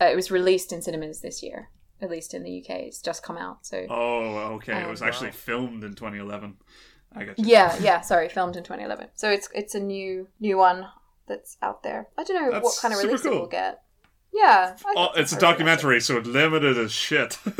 Uh, 0.01 0.07
it 0.07 0.17
was 0.17 0.31
released 0.31 0.73
in 0.73 0.83
cinemas 0.83 1.21
this 1.21 1.43
year, 1.43 1.71
at 2.01 2.11
least 2.11 2.35
in 2.35 2.43
the 2.43 2.59
UK. 2.61 2.71
It's 2.81 3.01
just 3.01 3.23
come 3.23 3.37
out, 3.39 3.65
so 3.67 3.87
Oh, 3.89 4.55
okay. 4.57 4.81
It 4.81 4.87
Oh, 4.87 4.91
was 4.91 5.01
wow. 5.01 5.07
actually 5.09 5.31
filmed 5.33 5.85
in 5.85 5.95
2011. 5.95 6.57
I 7.17 7.25
got 7.25 7.39
you. 7.39 7.45
yeah, 7.47 7.77
yeah. 7.81 8.01
Sorry, 8.01 8.29
filmed 8.29 8.57
in 8.57 8.65
2011. 8.65 9.09
So 9.15 9.31
it's 9.31 9.49
it's 9.55 9.75
a 9.75 9.81
new 9.81 10.29
new 10.41 10.57
one 10.57 10.87
that's 11.29 11.57
out 11.63 11.83
there. 11.83 12.09
I 12.19 12.25
don't 12.25 12.51
know 12.51 12.61
what 12.61 12.77
kind 12.83 12.93
of 12.93 13.01
release 13.01 13.25
it 13.25 13.31
will 13.33 13.47
get. 13.47 13.81
Yeah, 14.33 14.77
Oh, 14.97 15.11
it's 15.15 15.33
a 15.33 15.39
documentary, 15.39 16.01
so 16.01 16.17
it's 16.19 16.27
limited 16.27 16.77
as 16.77 16.91
shit. 16.91 17.39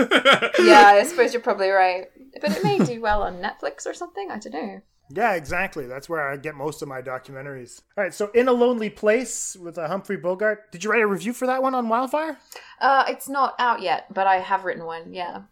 Yeah, 0.59 0.87
I 0.89 1.05
suppose 1.05 1.33
you're 1.33 1.41
probably 1.43 1.69
right. 1.71 2.07
But 2.41 2.51
it 2.57 2.65
may 2.65 2.79
do 2.81 3.01
well 3.01 3.23
on 3.23 3.35
Netflix 3.41 3.87
or 3.87 3.95
something. 3.95 4.29
I 4.33 4.39
don't 4.39 4.53
know. 4.55 4.81
Yeah, 5.11 5.35
exactly. 5.35 5.87
That's 5.87 6.09
where 6.09 6.29
I 6.31 6.37
get 6.37 6.55
most 6.55 6.81
of 6.83 6.89
my 6.89 7.03
documentaries. 7.03 7.83
All 7.97 8.05
right, 8.05 8.15
so 8.15 8.31
In 8.35 8.49
a 8.49 8.53
Lonely 8.53 8.91
Place 8.91 9.57
with 9.57 9.77
a 9.79 9.89
Humphrey 9.89 10.17
Bogart. 10.17 10.73
Did 10.73 10.83
you 10.83 10.91
write 10.91 11.03
a 11.03 11.07
review 11.07 11.33
for 11.33 11.47
that 11.47 11.63
one 11.63 11.75
on 11.75 11.89
Wildfire? 11.89 12.39
Uh, 12.81 13.05
it's 13.09 13.29
not 13.29 13.55
out 13.59 13.83
yet, 13.83 14.13
but 14.13 14.27
I 14.27 14.37
have 14.37 14.65
written 14.65 14.85
one. 14.85 15.13
Yeah. 15.13 15.43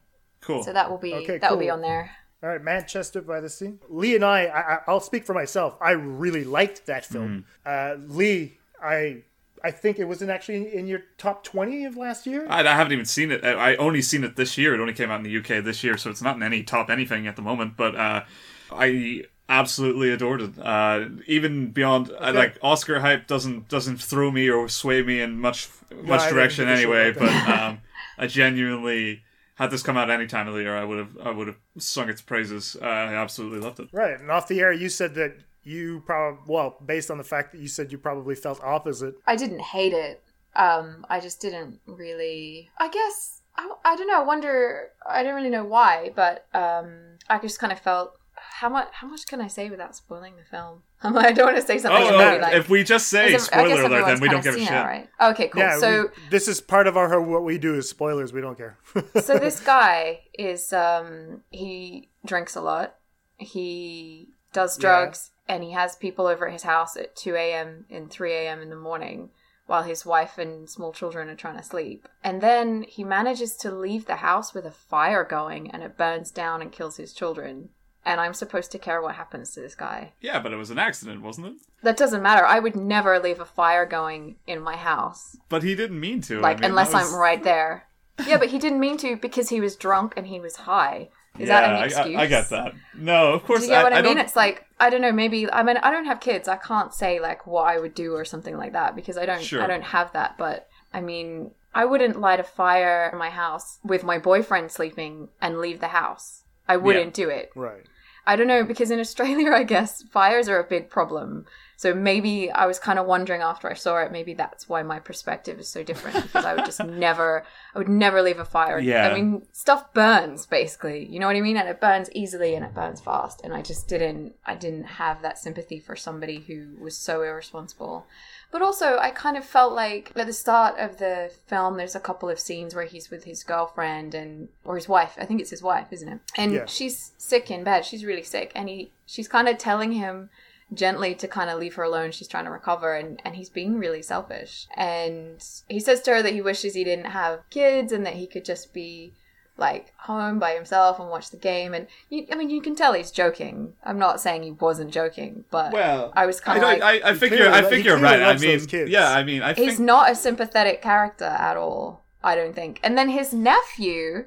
Cool. 0.41 0.63
So 0.65 0.73
that 0.73 0.91
will 0.91 0.99
be 0.99 1.15
Okay, 1.15 1.39
that 1.39 1.51
will 1.51 1.59
be 1.59 1.71
on 1.71 1.83
there. 1.83 2.11
All 2.43 2.49
right, 2.49 2.63
Manchester 2.63 3.21
by 3.23 3.41
the 3.41 3.49
Sea. 3.49 3.75
Lee 3.89 4.17
and 4.17 4.25
I, 4.25 4.47
I, 4.47 4.75
I- 4.75 4.79
I'll 4.89 5.01
speak 5.01 5.25
for 5.25 5.35
myself. 5.35 5.77
I 5.81 5.93
really 5.93 6.43
liked 6.45 6.87
that 6.87 7.05
film. 7.05 7.45
Uh, 7.65 7.95
Lee, 8.09 8.59
I, 8.83 9.23
I 9.63 9.71
think 9.71 10.01
it 10.01 10.07
wasn't 10.07 10.33
actually 10.33 10.75
in 10.75 10.89
your 10.89 11.03
top 11.19 11.45
twenty 11.45 11.85
of 11.85 11.97
last 11.97 12.27
year. 12.27 12.45
I, 12.49 12.61
I 12.67 12.75
haven't 12.75 12.93
even 12.95 13.05
seen 13.05 13.31
it. 13.31 13.45
I 13.45 13.75
I 13.75 13.77
only 13.77 14.03
seen 14.03 14.25
it 14.25 14.35
this 14.35 14.59
year. 14.59 14.75
It 14.75 14.81
only 14.81 14.93
came 14.93 15.09
out 15.13 15.19
in 15.19 15.23
the 15.23 15.37
UK 15.39 15.63
this 15.63 15.85
year, 15.85 15.97
so 15.97 16.11
it's 16.11 16.21
not 16.23 16.35
in 16.35 16.43
any 16.43 16.65
top 16.65 16.91
anything 16.91 17.29
at 17.29 17.37
the 17.37 17.43
moment. 17.43 17.77
But 17.77 17.95
uh, 17.95 18.25
I 18.73 19.23
absolutely 19.61 20.11
adored 20.11 20.41
it. 20.43 20.59
Uh, 20.59 21.09
even 21.27 21.71
beyond 21.71 22.11
I, 22.21 22.31
Okay. 22.31 22.39
like 22.39 22.59
Oscar 22.63 23.01
hype 23.01 23.27
doesn't 23.27 23.69
doesn't 23.69 23.99
throw 23.99 24.31
me 24.31 24.49
or 24.51 24.69
sway 24.69 25.03
me 25.03 25.21
in 25.21 25.39
much 25.39 25.69
much 26.03 26.21
I 26.21 26.25
didn't 26.25 26.35
direction 26.37 26.65
give 26.67 26.75
a 26.75 26.77
shit 26.77 26.85
anyway. 26.89 27.11
about 27.11 27.47
But 27.47 27.61
um, 27.61 27.81
I 28.19 28.27
genuinely 28.27 29.23
had 29.57 29.71
this 29.71 29.83
come 29.83 29.97
out 29.97 30.11
any 30.11 30.27
time 30.27 30.49
of 30.49 30.55
the 30.55 30.63
year, 30.63 30.77
I 30.77 30.85
would 30.85 30.99
have 30.99 31.17
I 31.23 31.31
would 31.31 31.47
have 31.47 31.59
sung 31.79 32.09
its 32.09 32.23
praises. 32.23 32.77
Uh, 32.81 32.87
I 32.87 33.15
absolutely 33.15 33.61
loved 33.61 33.79
it. 33.81 33.89
Right, 33.93 34.19
and 34.19 34.31
off 34.31 34.49
the 34.49 34.61
air, 34.61 34.73
you 34.73 34.89
said 34.89 35.15
that 35.15 35.35
you 35.63 36.03
probably, 36.07 36.43
well, 36.49 36.77
based 36.85 37.11
on 37.11 37.19
the 37.19 37.25
fact 37.25 37.53
that 37.53 37.61
you 37.61 37.69
said 37.69 37.93
you 37.93 37.99
probably 37.99 38.35
felt 38.35 38.61
opposite. 38.65 39.15
I 39.27 39.37
didn't 39.37 39.61
hate 39.61 39.93
it. 39.93 40.23
Um, 40.57 41.07
I 41.09 41.21
just 41.21 41.41
didn't 41.41 41.81
really. 41.87 42.71
I 42.79 42.89
guess 42.89 43.43
I, 43.57 43.71
I 43.85 43.97
don't 43.97 44.09
know. 44.09 44.21
I 44.23 44.25
wonder. 44.25 44.89
I 45.09 45.23
don't 45.23 45.35
really 45.35 45.51
know 45.51 45.65
why, 45.65 46.11
but 46.17 46.47
um, 46.55 46.95
I 47.29 47.39
just 47.39 47.59
kind 47.59 47.73
of 47.73 47.79
felt 47.79 48.17
how 48.61 48.69
much. 48.69 48.89
How 48.93 49.07
much 49.07 49.27
can 49.27 49.41
I 49.41 49.47
say 49.47 49.71
without 49.71 49.95
spoiling 49.97 50.35
the 50.37 50.45
film? 50.45 50.83
I 51.03 51.33
don't 51.33 51.47
want 51.47 51.57
to 51.57 51.63
say 51.63 51.79
something. 51.79 52.03
Oh, 52.03 52.09
and 52.19 52.39
oh, 52.39 52.43
like, 52.43 52.55
if 52.55 52.69
we 52.69 52.85
just 52.85 53.09
say 53.09 53.35
if- 53.35 53.43
spoiler 53.43 53.83
alert, 53.83 54.07
then 54.07 54.21
we 54.21 54.29
don't 54.29 54.43
kinda 54.43 54.43
give 54.43 54.55
a 54.55 54.59
seen 54.59 54.63
it, 54.65 54.67
shit. 54.69 54.85
right? 54.85 55.09
Okay, 55.21 55.49
cool. 55.49 55.63
Yeah, 55.63 55.79
so 55.79 56.03
we- 56.03 56.09
this 56.31 56.49
is 56.49 56.61
part 56.61 56.87
of 56.87 56.97
our 56.97 57.21
what 57.21 57.45
we 57.45 57.59
do 57.59 57.75
is 57.75 57.89
spoilers. 57.89 58.33
We 58.33 58.41
don't 58.41 58.57
care. 58.57 58.79
so 59.21 59.39
this 59.39 59.61
guy 59.61 60.21
is 60.39 60.73
um 60.73 61.43
he 61.51 62.09
drinks 62.25 62.55
a 62.57 62.61
lot 62.61 62.97
he 63.39 64.29
does 64.53 64.79
Yeah. 64.79 64.83
drugs 64.83 65.31
and 65.49 65.63
he 65.65 65.73
has 65.73 65.97
people 65.97 66.27
over 66.27 66.47
at 66.47 66.53
his 66.53 66.63
house 66.63 66.97
at 66.97 67.17
2 67.17 67.35
a.m 67.35 67.85
and 67.91 68.11
3 68.11 68.33
a.m 68.33 68.61
in 68.63 68.71
the 68.71 68.77
morning 68.77 69.31
while 69.67 69.83
his 69.83 70.05
wife 70.05 70.39
and 70.39 70.69
small 70.69 70.93
children 70.93 71.29
are 71.29 71.35
trying 71.35 71.57
to 71.57 71.63
sleep 71.63 72.09
and 72.23 72.41
then 72.41 72.85
he 72.85 73.03
manages 73.05 73.57
to 73.57 73.71
leave 73.75 74.07
the 74.07 74.17
house 74.17 74.55
with 74.55 74.65
a 74.67 74.71
fire 74.71 75.25
going 75.25 75.71
and 75.71 75.83
it 75.83 75.97
burns 75.97 76.31
down 76.31 76.61
and 76.63 76.73
kills 76.73 76.97
his 76.97 77.13
children 77.13 77.71
and 78.05 78.21
i'm 78.21 78.35
supposed 78.35 78.71
to 78.73 78.79
care 78.79 79.01
what 79.03 79.15
happens 79.15 79.53
to 79.53 79.61
this 79.61 79.75
guy 79.75 80.13
Yeah, 80.21 80.41
but 80.41 80.53
it 80.53 80.57
was 80.57 80.71
an 80.71 80.79
accident, 80.79 81.23
wasn't 81.23 81.47
it? 81.49 81.55
that 81.83 81.97
doesn't 81.97 82.23
matter 82.23 82.45
i 82.45 82.59
would 82.59 82.77
never 82.77 83.19
leave 83.19 83.41
a 83.41 83.45
fire 83.45 83.87
going 83.87 84.37
in 84.47 84.61
my 84.61 84.77
house 84.77 85.37
But 85.49 85.63
he 85.63 85.75
didn't 85.75 86.01
mean 86.01 86.21
to. 86.23 86.39
I 86.39 86.41
like 86.41 86.61
mean, 86.61 86.71
unless 86.71 86.93
was- 86.93 87.13
i'm 87.13 87.19
right 87.19 87.43
there 87.43 87.87
yeah 88.27 88.39
but 88.39 88.49
he 88.51 88.59
didn't 88.59 88.81
mean 88.81 88.97
to 88.99 89.17
because 89.17 89.49
he 89.49 89.61
was 89.61 89.77
drunk 89.77 90.15
and 90.17 90.27
he 90.27 90.41
was 90.41 90.57
high 90.57 91.09
is 91.39 91.49
yeah, 91.49 91.61
that 91.63 91.77
an 91.79 91.85
excuse 91.85 92.19
I, 92.19 92.23
I 92.25 92.27
get 92.27 92.51
that. 92.51 92.75
No, 92.95 93.33
of 93.33 93.45
course. 93.45 93.61
Do 93.61 93.65
you 93.67 93.73
get 93.73 93.83
what 93.85 93.95
I, 93.95 94.01
I 94.01 94.03
mean? 94.03 94.17
don't- 94.17 94.25
It's 94.27 94.37
like 94.37 94.67
I 94.79 94.91
don't 94.91 95.01
know. 95.01 95.13
Maybe 95.13 95.51
I 95.51 95.63
mean 95.63 95.79
I 95.79 95.91
don't 95.91 96.05
have 96.05 96.21
kids. 96.21 96.47
I 96.47 96.57
can't 96.57 96.93
say 96.93 97.21
like 97.21 97.47
what 97.47 97.63
I 97.63 97.79
would 97.79 97.95
do 97.95 98.13
or 98.13 98.27
something 98.27 98.59
like 98.59 98.75
that 98.75 98.95
because 98.95 99.17
I 99.17 99.25
don't. 99.25 99.43
Sure. 99.43 99.63
I 99.63 99.67
don't 99.67 99.83
have 99.83 100.13
that. 100.13 100.37
But 100.37 100.69
I 100.93 101.01
mean, 101.01 101.53
I 101.75 101.87
wouldn't 101.87 102.21
light 102.21 102.39
a 102.39 102.43
fire 102.45 103.09
in 103.11 103.19
my 103.19 103.31
house 103.31 103.79
with 103.83 104.05
my 104.05 104.19
boyfriend 104.19 104.71
sleeping 104.73 105.29
and 105.41 105.59
leave 105.59 105.81
the 105.81 105.89
house. 105.89 106.43
I 106.69 106.77
wouldn't 106.77 107.15
do 107.15 107.31
it. 107.31 107.51
right. 107.55 107.87
I 108.27 108.37
don't 108.37 108.47
know 108.47 108.65
because 108.65 108.91
in 108.91 109.01
Australia, 109.01 109.51
I 109.55 109.65
guess 109.65 110.03
fires 110.03 110.49
are 110.49 110.61
a 110.61 110.69
big 110.69 110.91
problem. 110.91 111.47
So 111.83 111.93
maybe 111.93 112.49
I 112.49 112.67
was 112.67 112.79
kind 112.79 113.01
of 113.01 113.07
wondering 113.07 113.43
after 113.43 113.69
I 113.69 113.75
saw 113.75 113.99
it, 113.99 114.13
maybe 114.13 114.35
that's 114.35 114.69
why 114.69 114.85
my 114.85 115.01
perspective 115.01 115.59
is 115.59 115.69
so 115.69 115.83
different 115.83 116.23
because 116.23 116.45
I 116.45 116.55
would 116.55 116.65
just 116.65 116.79
never, 116.85 117.45
I 117.75 117.79
would 117.79 117.89
never 117.89 118.23
leave 118.23 118.39
a 118.39 118.45
fire. 118.45 118.79
Yeah. 118.79 119.09
I 119.09 119.15
mean, 119.17 119.43
stuff 119.51 119.93
burns 119.93 120.47
basically. 120.47 121.05
You 121.07 121.19
know 121.19 121.27
what 121.27 121.35
I 121.35 121.41
mean? 121.41 121.57
And 121.57 121.69
it 121.69 121.81
burns 121.81 122.09
easily 122.13 122.55
and 122.55 122.65
it 122.65 122.73
burns 122.73 123.01
fast. 123.01 123.41
And 123.43 123.53
I 123.53 123.63
just 123.63 123.89
didn't, 123.89 124.37
I 124.47 124.55
didn't 124.55 124.85
have 124.85 125.23
that 125.23 125.39
sympathy 125.39 125.81
for 125.81 125.97
somebody 125.97 126.39
who 126.47 126.81
was 126.81 126.97
so 126.97 127.23
irresponsible. 127.23 128.07
But 128.53 128.63
also, 128.63 128.99
I 128.99 129.11
kind 129.11 129.37
of 129.37 129.45
felt 129.45 129.73
like 129.73 130.13
at 130.15 130.27
the 130.29 130.33
start 130.33 130.79
of 130.79 130.99
the 130.99 131.33
film, 131.49 131.79
there's 131.79 131.97
a 131.97 132.01
couple 132.01 132.29
of 132.31 132.39
scenes 132.39 132.77
where 132.77 132.85
he's 132.85 133.11
with 133.11 133.25
his 133.25 133.43
girlfriend 133.43 134.15
and 134.15 134.51
or 134.65 134.77
his 134.77 134.89
wife. 134.89 135.17
I 135.19 135.25
think 135.25 135.41
it's 135.41 135.51
his 135.51 135.65
wife, 135.65 135.89
isn't 135.91 136.09
it? 136.09 136.21
And 136.37 136.53
Yeah. 136.53 136.67
she's 136.67 137.11
sick 137.19 137.51
in 137.51 137.65
bed. 137.65 137.85
She's 137.85 138.05
really 138.05 138.23
sick, 138.23 138.53
and 138.55 138.69
he 138.69 138.93
she's 139.05 139.27
kind 139.27 139.49
of 139.49 139.59
telling 139.59 139.93
him 139.93 140.31
gently 140.75 141.15
to 141.17 141.29
kind 141.29 141.51
of 141.51 141.59
leave 141.59 141.75
her 141.75 141.83
alone. 141.83 142.11
She's 142.13 142.29
trying 142.29 142.45
to 142.45 142.51
recover, 142.51 142.95
and 142.95 143.21
and 143.25 143.37
he's 143.37 143.49
being 143.51 143.79
really 143.79 144.03
selfish. 144.03 144.67
And 144.77 145.43
he 145.69 145.81
says 145.81 146.01
to 146.03 146.13
her 146.15 146.23
that 146.23 146.33
he 146.33 146.43
wishes 146.43 146.75
he 146.75 146.85
didn't 146.85 147.07
have 147.07 147.41
kids 147.51 147.93
and 147.93 148.05
that 148.07 148.15
he 148.15 148.27
could 148.27 148.45
just 148.45 148.73
be 148.73 149.13
like 149.59 149.93
home 149.99 150.39
by 150.39 150.53
himself 150.53 150.99
and 150.99 151.11
watch 151.11 151.31
the 151.31 151.37
game. 151.37 151.75
And 151.75 151.87
you, 152.09 152.27
I 152.33 152.37
mean, 152.37 152.49
you 152.49 152.63
can 152.63 152.75
tell 152.75 152.95
he's 152.95 153.11
joking. 153.11 153.75
I'm 153.85 153.99
not 153.99 154.19
saying 154.21 154.43
he 154.45 154.51
wasn't 154.53 154.91
joking, 154.93 155.45
but 155.51 155.73
Well, 155.73 156.11
I 156.17 156.25
was 156.25 156.41
kind 156.41 156.57
of 156.57 156.63
don't- 156.63 156.81
like, 156.81 157.05
I, 157.05 157.11
I 157.11 157.15
figure, 157.15 157.37
clearly 157.37 157.55
I 157.55 157.61
lo- 157.61 157.69
think 157.71 157.85
you're 157.85 157.99
right. 157.99 158.23
I 158.23 158.37
mean, 158.39 158.67
kids. 158.67 158.91
yeah, 158.91 159.11
I 159.13 159.23
mean, 159.23 159.43
I 159.43 159.53
he's 159.53 159.77
think 159.77 159.81
not 159.81 160.11
a 160.11 160.15
sympathetic 160.15 160.81
character 160.81 161.27
at 161.27 161.59
all. 161.59 162.03
I 162.25 162.35
don't 162.35 162.55
think. 162.55 162.81
And 162.83 162.97
then 162.97 163.11
his 163.11 163.35
nephew, 163.35 164.25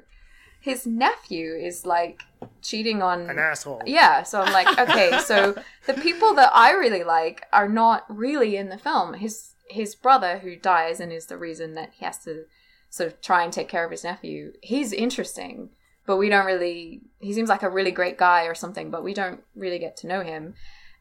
his 0.66 0.84
nephew 0.84 1.54
is 1.54 1.86
like 1.86 2.24
cheating 2.60 3.00
on 3.00 3.30
An 3.30 3.38
asshole. 3.38 3.82
Yeah, 3.86 4.24
so 4.24 4.40
I'm 4.40 4.52
like, 4.52 4.76
okay, 4.76 5.20
so 5.20 5.54
the 5.86 5.94
people 5.94 6.34
that 6.34 6.50
I 6.52 6.72
really 6.72 7.04
like 7.04 7.46
are 7.52 7.68
not 7.68 8.04
really 8.08 8.56
in 8.56 8.68
the 8.68 8.76
film. 8.76 9.14
His 9.14 9.52
his 9.68 9.94
brother 9.94 10.38
who 10.38 10.56
dies 10.56 10.98
and 10.98 11.12
is 11.12 11.26
the 11.26 11.36
reason 11.36 11.74
that 11.74 11.92
he 11.94 12.04
has 12.04 12.18
to 12.24 12.46
sort 12.90 13.12
of 13.12 13.20
try 13.20 13.44
and 13.44 13.52
take 13.52 13.68
care 13.68 13.84
of 13.84 13.92
his 13.92 14.02
nephew. 14.02 14.54
He's 14.60 14.92
interesting, 14.92 15.70
but 16.04 16.16
we 16.16 16.28
don't 16.28 16.46
really 16.46 17.02
he 17.20 17.32
seems 17.32 17.48
like 17.48 17.62
a 17.62 17.70
really 17.70 17.92
great 17.92 18.18
guy 18.18 18.46
or 18.46 18.54
something, 18.56 18.90
but 18.90 19.04
we 19.04 19.14
don't 19.14 19.44
really 19.54 19.78
get 19.78 19.96
to 19.98 20.08
know 20.08 20.22
him. 20.22 20.54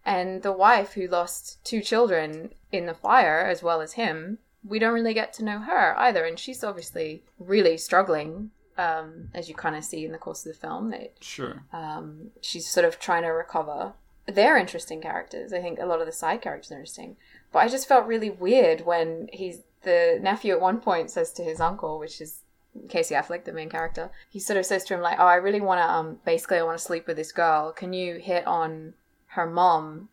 And 0.06 0.44
the 0.44 0.52
wife 0.52 0.94
who 0.94 1.08
lost 1.08 1.66
two 1.66 1.82
children 1.82 2.52
in 2.72 2.86
the 2.86 2.94
fire 2.94 3.40
as 3.40 3.64
well 3.64 3.82
as 3.82 3.94
him, 3.94 4.38
we 4.64 4.78
don't 4.78 4.94
really 4.94 5.16
get 5.16 5.34
to 5.34 5.44
know 5.44 5.58
her 5.58 5.98
either 5.98 6.24
and 6.24 6.38
she's 6.38 6.64
obviously 6.64 7.24
really 7.40 7.78
struggling 7.78 8.52
um, 8.78 9.30
as 9.34 9.48
you 9.50 9.56
kind 9.56 9.76
of 9.76 9.84
see 9.84 10.06
in 10.06 10.12
the 10.12 10.18
course 10.18 10.46
of 10.46 10.54
the 10.54 10.60
film 10.60 10.90
that 10.92 11.14
sure. 11.22 11.64
um, 11.72 12.32
she's 12.42 12.68
sort 12.68 12.86
of 12.86 13.00
trying 13.00 13.24
to 13.24 13.30
recover. 13.30 13.94
They're 14.28 14.58
interesting 14.58 15.02
characters. 15.02 15.54
I 15.54 15.62
think 15.62 15.80
a 15.80 15.86
lot 15.86 16.00
of 16.00 16.08
the 16.08 16.12
side 16.12 16.42
characters 16.42 16.72
are 16.72 16.76
interesting. 16.76 17.16
But 17.52 17.60
I 17.60 17.68
just 17.68 17.88
felt 17.88 18.08
really 18.08 18.30
weird 18.30 18.82
when 18.82 19.30
he's 19.32 19.60
the 19.84 20.20
nephew 20.22 20.54
at 20.54 20.62
one 20.62 20.80
point 20.80 21.12
says 21.12 21.32
to 21.34 21.44
his 21.44 21.60
uncle, 21.62 22.00
which 22.00 22.20
is 22.20 22.40
Casey 22.90 23.16
Affleck, 23.16 23.46
the 23.46 23.54
main 23.54 23.70
character, 23.70 24.10
he 24.30 24.40
sort 24.40 24.58
of 24.58 24.66
says 24.66 24.84
to 24.86 24.96
him 24.96 25.02
like, 25.02 25.18
"Oh, 25.20 25.26
I 25.26 25.36
really 25.36 25.62
want 25.62 25.80
to 25.80 25.90
um 25.90 26.20
basically 26.26 26.58
I 26.58 26.64
want 26.64 26.78
to 26.78 26.84
sleep 26.84 27.08
with 27.08 27.18
this 27.18 27.32
girl. 27.32 27.72
Can 27.72 27.94
you 27.94 28.16
hit 28.16 28.46
on 28.46 28.94
her 29.28 29.46
mom 29.46 30.10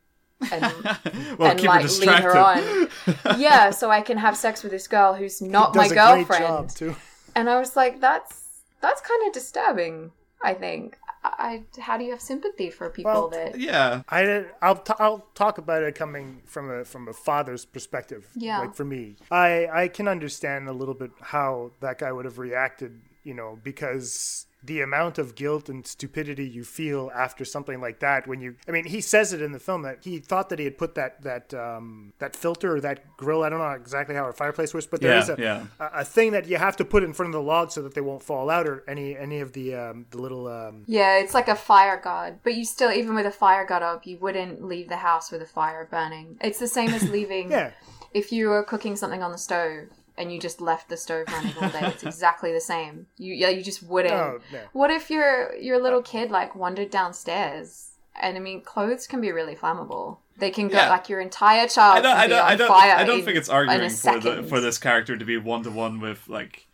and 0.53 0.63
Well, 1.39 1.51
and 1.51 1.59
keep 1.59 1.71
her 1.71 1.81
like 1.81 1.99
lead 1.99 2.23
her 2.23 2.37
on? 2.37 2.89
yeah, 3.41 3.71
so 3.71 3.91
I 3.91 4.03
can 4.03 4.19
have 4.19 4.37
sex 4.37 4.63
with 4.63 4.71
this 4.71 4.87
girl 4.87 5.15
who's 5.15 5.41
not 5.43 5.75
my 5.75 5.85
Does 5.85 5.93
a 5.93 5.95
great 5.95 6.05
girlfriend." 6.29 6.45
job 6.45 6.71
too. 6.71 6.97
And 7.35 7.49
I 7.49 7.59
was 7.59 7.75
like, 7.77 8.01
that's 8.01 8.42
that's 8.83 9.01
kind 9.01 9.27
of 9.27 9.33
disturbing. 9.33 10.13
I 10.45 10.55
think. 10.55 10.99
I, 11.25 11.63
I 11.77 11.81
how 11.81 11.97
do 11.97 12.05
you 12.05 12.11
have 12.11 12.21
sympathy 12.21 12.69
for 12.69 12.91
people 12.91 13.13
Well, 13.13 13.29
that? 13.31 13.59
Yeah. 13.59 14.03
I 14.09 14.47
I'll 14.61 14.77
t- 14.77 14.95
I'll 14.99 15.25
talk 15.35 15.59
about 15.59 15.83
it 15.85 15.95
coming 15.95 16.43
from 16.45 16.69
a 16.71 16.85
from 16.85 17.09
a 17.09 17.13
father's 17.13 17.65
perspective. 17.65 18.27
Yeah. 18.35 18.59
Like 18.59 18.75
for 18.75 18.85
me, 18.85 19.17
I 19.31 19.69
I 19.73 19.89
can 19.89 20.09
understand 20.09 20.69
a 20.69 20.73
little 20.73 20.95
bit 20.95 21.13
how 21.21 21.71
that 21.81 21.99
guy 21.99 22.11
would 22.13 22.25
have 22.25 22.39
reacted. 22.39 23.01
You 23.23 23.35
know, 23.35 23.57
because 23.63 24.47
the 24.65 24.81
amount 24.81 25.19
of 25.19 25.35
guilt 25.35 25.69
and 25.69 25.87
stupidity 25.87 26.47
you 26.47 26.65
feel 26.65 27.11
after 27.15 27.45
something 27.45 27.81
like 27.81 27.99
that 28.01 28.27
when 28.27 28.41
you 28.41 28.55
I 28.69 28.71
mean 28.71 28.85
he 28.85 29.01
says 29.01 29.33
it 29.33 29.43
in 29.43 29.53
the 29.53 29.59
film 29.59 29.83
that 29.83 29.99
he 30.05 30.19
thought 30.19 30.49
that 30.51 30.59
he 30.59 30.65
had 30.65 30.79
put 30.79 30.95
that 30.95 31.23
that 31.23 31.53
um 31.55 32.13
that 32.19 32.37
filter 32.37 32.77
or 32.77 32.81
that 32.81 33.17
grill 33.17 33.43
I 33.43 33.49
don't 33.49 33.59
know 33.59 33.71
exactly 33.71 34.15
how 34.15 34.27
a 34.29 34.33
fireplace 34.33 34.73
works 34.73 34.87
but 34.87 35.01
there 35.01 35.15
Yeah, 35.15 35.23
is 35.23 35.29
a, 35.31 35.37
yeah. 35.39 35.65
a 35.81 36.01
a 36.01 36.05
thing 36.05 36.33
that 36.33 36.47
you 36.47 36.57
have 36.59 36.77
to 36.77 36.85
put 36.85 37.03
in 37.03 37.13
front 37.13 37.29
of 37.29 37.33
the 37.41 37.43
log 37.43 37.71
so 37.73 37.83
that 37.83 37.95
they 37.95 38.01
won't 38.01 38.23
fall 38.23 38.51
out 38.51 38.67
or 38.69 38.85
any 38.89 39.17
any 39.17 39.41
of 39.41 39.53
the 39.53 39.75
um 39.75 40.07
the 40.11 40.19
little 40.19 40.47
um 40.47 40.85
Yeah, 40.87 41.19
it's 41.19 41.35
like 41.35 41.49
a 41.49 41.57
fire 41.57 42.01
guard 42.01 42.39
but 42.45 42.55
you 42.55 42.65
still, 42.65 42.93
even 42.93 43.15
with 43.15 43.27
a 43.27 43.31
fire 43.33 43.65
guard 43.67 43.83
up, 43.83 44.07
you 44.07 44.19
wouldn't 44.19 44.65
leave 44.65 44.89
the 44.89 44.97
house 44.97 45.31
with 45.33 45.43
a 45.43 45.47
fire 45.47 45.89
burning. 45.91 46.37
It's 46.41 46.59
the 46.59 46.69
same 46.69 46.91
as 46.91 47.09
leaving. 47.17 47.51
Yeah. 47.51 47.73
If 48.15 48.31
you 48.33 48.49
were 48.49 48.63
cooking 48.63 48.95
something 48.97 49.23
on 49.23 49.33
the 49.33 49.39
stove 49.39 49.89
and 50.17 50.33
you 50.33 50.39
just 50.39 50.61
left 50.61 50.89
the 50.89 50.97
stove 50.97 51.27
running 51.29 51.55
all 51.61 51.69
day, 51.69 51.81
it's 51.83 52.03
exactly 52.05 52.53
the 52.53 52.61
same. 52.61 53.07
You 53.17 53.35
yeah, 53.35 53.49
you 53.49 53.63
just 53.63 53.83
wouldn't. 53.83 54.15
Oh, 54.15 54.41
no. 54.53 54.61
What 54.73 54.91
if 54.91 55.11
your 55.11 55.55
your 55.57 55.81
little 55.81 56.01
oh. 56.01 56.03
kid 56.03 56.31
like 56.31 56.55
wandered 56.55 56.91
downstairs? 56.91 57.91
And 58.21 58.37
I 58.37 58.41
mean, 58.41 58.61
clothes 58.61 59.07
can 59.07 59.21
be 59.21 59.33
really 59.33 59.57
flammable. 59.57 60.19
They 60.37 60.51
can 60.51 60.69
go 60.69 60.77
Yeah. 60.77 60.91
like 60.91 61.09
your 61.09 61.21
entire 61.21 61.67
child 61.67 61.99
I 61.99 62.01
don't, 62.03 62.17
I 62.17 62.27
don't, 62.27 62.41
on 62.41 62.45
I 62.45 62.57
don't, 62.57 62.69
fire. 62.69 62.97
I 62.97 63.05
don't 63.05 63.21
in- 63.21 63.25
think 63.25 63.39
it's 63.39 63.49
arguing 63.49 63.81
a 63.81 63.91
for 63.91 64.13
the 64.13 64.21
second. 64.23 64.49
for 64.49 64.61
this 64.61 64.79
character 64.79 65.17
to 65.17 65.25
be 65.25 65.37
one 65.39 65.63
to 65.63 65.71
one 65.71 66.01
with 66.01 66.29
like 66.29 66.67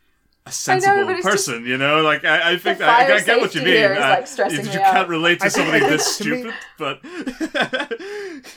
a 0.48 0.52
sensible 0.52 1.04
but 1.06 1.16
it's 1.16 1.26
person, 1.26 1.64
you 1.66 1.76
know. 1.78 2.02
Like 2.02 2.24
I, 2.24 2.52
I 2.52 2.56
think 2.56 2.80
I, 2.80 3.14
I 3.16 3.20
get 3.20 3.40
what 3.40 3.54
you 3.54 3.60
mean. 3.62 3.74
here 3.74 3.92
is, 3.92 3.98
like, 4.00 4.26
stressing 4.26 4.64
you 4.66 4.72
me 4.72 4.78
can't 4.78 5.08
relate 5.08 5.40
to 5.40 5.50
somebody 5.58 5.80
this 5.80 6.18
think 6.18 6.28
to 6.30 6.44
me- 6.44 6.52
stupid, 6.52 6.54
but 6.78 7.00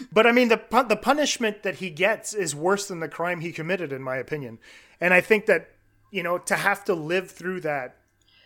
But 0.11 0.27
I 0.27 0.31
mean, 0.31 0.49
the 0.49 0.61
the 0.87 0.95
punishment 0.95 1.63
that 1.63 1.75
he 1.75 1.89
gets 1.89 2.33
is 2.33 2.55
worse 2.55 2.87
than 2.87 2.99
the 2.99 3.07
crime 3.09 3.41
he 3.41 3.51
committed, 3.51 3.91
in 3.91 4.01
my 4.01 4.17
opinion. 4.17 4.59
And 4.99 5.13
I 5.13 5.21
think 5.21 5.45
that 5.47 5.69
you 6.11 6.23
know 6.23 6.37
to 6.39 6.55
have 6.55 6.83
to 6.85 6.93
live 6.93 7.31
through 7.31 7.61
that 7.61 7.97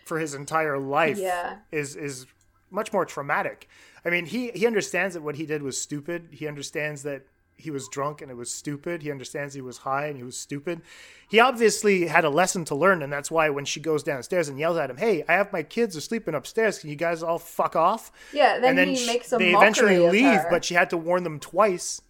for 0.05 0.19
his 0.19 0.33
entire 0.33 0.77
life 0.77 1.17
Yeah. 1.17 1.57
is 1.71 1.95
is 1.95 2.25
much 2.71 2.93
more 2.93 3.05
traumatic. 3.05 3.67
I 4.05 4.09
mean, 4.09 4.25
he 4.27 4.51
he 4.51 4.65
understands 4.67 5.15
that 5.15 5.21
what 5.23 5.35
he 5.35 5.45
did 5.45 5.61
was 5.63 5.79
stupid. 5.79 6.29
He 6.31 6.47
understands 6.47 7.03
that 7.03 7.23
he 7.57 7.71
was 7.71 7.87
drunk 7.87 8.21
and 8.21 8.29
it 8.29 8.35
was 8.37 8.51
stupid. 8.51 9.01
He 9.01 9.09
understands 9.11 9.53
he 9.53 9.61
was 9.61 9.77
high 9.79 10.07
and 10.07 10.17
he 10.17 10.23
was 10.23 10.37
stupid. 10.37 10.81
He 11.29 11.39
obviously 11.39 12.07
had 12.07 12.25
a 12.25 12.29
lesson 12.29 12.65
to 12.65 12.75
learn, 12.75 13.01
and 13.01 13.11
that's 13.11 13.31
why 13.31 13.49
when 13.49 13.65
she 13.65 13.79
goes 13.79 14.03
downstairs 14.03 14.47
and 14.49 14.59
yells 14.59 14.77
at 14.77 14.89
him, 14.89 14.97
"Hey, 14.97 15.23
I 15.27 15.33
have 15.33 15.51
my 15.53 15.63
kids 15.63 15.95
are 15.97 16.01
sleeping 16.01 16.35
upstairs. 16.35 16.79
Can 16.79 16.89
you 16.89 16.95
guys 16.95 17.23
all 17.23 17.39
fuck 17.39 17.75
off?" 17.75 18.11
Yeah, 18.33 18.59
then 18.59 18.77
and 18.77 18.89
he 18.89 18.95
sh- 18.97 19.07
makes 19.07 19.33
a 19.33 19.37
they 19.37 19.53
eventually 19.55 19.97
leave, 19.99 20.41
her. 20.41 20.47
but 20.49 20.63
she 20.65 20.73
had 20.75 20.89
to 20.91 20.97
warn 20.97 21.23
them 21.23 21.39
twice. 21.39 22.01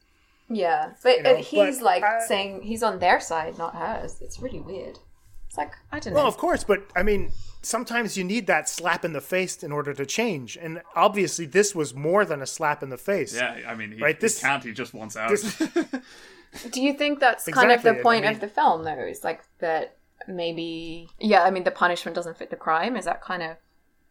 Yeah, 0.49 0.91
but 1.01 1.17
You 1.17 1.23
know, 1.23 1.35
he's 1.37 1.77
but 1.77 1.85
like 1.85 2.03
I- 2.03 2.19
saying 2.27 2.61
he's 2.63 2.83
on 2.83 2.99
their 2.99 3.19
side, 3.19 3.57
not 3.57 3.75
hers. 3.75 4.17
It's 4.21 4.39
really 4.39 4.59
weird. 4.59 4.99
It's 5.47 5.57
like 5.57 5.73
I 5.91 5.99
don't 5.99 6.13
know. 6.13 6.19
Well, 6.19 6.27
of 6.27 6.37
course, 6.37 6.63
but 6.63 6.83
I 6.95 7.03
mean, 7.03 7.31
sometimes 7.65 8.17
you 8.17 8.23
need 8.23 8.47
that 8.47 8.69
slap 8.69 9.03
in 9.03 9.13
the 9.13 9.21
face 9.21 9.63
in 9.63 9.71
order 9.71 9.93
to 9.93 10.05
change, 10.05 10.57
and 10.57 10.81
obviously, 10.95 11.45
this 11.45 11.73
was 11.75 11.93
more 11.93 12.23
than 12.25 12.41
a 12.41 12.45
slap 12.45 12.83
in 12.83 12.89
the 12.89 12.97
face. 12.97 13.35
yeah, 13.35 13.59
I 13.67 13.75
mean, 13.75 13.91
he, 13.93 14.01
Right, 14.01 14.15
he 14.15 14.21
this- 14.21 14.39
can't. 14.41 14.63
He 14.63 14.71
just 14.71 14.93
wants 14.93 15.15
out. 15.17 15.29
this- 15.31 15.57
Do 16.71 16.81
you 16.81 16.93
think 16.93 17.19
that's 17.19 17.43
kind 17.45 17.69
of 17.71 17.77
Exactly, 17.79 17.91
the 17.91 17.99
I 17.99 18.03
point 18.03 18.23
mean- 18.25 18.33
of 18.33 18.39
the 18.39 18.47
film, 18.47 18.83
though? 18.83 18.99
Is 19.05 19.23
like 19.23 19.41
that 19.59 19.97
maybe? 20.27 21.09
Yeah, 21.19 21.43
I 21.43 21.51
mean, 21.51 21.63
the 21.65 21.71
punishment 21.71 22.15
doesn't 22.15 22.37
fit 22.37 22.49
the 22.49 22.55
crime. 22.55 22.95
Is 22.95 23.05
that 23.05 23.21
kind 23.21 23.43
of 23.43 23.57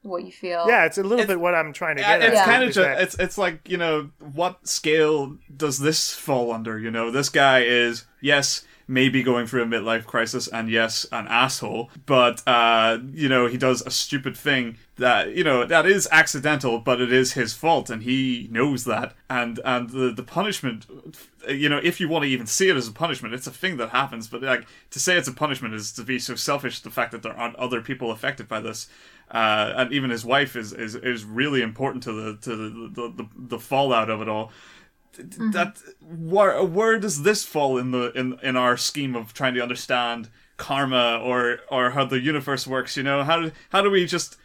what 0.03 0.25
you 0.25 0.31
feel? 0.33 0.67
Yeah, 0.69 0.85
it's 0.85 0.99
a 0.99 1.03
little 1.03 1.25
bit 1.27 1.41
what 1.41 1.55
I'm 1.55 1.73
trying 1.73 1.97
to 1.97 2.03
Yeah, 2.03 2.19
get 2.19 2.27
at. 2.29 2.33
it's 2.35 2.43
kind 2.43 2.63
of 2.65 2.73
just 2.73 3.01
it's 3.01 3.15
it's 3.19 3.39
like 3.39 3.67
you 3.69 3.79
know 3.79 4.11
what 4.19 4.69
scale 4.69 5.39
does 5.57 5.79
this 5.79 6.13
fall 6.13 6.53
under? 6.53 6.79
You 6.79 6.91
know, 6.91 7.11
this 7.11 7.31
guy 7.31 7.63
is 7.63 8.05
yes 8.21 8.65
maybe 8.87 9.23
going 9.23 9.47
through 9.47 9.63
a 9.63 9.67
midlife 9.67 10.05
crisis 10.05 10.49
and 10.49 10.69
yes 10.69 11.07
an 11.13 11.27
asshole, 11.29 11.91
but 12.07 12.43
uh, 12.47 12.99
you 13.13 13.29
know 13.29 13.47
he 13.47 13.57
does 13.57 13.83
a 13.83 13.91
stupid 13.91 14.37
thing 14.37 14.77
that 14.97 15.35
you 15.35 15.45
know 15.45 15.65
that 15.65 15.87
is 15.87 16.09
accidental, 16.13 16.79
but 16.79 17.01
it 17.01 17.13
is 17.13 17.33
his 17.33 17.53
fault 17.53 17.91
and 17.91 18.03
he 18.03 18.49
knows 18.51 18.85
that. 18.85 19.15
And 19.29 19.61
and 19.65 19.91
the 19.91 20.13
the 20.13 20.23
punishment, 20.23 20.87
you 21.49 21.69
know, 21.69 21.81
if 21.83 22.01
you 22.01 22.09
want 22.09 22.25
to 22.25 22.29
even 22.29 22.47
see 22.47 22.69
it 22.69 22.77
as 22.77 22.89
a 22.89 22.93
punishment, 22.93 23.35
it's 23.35 23.47
a 23.47 23.53
thing 23.53 23.77
that 23.79 23.91
happens. 23.91 24.29
But 24.29 24.43
like 24.43 24.67
to 24.91 24.99
say 24.99 25.17
it's 25.17 25.29
a 25.29 25.33
punishment 25.33 25.75
is 25.75 25.93
to 25.93 26.03
be 26.03 26.19
so 26.19 26.35
selfish. 26.35 26.81
The 26.81 26.91
fact 26.91 27.13
that 27.13 27.23
there 27.23 27.37
aren't 27.37 27.57
other 27.57 27.81
people 27.81 28.11
affected 28.11 28.49
by 28.49 28.61
this 28.61 28.89
uh, 29.31 29.73
and 29.77 29.93
even 29.93 30.11
his 30.11 30.25
wife 30.25 30.55
is, 30.55 30.73
is, 30.73 30.95
is 30.95 31.25
really 31.25 31.63
important 31.63 32.03
to 32.05 32.13
the 32.13 32.37
to 32.43 32.57
the, 32.57 32.89
the, 32.89 33.13
the, 33.17 33.29
the 33.37 33.59
fallout 33.59 34.11
of 34.11 34.21
it 34.21 34.29
all. 34.29 34.53
Mm-hmm. 35.15 35.51
That 35.53 35.79
where 36.01 36.63
where 36.65 36.99
does 36.99 37.23
this 37.23 37.45
fall 37.45 37.79
in 37.79 37.91
the 37.91 38.13
in, 38.13 38.39
in 38.43 38.57
our 38.57 38.77
scheme 38.77 39.15
of 39.15 39.33
trying 39.33 39.55
to 39.55 39.63
understand 39.63 40.29
karma 40.57 41.21
or 41.23 41.61
or 41.71 41.91
how 41.91 42.05
the 42.05 42.21
universe 42.21 42.67
works? 42.67 42.97
You 42.97 43.03
know 43.03 43.25
how 43.25 43.41
do, 43.41 43.53
how 43.71 43.83
do 43.83 43.91
we 43.91 44.07
just 44.07 44.37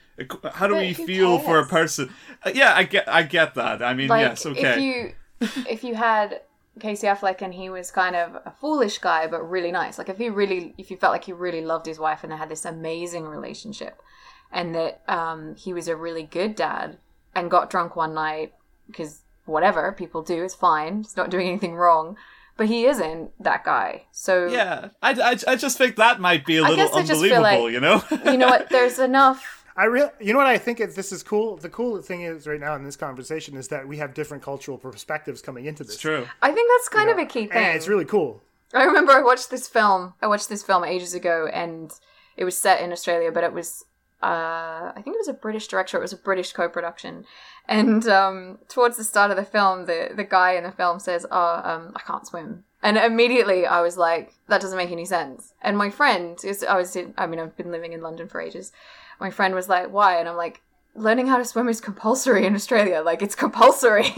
how 0.54 0.68
do 0.68 0.74
But 0.74 0.82
we 0.82 0.94
feel 0.94 1.40
for 1.40 1.60
a 1.60 1.66
person? 1.66 2.14
Uh, 2.46 2.52
yeah, 2.54 2.74
I 2.76 2.84
get 2.84 3.08
I 3.08 3.24
get 3.24 3.56
that. 3.56 3.82
I 3.82 3.94
mean, 3.94 4.08
like 4.08 4.22
yes, 4.22 4.46
okay. 4.46 4.74
if 4.74 4.80
you 4.82 5.64
if 5.70 5.84
you 5.84 5.96
had 5.96 6.42
Casey 6.80 7.08
Affleck 7.08 7.42
and 7.42 7.54
he 7.54 7.70
was 7.70 7.92
kind 7.92 8.16
of 8.16 8.36
a 8.46 8.54
foolish 8.60 8.98
guy 9.00 9.28
but 9.28 9.42
really 9.50 9.72
nice, 9.72 9.98
like 9.98 10.10
if 10.10 10.18
he 10.18 10.30
really 10.30 10.74
if 10.78 10.92
you 10.92 10.98
felt 10.98 11.14
like 11.14 11.26
he 11.26 11.34
really 11.34 11.62
loved 11.62 11.86
his 11.86 12.00
wife 12.00 12.24
and 12.24 12.32
they 12.32 12.38
had 12.38 12.50
this 12.50 12.66
amazing 12.66 13.26
relationship, 13.26 14.02
and 14.52 14.76
that 14.76 15.02
um, 15.08 15.56
he 15.56 15.74
was 15.74 15.88
a 15.88 15.96
really 15.96 16.24
good 16.24 16.56
dad 16.56 16.98
and 17.36 17.52
got 17.52 17.70
drunk 17.70 17.96
one 17.96 18.14
night 18.14 18.54
because 18.88 19.22
whatever 19.50 19.92
people 19.92 20.22
do 20.22 20.44
is 20.44 20.56
fine, 20.56 21.00
he's 21.04 21.18
not 21.18 21.30
doing 21.30 21.48
anything 21.48 21.76
wrong. 21.76 22.18
But 22.58 22.68
he 22.68 22.86
isn't 22.88 23.32
that 23.42 23.64
guy. 23.64 24.04
So 24.12 24.48
yeah, 24.48 24.90
I, 25.02 25.12
I, 25.14 25.38
I 25.54 25.56
just 25.56 25.78
think 25.78 25.96
that 25.96 26.20
might 26.20 26.46
be 26.46 26.58
a 26.58 26.64
I 26.64 26.70
little 26.70 26.86
guess 26.88 26.94
I 26.94 27.00
just 27.04 27.12
unbelievable. 27.14 27.42
like- 27.42 27.72
you 27.72 27.80
know, 27.80 28.04
you 28.32 28.38
know 28.38 28.48
what? 28.48 28.70
There's 28.70 29.00
enough 29.10 29.60
I 29.78 29.86
real, 29.86 30.12
you 30.20 30.34
know 30.34 30.40
what 30.40 30.48
I 30.48 30.58
think 30.58 30.82
is 30.82 30.94
this 30.94 31.14
is 31.14 31.24
cool. 31.24 31.56
The 31.56 31.70
cool 31.70 32.02
thing 32.02 32.24
is 32.24 32.46
right 32.48 32.60
now 32.60 32.76
in 32.76 32.84
this 32.84 32.98
conversation 32.98 33.56
is 33.56 33.70
that 33.70 33.88
we 33.88 33.96
have 34.00 34.14
different 34.14 34.44
cultural 34.44 34.78
perspectives 34.78 35.42
coming 35.42 35.68
into 35.68 35.86
this. 35.86 35.94
it's 35.94 36.02
true. 36.02 36.28
I 36.42 36.52
think 36.52 36.70
that's 36.70 36.90
kind 36.90 37.10
of 37.10 37.18
a 37.18 37.26
key 37.26 37.48
thing. 37.48 37.52
And 37.64 37.78
it's 37.78 37.88
really 37.88 38.04
cool. 38.04 38.42
I 38.74 38.84
remember 38.84 39.14
I 39.14 39.22
watched 39.22 39.50
this 39.52 39.70
film. 39.70 40.16
I 40.22 40.28
watched 40.28 40.50
this 40.50 40.64
film 40.64 40.84
ages 40.84 41.14
ago, 41.14 41.48
and 41.54 41.94
it 42.36 42.44
was 42.44 42.58
set 42.58 42.82
in 42.82 42.92
Australia, 42.92 43.32
but 43.32 43.46
it 43.46 43.54
was 43.54 43.86
uh, 44.22 44.92
I 44.96 45.02
think 45.04 45.16
it 45.16 45.20
was 45.20 45.28
a 45.28 45.34
British 45.34 45.68
director. 45.68 45.98
It 45.98 46.02
was 46.02 46.14
a 46.14 46.18
British 46.18 46.52
co-production, 46.54 47.26
and 47.68 48.08
um, 48.08 48.60
towards 48.68 48.98
the 48.98 49.04
start 49.04 49.32
of 49.32 49.38
the 49.38 49.46
film, 49.46 49.86
the 49.86 50.10
the 50.16 50.24
guy 50.24 50.52
in 50.54 50.64
the 50.64 50.72
film 50.72 51.00
says, 51.00 51.26
"Oh, 51.32 51.62
um, 51.64 51.94
I 51.96 52.02
can't 52.02 52.26
swim." 52.28 52.64
And 52.82 52.98
immediately 52.98 53.66
I 53.66 53.82
was 53.82 53.98
like, 53.98 54.36
that 54.48 54.62
doesn't 54.62 54.78
make 54.78 54.90
any 54.92 55.04
sense. 55.04 55.54
And 55.62 55.78
my 55.78 55.90
friend, 55.90 56.40
is, 56.46 56.64
I 56.64 56.78
was 56.78 56.96
in, 56.96 57.14
I 57.18 57.28
mean, 57.28 57.38
I've 57.38 57.58
been 57.58 57.72
living 57.72 57.92
in 57.92 58.00
London 58.02 58.30
for 58.30 58.40
ages. 58.40 58.72
My 59.20 59.30
friend 59.30 59.54
was 59.54 59.68
like, 59.68 59.92
why? 59.92 60.18
And 60.18 60.30
I'm 60.30 60.38
like, 60.38 60.62
learning 60.96 61.28
how 61.28 61.36
to 61.40 61.44
swim 61.44 61.68
is 61.68 61.82
compulsory 61.82 62.46
in 62.46 62.56
Australia. 62.56 63.02
Like, 63.02 63.22
it's 63.22 63.36
compulsory. 63.36 64.04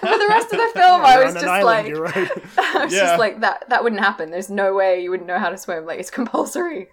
For 0.00 0.18
the 0.18 0.26
rest 0.28 0.52
of 0.52 0.58
the 0.60 0.70
film, 0.74 1.00
I 1.04 1.24
was 1.24 1.34
just 1.34 1.46
island, 1.46 1.88
like, 1.98 2.14
right. 2.14 2.30
I 2.58 2.84
was 2.84 2.94
Yeah. 2.94 3.00
just 3.00 3.18
like 3.18 3.40
that. 3.40 3.68
That 3.70 3.82
wouldn't 3.82 4.02
happen. 4.02 4.30
There's 4.30 4.48
no 4.50 4.72
way 4.74 5.02
you 5.02 5.10
wouldn't 5.10 5.26
know 5.26 5.38
how 5.40 5.48
to 5.50 5.58
swim. 5.58 5.84
Like 5.84 5.98
it's 5.98 6.10
compulsory. 6.10 6.90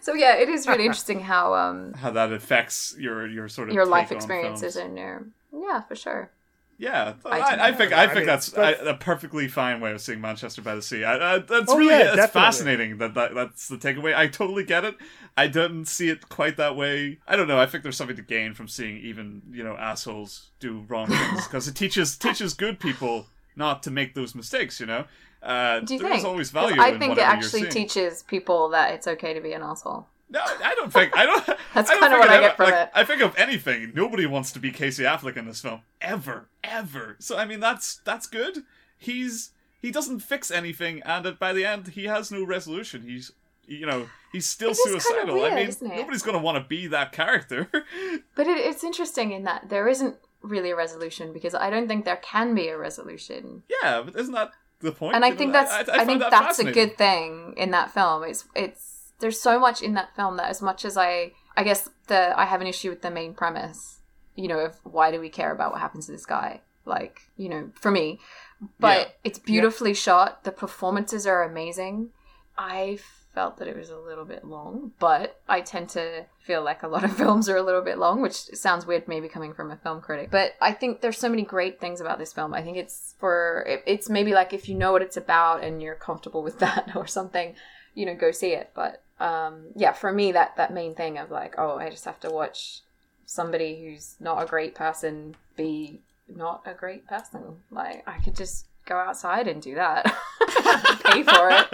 So 0.00 0.14
yeah, 0.14 0.36
it 0.36 0.48
is 0.48 0.66
really 0.66 0.84
interesting 0.90 1.20
how 1.20 1.54
um 1.54 1.92
How 1.94 2.10
that 2.10 2.32
affects 2.32 2.94
your 2.98 3.26
your 3.26 3.48
sort 3.48 3.68
of 3.68 3.74
your 3.74 3.84
take 3.84 3.90
life 3.92 4.12
experiences 4.12 4.74
films. 4.74 4.88
and 4.88 4.98
your 4.98 5.26
yeah 5.52 5.80
for 5.82 5.94
sure. 5.96 6.30
Yeah, 6.78 7.12
I 7.26 7.40
I, 7.40 7.68
I, 7.68 7.72
think 7.72 7.92
I 7.92 8.04
I 8.04 8.06
think 8.06 8.16
mean, 8.20 8.26
that's 8.26 8.48
but- 8.48 8.80
a, 8.80 8.90
a 8.90 8.94
perfectly 8.94 9.48
fine 9.48 9.80
way 9.82 9.92
of 9.92 10.00
seeing 10.00 10.18
Manchester 10.22 10.62
by 10.62 10.74
the 10.74 10.80
Sea. 10.80 11.04
I, 11.04 11.34
I, 11.34 11.38
that's 11.40 11.70
Oh, 11.70 11.76
really 11.76 11.90
yeah, 11.92 11.98
it's 12.06 12.16
definitely. 12.16 12.40
fascinating 12.40 12.96
that, 12.98 13.12
that 13.12 13.34
that's 13.34 13.68
the 13.68 13.76
takeaway. 13.76 14.16
I 14.16 14.28
totally 14.28 14.64
get 14.64 14.86
it. 14.86 14.96
I 15.36 15.46
didn't 15.46 15.88
see 15.88 16.08
it 16.08 16.30
quite 16.30 16.56
that 16.56 16.76
way. 16.76 17.18
I 17.28 17.36
don't 17.36 17.48
know. 17.48 17.58
I 17.60 17.66
think 17.66 17.82
there's 17.82 17.98
something 17.98 18.16
to 18.16 18.22
gain 18.22 18.54
from 18.54 18.66
seeing 18.66 18.96
even 18.96 19.42
you 19.52 19.62
know 19.62 19.76
assholes 19.76 20.52
do 20.58 20.86
wrong 20.88 21.08
things 21.08 21.46
because 21.46 21.68
it 21.68 21.74
teaches 21.74 22.16
teaches 22.16 22.54
good 22.54 22.80
people 22.80 23.26
not 23.56 23.82
to 23.82 23.90
make 23.90 24.14
those 24.14 24.34
mistakes. 24.34 24.80
You 24.80 24.86
know, 24.86 25.04
uh, 25.42 25.80
Do 25.80 25.94
you 25.94 26.00
there 26.00 26.10
think? 26.12 26.24
always 26.24 26.50
value. 26.50 26.80
I 26.80 26.88
in 26.90 26.98
think 26.98 27.18
it 27.18 27.22
actually 27.26 27.68
teaches 27.68 28.22
people 28.22 28.68
that 28.70 28.92
it's 28.94 29.06
okay 29.06 29.34
to 29.34 29.40
be 29.40 29.52
an 29.52 29.62
asshole. 29.62 30.06
No, 30.32 30.40
I 30.40 30.74
don't 30.76 30.92
think. 30.92 31.16
I 31.16 31.26
don't. 31.26 31.44
That's 31.74 31.90
kinda 31.90 32.08
think 32.08 32.20
what 32.20 32.30
I 32.30 32.40
get 32.40 32.56
from 32.56 32.66
like, 32.66 32.74
it. 32.74 32.90
I 32.94 33.04
think 33.04 33.20
of 33.20 33.34
anything. 33.36 33.92
Nobody 33.94 34.26
wants 34.26 34.52
to 34.52 34.60
be 34.60 34.70
Casey 34.70 35.02
Affleck 35.02 35.36
in 35.36 35.46
this 35.46 35.60
film 35.60 35.80
ever, 36.00 36.46
ever. 36.62 37.16
So 37.18 37.36
I 37.36 37.46
mean, 37.46 37.58
that's 37.58 37.96
that's 38.04 38.26
good. 38.28 38.62
He's 38.96 39.50
he 39.82 39.90
doesn't 39.90 40.20
fix 40.20 40.50
anything, 40.50 41.02
and 41.04 41.36
by 41.38 41.52
the 41.52 41.64
end, 41.64 41.88
he 41.88 42.04
has 42.04 42.30
no 42.30 42.44
resolution. 42.44 43.02
He's 43.02 43.32
you 43.66 43.86
know 43.86 44.08
he's 44.32 44.46
still 44.46 44.70
It 44.70 44.78
is 44.78 44.84
kinda 44.84 45.00
suicidal. 45.00 45.34
weird, 45.36 45.52
I 45.52 45.56
mean, 45.56 45.96
nobody's 45.98 46.22
gonna 46.22 46.38
want 46.38 46.62
to 46.62 46.68
be 46.68 46.86
that 46.88 47.10
character. 47.12 47.68
But 48.36 48.46
it, 48.46 48.58
it's 48.58 48.84
interesting 48.84 49.32
in 49.32 49.42
that 49.44 49.68
there 49.68 49.88
isn't 49.88 50.14
really 50.42 50.70
a 50.70 50.76
resolution 50.76 51.32
because 51.32 51.54
I 51.54 51.70
don't 51.70 51.88
think 51.88 52.04
there 52.04 52.16
can 52.16 52.54
be 52.54 52.68
a 52.68 52.78
resolution. 52.78 53.64
yeah, 53.82 54.02
but 54.02 54.14
isn't 54.16 54.32
that 54.34 54.52
the 54.80 54.92
point? 54.92 55.14
and 55.14 55.24
I 55.24 55.32
think 55.32 55.52
that's 55.52 55.72
I, 55.72 55.84
find 55.84 56.06
think 56.08 56.20
that 56.20 56.30
that's 56.30 56.58
a 56.58 56.70
good 56.72 56.96
thing 56.98 57.54
in 57.56 57.70
that 57.72 57.92
film. 57.92 58.24
It's 58.24 58.44
it's 58.54 59.12
there's 59.20 59.40
so 59.40 59.58
much 59.58 59.82
in 59.82 59.94
that 59.94 60.14
film 60.16 60.36
that 60.38 60.48
as 60.48 60.62
much 60.62 60.84
as 60.84 60.96
I 60.96 61.32
I 61.56 61.64
guess 61.64 61.88
the 62.06 62.38
I 62.38 62.44
have 62.46 62.60
an 62.60 62.66
issue 62.66 62.90
with 62.90 63.02
the 63.02 63.10
main 63.10 63.34
premise, 63.34 63.98
you 64.36 64.48
know, 64.48 64.58
of 64.60 64.76
why 64.84 65.10
do 65.10 65.20
we 65.20 65.28
care 65.28 65.52
about 65.52 65.72
what 65.72 65.80
happens 65.80 66.06
to 66.06 66.12
this 66.12 66.26
guy? 66.26 66.60
Like, 66.86 67.22
you 67.36 67.48
know, 67.48 67.70
for 67.74 67.90
me. 67.90 68.18
But 68.78 68.98
Yeah. 68.98 69.12
it's 69.24 69.38
beautifully 69.38 69.94
shot. 69.94 70.44
The 70.44 70.52
performances 70.52 71.26
are 71.26 71.42
amazing. 71.42 72.10
I 72.58 72.98
felt 73.34 73.58
that 73.58 73.68
it 73.68 73.76
was 73.76 73.90
a 73.90 73.98
little 73.98 74.24
bit 74.24 74.44
long, 74.44 74.92
but 74.98 75.40
I 75.48 75.60
tend 75.60 75.88
to 75.90 76.26
feel 76.40 76.62
like 76.62 76.82
a 76.82 76.88
lot 76.88 77.04
of 77.04 77.16
films 77.16 77.48
are 77.48 77.56
a 77.56 77.62
little 77.62 77.82
bit 77.82 77.98
long, 77.98 78.20
which 78.20 78.34
sounds 78.34 78.86
weird 78.86 79.06
maybe 79.06 79.28
coming 79.28 79.52
from 79.52 79.70
a 79.70 79.76
film 79.76 80.00
critic. 80.00 80.30
But 80.30 80.54
I 80.60 80.72
think 80.72 81.00
there's 81.00 81.18
so 81.18 81.28
many 81.28 81.42
great 81.42 81.80
things 81.80 82.00
about 82.00 82.18
this 82.18 82.32
film. 82.32 82.54
I 82.54 82.62
think 82.62 82.76
it's 82.76 83.14
for 83.18 83.64
it's 83.86 84.08
maybe 84.08 84.32
like 84.32 84.52
if 84.52 84.68
you 84.68 84.74
know 84.74 84.92
what 84.92 85.02
it's 85.02 85.16
about 85.16 85.62
and 85.62 85.80
you're 85.80 85.94
comfortable 85.94 86.42
with 86.42 86.58
that 86.60 86.92
or 86.96 87.06
something, 87.06 87.54
you 87.94 88.06
know, 88.06 88.14
go 88.14 88.30
see 88.30 88.52
it. 88.52 88.70
But 88.74 89.02
um 89.20 89.66
yeah, 89.76 89.92
for 89.92 90.12
me 90.12 90.32
that 90.32 90.56
that 90.56 90.72
main 90.72 90.94
thing 90.94 91.18
of 91.18 91.30
like, 91.30 91.54
oh, 91.58 91.76
I 91.76 91.90
just 91.90 92.04
have 92.04 92.20
to 92.20 92.30
watch 92.30 92.80
somebody 93.26 93.80
who's 93.80 94.16
not 94.18 94.42
a 94.42 94.46
great 94.46 94.74
person 94.74 95.36
be 95.56 96.00
not 96.26 96.62
a 96.66 96.74
great 96.74 97.06
person. 97.06 97.58
Like 97.70 98.02
I 98.08 98.18
could 98.18 98.34
just 98.34 98.66
go 98.90 98.96
outside 98.96 99.46
and 99.46 99.62
do 99.62 99.76
that. 99.76 100.04
Pay 101.04 101.22
for 101.22 101.48
it. 101.50 101.66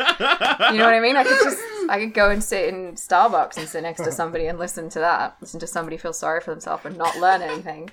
You 0.73 0.79
know 0.79 0.85
what 0.85 0.95
I 0.95 1.01
mean? 1.01 1.17
I 1.17 1.25
could 1.25 1.39
just 1.43 1.59
I 1.89 1.99
could 1.99 2.13
go 2.15 2.31
and 2.31 2.45
sit 2.45 2.69
in 2.69 2.93
Starbucks 2.93 3.57
and 3.57 3.67
sit 3.67 3.83
next 3.83 4.05
to 4.05 4.13
somebody 4.13 4.47
and 4.47 4.59
listen 4.59 4.91
to 4.91 4.99
that. 4.99 5.37
Listen 5.41 5.59
to 5.61 5.67
somebody 5.67 5.97
feel 5.97 6.13
sorry 6.13 6.41
for 6.41 6.51
themselves 6.51 6.85
and 6.85 6.99
not 6.99 7.17
learn 7.17 7.41
anything. 7.43 7.91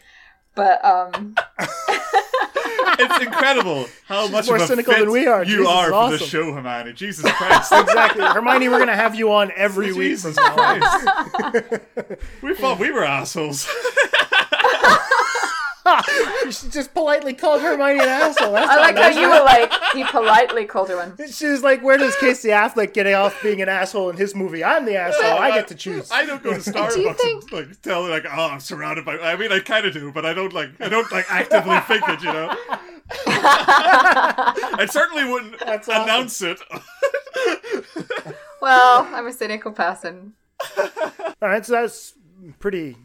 But 0.55 0.83
um 0.83 1.35
it's 2.99 3.23
incredible 3.23 3.87
how 4.07 4.23
She's 4.23 4.31
much 4.31 4.47
more 4.47 4.57
of 4.57 4.63
a 4.63 4.67
cynical 4.67 4.93
fit 4.93 4.99
than 4.99 5.11
we 5.11 5.25
are. 5.25 5.43
you 5.43 5.59
Jesus, 5.59 5.67
are 5.67 5.87
for 5.87 5.93
awesome. 5.93 6.19
the 6.19 6.25
show, 6.25 6.53
Hermione. 6.53 6.93
Jesus 6.93 7.31
Christ. 7.31 7.71
exactly, 7.75 8.25
Hermione. 8.25 8.67
We're 8.67 8.79
gonna 8.79 8.95
have 8.95 9.15
you 9.15 9.31
on 9.31 9.51
every 9.55 9.93
week 9.93 10.09
Jesus 10.09 10.35
from 10.35 10.55
now 10.55 10.63
on. 10.63 10.81
Christ. 10.81 12.21
we 12.41 12.53
thought 12.55 12.77
we 12.77 12.91
were 12.91 13.05
assholes. 13.05 13.67
You 16.43 16.51
should 16.51 16.71
just 16.71 16.93
politely 16.93 17.33
called 17.33 17.61
Hermione 17.61 17.99
an 17.99 18.07
asshole. 18.07 18.53
That's 18.53 18.69
I 18.69 18.75
not 18.75 18.81
like 18.81 18.95
how 18.95 19.01
nice. 19.09 19.15
you 19.15 19.29
were 19.29 19.43
like, 19.43 19.71
he 19.93 20.03
politely 20.03 20.65
called 20.65 20.89
her 20.89 20.97
one. 20.97 21.15
She 21.31 21.47
was 21.47 21.63
like, 21.63 21.81
"Where 21.81 21.97
does 21.97 22.15
Casey 22.17 22.49
Affleck 22.49 22.93
get 22.93 23.07
off 23.13 23.41
being 23.41 23.61
an 23.61 23.69
asshole 23.69 24.09
in 24.09 24.17
his 24.17 24.35
movie? 24.35 24.63
I'm 24.63 24.85
the 24.85 24.95
asshole. 24.95 25.39
I 25.39 25.51
get 25.51 25.67
to 25.69 25.75
choose." 25.75 26.09
I 26.11 26.25
don't 26.25 26.43
go 26.43 26.53
to 26.53 26.59
Starbucks 26.71 27.19
and 27.23 27.51
like 27.51 27.81
tell 27.81 28.07
like, 28.07 28.25
oh, 28.25 28.49
I'm 28.49 28.59
surrounded 28.59 29.05
by. 29.05 29.17
I 29.19 29.35
mean, 29.35 29.51
I 29.51 29.59
kind 29.59 29.85
of 29.85 29.93
do, 29.93 30.11
but 30.11 30.25
I 30.25 30.33
don't 30.33 30.53
like. 30.53 30.69
I 30.79 30.89
don't 30.89 31.11
like 31.11 31.25
actively 31.29 31.79
think 31.81 32.07
it. 32.07 32.21
You 32.23 32.33
know. 32.33 32.55
I 33.25 34.87
certainly 34.89 35.25
wouldn't 35.25 35.61
announce 35.61 36.41
it. 36.41 36.59
Well, 38.61 39.07
I'm 39.13 39.27
a 39.27 39.33
cynical 39.33 39.73
person. 39.73 40.33
All 40.77 41.49
right, 41.49 41.65
so 41.65 41.73
that's 41.73 42.13
pretty 42.59 42.95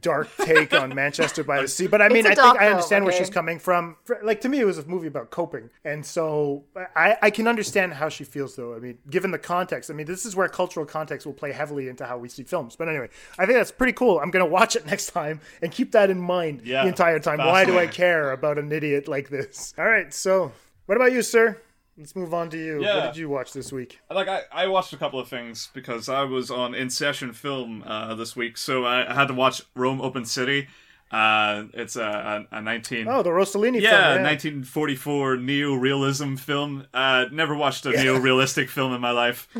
dark 0.00 0.28
take 0.44 0.72
on 0.72 0.94
Manchester 0.94 1.42
by 1.42 1.60
the 1.62 1.68
Sea. 1.76 1.86
But 1.86 2.00
I 2.00 2.08
mean, 2.08 2.26
I 2.26 2.34
think 2.34 2.60
I 2.60 2.68
understand 2.68 3.04
where 3.04 3.12
she's 3.12 3.30
coming 3.30 3.58
from. 3.58 3.96
Like 4.22 4.40
to 4.42 4.48
me, 4.48 4.60
it 4.60 4.64
was 4.64 4.78
a 4.78 4.86
movie 4.86 5.08
about 5.08 5.30
coping, 5.30 5.70
and 5.84 6.04
so 6.04 6.64
I, 6.96 7.16
I 7.22 7.30
can 7.30 7.48
understand 7.48 7.94
how 7.94 8.08
she 8.08 8.24
feels. 8.24 8.56
Though 8.56 8.74
I 8.74 8.78
mean, 8.78 8.98
given 9.08 9.30
the 9.30 9.38
context, 9.38 9.90
I 9.90 9.94
mean, 9.94 10.06
this 10.06 10.24
is 10.24 10.36
where 10.36 10.48
cultural 10.48 10.86
context 10.86 11.26
will 11.26 11.32
play 11.32 11.52
heavily 11.52 11.88
into 11.88 12.04
how 12.06 12.18
we 12.18 12.28
see 12.28 12.42
films. 12.42 12.76
But 12.76 12.88
anyway, 12.88 13.08
I 13.38 13.46
think 13.46 13.58
that's 13.58 13.72
pretty 13.72 13.92
cool. 13.92 14.20
I'm 14.20 14.30
gonna 14.30 14.46
watch 14.46 14.76
it 14.76 14.86
next 14.90 15.10
time 15.10 15.40
and 15.62 15.72
keep 15.72 15.92
that 15.92 16.10
in 16.10 16.20
mind 16.20 16.62
Yeah, 16.64 16.82
the 16.82 16.88
entire 16.88 17.18
time. 17.18 17.38
Why 17.38 17.64
do 17.64 17.78
I 17.78 17.86
care 17.86 18.32
about 18.32 18.58
an 18.58 18.70
idiot 18.70 19.08
like 19.08 19.28
this? 19.28 19.74
All 19.78 19.86
right, 19.86 20.12
so 20.12 20.52
what 20.86 20.96
about 20.96 21.12
you, 21.12 21.22
sir? 21.22 21.60
Let's 22.00 22.16
move 22.16 22.32
on 22.32 22.48
to 22.50 22.56
you. 22.56 22.82
Yeah. 22.82 22.96
What 22.96 23.12
did 23.12 23.18
you 23.18 23.28
watch 23.28 23.52
this 23.52 23.70
week? 23.70 24.00
Like 24.10 24.26
I, 24.26 24.40
I 24.50 24.66
watched 24.68 24.92
a 24.94 24.96
couple 24.96 25.20
of 25.20 25.28
things 25.28 25.68
because 25.74 26.08
I 26.08 26.22
was 26.22 26.50
on 26.50 26.74
In 26.74 26.88
Session 26.88 27.34
Film 27.34 27.82
uh, 27.86 28.14
this 28.14 28.34
week, 28.34 28.56
so 28.56 28.84
I, 28.86 29.08
I 29.10 29.14
had 29.14 29.28
to 29.28 29.34
watch 29.34 29.62
Rome 29.76 30.00
Open 30.00 30.24
City. 30.24 30.68
Uh, 31.12 31.64
it's 31.74 31.96
a, 31.96 32.46
a, 32.52 32.56
a 32.58 32.62
19 32.62 33.06
Oh, 33.08 33.22
the 33.22 33.30
Rossellini 33.30 33.80
yeah, 33.82 34.14
film. 34.14 34.22
1944 34.22 35.36
neo-realism 35.38 36.36
film. 36.36 36.86
Uh, 36.94 37.26
never 37.32 37.54
watched 37.54 37.84
a 37.84 37.90
Yeah. 37.90 38.04
neo-realistic 38.04 38.70
film 38.70 38.94
in 38.94 39.00
my 39.00 39.10
life. 39.10 39.48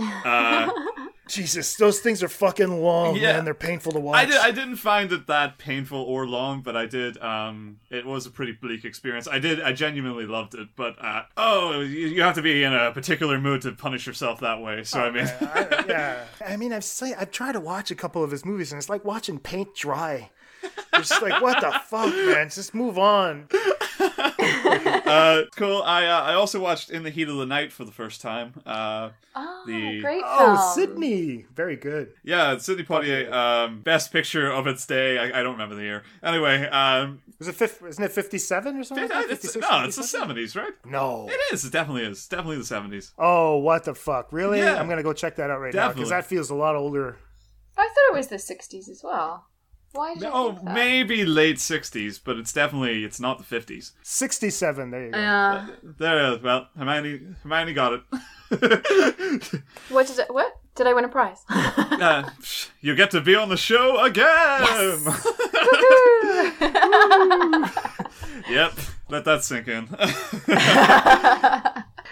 Jesus, 1.31 1.77
those 1.77 2.01
things 2.01 2.23
are 2.23 2.29
fucking 2.29 2.83
long, 2.83 3.15
Yeah. 3.17 3.35
man. 3.35 3.45
They're 3.45 3.55
painful 3.55 3.93
to 3.93 4.01
watch. 4.01 4.17
I, 4.17 4.25
did, 4.25 4.37
I 4.37 4.51
didn't 4.51 4.77
find 4.77 5.13
it 5.13 5.27
that 5.29 5.59
painful 5.59 6.01
or 6.03 6.27
long, 6.27 6.61
but 6.61 6.77
I 6.77 6.87
did. 6.87 7.17
Um, 7.23 7.79
it 7.89 8.05
was 8.05 8.27
a 8.27 8.31
pretty 8.31 8.53
bleak 8.53 8.85
experience. 8.85 9.29
I 9.29 9.39
did. 9.39 9.63
I 9.63 9.73
genuinely 9.73 10.27
loved 10.27 10.55
it, 10.55 10.69
but 10.77 10.97
uh, 11.03 11.23
oh, 11.37 11.81
you, 11.81 12.09
you 12.09 12.23
have 12.23 12.35
to 12.35 12.43
be 12.43 12.65
in 12.65 12.75
a 12.75 12.91
particular 12.93 13.39
mood 13.41 13.63
to 13.63 13.73
punish 13.73 14.07
yourself 14.07 14.41
that 14.41 14.61
way. 14.61 14.83
So 14.83 15.01
I 15.01 15.11
mean, 15.11 15.27
I, 15.41 15.85
yeah. 15.89 16.25
I 16.45 16.57
mean, 16.57 16.73
I've 16.73 16.85
say, 16.85 17.15
I've 17.15 17.31
tried 17.31 17.53
to 17.53 17.61
watch 17.61 17.91
a 17.91 17.95
couple 17.95 18.25
of 18.25 18.31
his 18.31 18.45
movies, 18.45 18.73
and 18.73 18.79
it's 18.79 18.89
like 18.89 19.05
watching 19.05 19.39
paint 19.39 19.75
dry. 19.75 20.31
It's 20.63 21.09
just 21.09 21.23
like, 21.23 21.41
what 21.43 21.61
the 21.61 21.71
fuck, 21.87 22.15
man? 22.15 22.51
Just 22.51 22.75
move 22.75 22.99
on. 22.99 23.47
uh, 24.01 25.43
cool. 25.57 25.83
I 25.83 26.07
uh, 26.07 26.23
I 26.23 26.35
also 26.35 26.61
watched 26.61 26.91
In 26.91 27.03
the 27.03 27.11
Heat 27.11 27.29
of 27.29 27.37
the 27.37 27.47
Night 27.47 27.73
for 27.73 27.85
the 27.85 27.93
first 27.93 28.21
time. 28.21 28.55
Uh, 28.67 29.11
Oh, 29.37 29.63
the 29.65 30.01
great 30.01 30.23
Oh, 30.27 30.57
film. 30.75 30.89
Sidney, 30.91 31.47
very 31.55 31.77
good. 31.77 32.15
yeah, 32.25 32.59
Sidney 32.59 32.83
Poitier, 32.83 33.31
um, 33.33 33.81
best 33.81 34.11
picture 34.13 34.51
of 34.51 34.67
its 34.67 34.85
day. 34.87 35.19
I, 35.19 35.39
I 35.39 35.43
don't 35.45 35.53
remember 35.53 35.77
the 35.77 35.83
year. 35.83 36.03
Anyway, 36.21 36.67
um, 36.67 37.23
Was 37.39 37.47
it 37.47 37.55
fifth? 37.55 37.81
Isn't 37.87 38.03
it 38.03 38.11
fifty-seven 38.11 38.77
or 38.77 38.83
something? 38.83 39.09
like 39.09 39.31
it's, 39.31 39.43
56, 39.43 39.67
no, 39.71 39.85
it's 39.85 39.95
the 39.97 40.03
seventies, 40.03 40.57
right? 40.57 40.73
No. 40.85 41.29
It 41.31 41.39
is. 41.55 41.65
It 41.65 41.73
definitely 41.73 42.03
is. 42.03 42.27
Definitely 42.27 42.57
the 42.59 42.65
seventies. 42.65 43.13
Oh, 43.19 43.59
what 43.59 43.85
the 43.85 43.95
fuck? 43.95 44.33
Really? 44.33 44.59
Yeah. 44.59 44.81
I'm 44.81 44.89
gonna 44.89 45.05
go 45.05 45.13
check 45.13 45.37
that 45.37 45.49
out 45.49 45.61
right 45.61 45.73
now 45.73 45.93
because 45.93 46.09
that 46.11 46.27
feels 46.27 46.51
a 46.51 46.57
lot 46.57 46.75
older. 46.75 47.17
I 47.79 47.83
thought 47.89 48.13
it 48.13 48.17
was 48.17 48.27
the 48.27 48.37
60s 48.37 48.91
as 48.91 49.01
well. 49.03 49.47
Why 49.93 50.15
did 50.15 50.23
you 50.23 50.31
Oh, 50.33 50.53
that? 50.53 50.75
maybe 50.75 51.25
late 51.25 51.59
sixties, 51.59 52.19
but 52.19 52.37
it's 52.37 52.53
definitely 52.53 53.05
it's 53.05 53.19
not 53.21 53.39
the 53.39 53.45
fifties. 53.45 53.93
Sixty-seven. 54.03 54.91
There 54.91 55.07
you 55.07 55.13
go. 55.13 55.19
Yeah. 55.19 55.67
There, 55.83 56.39
well, 56.39 56.69
Hermione, 56.77 57.37
Hermione 57.43 57.73
got 57.73 57.93
it. 57.95 58.03
What 59.91 60.07
did 60.09 60.19
it, 60.19 60.33
what? 60.33 60.57
Did 60.75 60.87
I 60.89 60.95
win 60.95 61.05
a 61.05 61.09
prize? 61.09 61.43
Uh, 62.01 62.31
you 62.81 62.95
get 62.97 63.11
to 63.11 63.21
be 63.21 63.35
on 63.35 63.51
the 63.51 63.59
show 63.59 64.03
again. 64.03 64.25
Yes! 64.25 65.05
yep, 68.49 68.73
let 69.11 69.25
that 69.27 69.45
sink 69.45 69.69
in. 69.69 69.87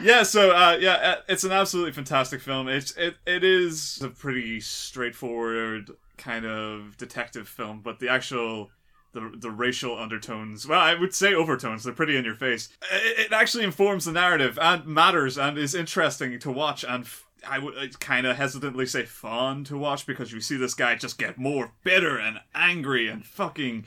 yeah, 0.02 0.22
so 0.24 0.50
uh, 0.50 0.76
yeah, 0.78 0.92
uh, 0.92 1.16
it's 1.28 1.44
an 1.44 1.52
absolutely 1.52 1.92
fantastic 1.92 2.42
film. 2.42 2.68
It's 2.68 2.90
it 2.98 3.16
it 3.26 3.44
is 3.44 4.02
a 4.02 4.10
pretty 4.10 4.60
straightforward 4.60 5.90
kind 6.18 6.44
of 6.44 6.96
detective 6.96 7.48
film, 7.48 7.80
but 7.80 8.00
the 8.00 8.08
actual 8.08 8.70
the 9.12 9.32
the 9.36 9.50
racial 9.50 9.98
undertones, 9.98 10.66
well, 10.66 10.80
I 10.80 10.94
would 10.94 11.14
say 11.14 11.34
overtones. 11.34 11.84
They're 11.84 11.94
pretty 11.94 12.16
in 12.16 12.24
your 12.24 12.34
face. 12.34 12.68
It, 12.92 13.26
it 13.26 13.32
actually 13.32 13.64
informs 13.64 14.04
the 14.04 14.12
narrative 14.12 14.58
and 14.60 14.86
matters 14.86 15.38
and 15.38 15.56
is 15.58 15.74
interesting 15.74 16.38
to 16.38 16.50
watch 16.50 16.84
and. 16.84 17.04
F- 17.04 17.24
I 17.48 17.60
would 17.60 18.00
kind 18.00 18.26
of 18.26 18.36
hesitantly 18.36 18.84
say 18.84 19.04
fun 19.04 19.62
to 19.64 19.78
watch 19.78 20.06
because 20.06 20.32
you 20.32 20.40
see 20.40 20.56
this 20.56 20.74
guy 20.74 20.96
just 20.96 21.18
get 21.18 21.38
more 21.38 21.70
bitter 21.84 22.18
and 22.18 22.40
angry 22.52 23.06
and 23.06 23.24
fucking 23.24 23.84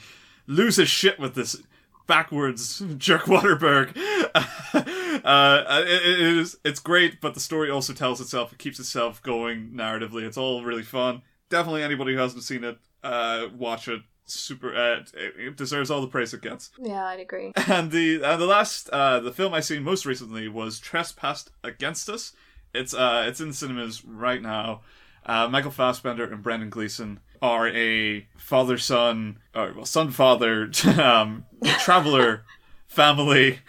lose 0.47 0.77
his 0.77 0.87
shit 0.87 1.19
with 1.19 1.35
this 1.35 1.61
backwards 2.07 2.81
jerk 2.97 3.23
Waterberg. 3.23 3.95
uh, 4.35 5.83
it, 5.85 6.05
it 6.05 6.19
is 6.19 6.57
it's 6.63 6.79
great, 6.79 7.21
but 7.21 7.33
the 7.33 7.39
story 7.39 7.69
also 7.69 7.93
tells 7.93 8.21
itself. 8.21 8.51
It 8.53 8.59
keeps 8.59 8.79
itself 8.79 9.21
going 9.21 9.71
narratively. 9.71 10.23
It's 10.23 10.37
all 10.37 10.63
really 10.63 10.83
fun. 10.83 11.21
Definitely, 11.51 11.83
anybody 11.83 12.13
who 12.13 12.19
hasn't 12.19 12.43
seen 12.43 12.63
it, 12.63 12.77
uh, 13.03 13.47
watch 13.55 13.87
it. 13.87 14.01
Super, 14.25 14.73
uh, 14.73 15.03
it 15.13 15.57
deserves 15.57 15.91
all 15.91 15.99
the 15.99 16.07
praise 16.07 16.33
it 16.33 16.41
gets. 16.41 16.71
yeah, 16.81 17.05
I'd 17.05 17.19
agree. 17.19 17.51
And 17.67 17.91
the 17.91 18.23
and 18.23 18.41
the 18.41 18.45
last 18.45 18.89
uh, 18.89 19.19
the 19.19 19.33
film 19.33 19.53
I 19.53 19.59
seen 19.59 19.83
most 19.83 20.05
recently 20.05 20.47
was 20.47 20.79
Trespass 20.79 21.49
Against 21.63 22.09
Us. 22.09 22.31
It's 22.73 22.93
uh 22.93 23.25
it's 23.27 23.41
in 23.41 23.51
cinemas 23.51 24.05
right 24.05 24.41
now. 24.41 24.81
Uh, 25.25 25.47
Michael 25.49 25.71
Fassbender 25.71 26.23
and 26.23 26.41
Brendan 26.41 26.69
Gleeson 26.69 27.19
are 27.41 27.67
a 27.67 28.25
father 28.37 28.77
son 28.77 29.39
or 29.53 29.73
well 29.75 29.85
son 29.85 30.11
father 30.11 30.71
um, 31.01 31.45
traveler 31.79 32.43
family 32.87 33.59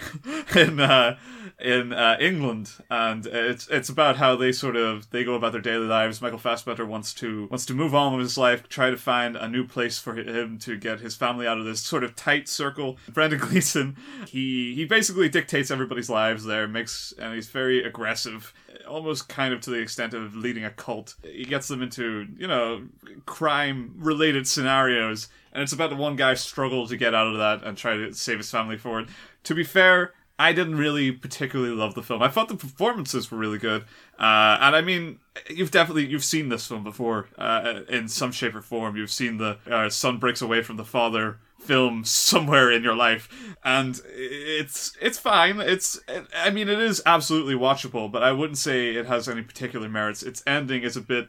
in 0.54 0.78
uh, 0.78 1.18
in 1.62 1.92
uh, 1.92 2.16
England, 2.20 2.70
and 2.90 3.24
it's 3.24 3.68
it's 3.68 3.88
about 3.88 4.16
how 4.16 4.34
they 4.34 4.50
sort 4.50 4.74
of 4.74 5.08
they 5.10 5.22
go 5.22 5.34
about 5.34 5.52
their 5.52 5.60
daily 5.60 5.86
lives. 5.86 6.20
Michael 6.20 6.38
Fassbender 6.38 6.84
wants 6.84 7.14
to 7.14 7.46
wants 7.46 7.64
to 7.66 7.74
move 7.74 7.94
on 7.94 8.12
with 8.12 8.22
his 8.22 8.36
life, 8.36 8.68
try 8.68 8.90
to 8.90 8.96
find 8.96 9.36
a 9.36 9.48
new 9.48 9.64
place 9.64 9.98
for 9.98 10.14
him 10.14 10.58
to 10.58 10.76
get 10.76 11.00
his 11.00 11.14
family 11.14 11.46
out 11.46 11.58
of 11.58 11.64
this 11.64 11.80
sort 11.80 12.02
of 12.02 12.16
tight 12.16 12.48
circle. 12.48 12.98
Brendan 13.08 13.38
Gleeson, 13.38 13.96
he 14.26 14.74
he 14.74 14.84
basically 14.84 15.28
dictates 15.28 15.70
everybody's 15.70 16.10
lives 16.10 16.44
there, 16.44 16.66
makes 16.66 17.14
and 17.18 17.34
he's 17.34 17.48
very 17.48 17.84
aggressive, 17.84 18.52
almost 18.88 19.28
kind 19.28 19.54
of 19.54 19.60
to 19.60 19.70
the 19.70 19.78
extent 19.78 20.14
of 20.14 20.34
leading 20.34 20.64
a 20.64 20.70
cult. 20.70 21.14
He 21.22 21.44
gets 21.44 21.68
them 21.68 21.80
into 21.80 22.26
you 22.36 22.48
know 22.48 22.82
crime 23.24 23.94
related 23.98 24.48
scenarios, 24.48 25.28
and 25.52 25.62
it's 25.62 25.72
about 25.72 25.90
the 25.90 25.96
one 25.96 26.16
guy 26.16 26.34
struggle 26.34 26.88
to 26.88 26.96
get 26.96 27.14
out 27.14 27.28
of 27.28 27.38
that 27.38 27.62
and 27.66 27.78
try 27.78 27.96
to 27.96 28.12
save 28.12 28.38
his 28.38 28.50
family 28.50 28.76
for 28.76 29.00
it. 29.00 29.08
To 29.44 29.54
be 29.54 29.64
fair. 29.64 30.12
I 30.38 30.52
didn't 30.52 30.76
really 30.76 31.12
particularly 31.12 31.74
love 31.74 31.94
the 31.94 32.02
film. 32.02 32.22
I 32.22 32.28
thought 32.28 32.48
the 32.48 32.56
performances 32.56 33.30
were 33.30 33.38
really 33.38 33.58
good, 33.58 33.82
uh, 34.18 34.58
and 34.60 34.74
I 34.74 34.80
mean, 34.80 35.18
you've 35.48 35.70
definitely 35.70 36.06
you've 36.06 36.24
seen 36.24 36.48
this 36.48 36.66
film 36.66 36.82
before 36.82 37.28
uh, 37.38 37.80
in 37.88 38.08
some 38.08 38.32
shape 38.32 38.54
or 38.54 38.62
form. 38.62 38.96
You've 38.96 39.10
seen 39.10 39.36
the 39.36 39.58
uh, 39.70 39.88
son 39.88 40.18
breaks 40.18 40.42
away 40.42 40.62
from 40.62 40.76
the 40.76 40.84
father 40.84 41.38
film 41.60 42.04
somewhere 42.04 42.70
in 42.70 42.82
your 42.82 42.96
life, 42.96 43.56
and 43.64 44.00
it's 44.06 44.96
it's 45.00 45.18
fine. 45.18 45.60
It's 45.60 46.00
I 46.34 46.50
mean, 46.50 46.68
it 46.68 46.80
is 46.80 47.02
absolutely 47.06 47.54
watchable, 47.54 48.10
but 48.10 48.22
I 48.22 48.32
wouldn't 48.32 48.58
say 48.58 48.96
it 48.96 49.06
has 49.06 49.28
any 49.28 49.42
particular 49.42 49.88
merits. 49.88 50.22
Its 50.22 50.42
ending 50.46 50.82
is 50.82 50.96
a 50.96 51.02
bit 51.02 51.28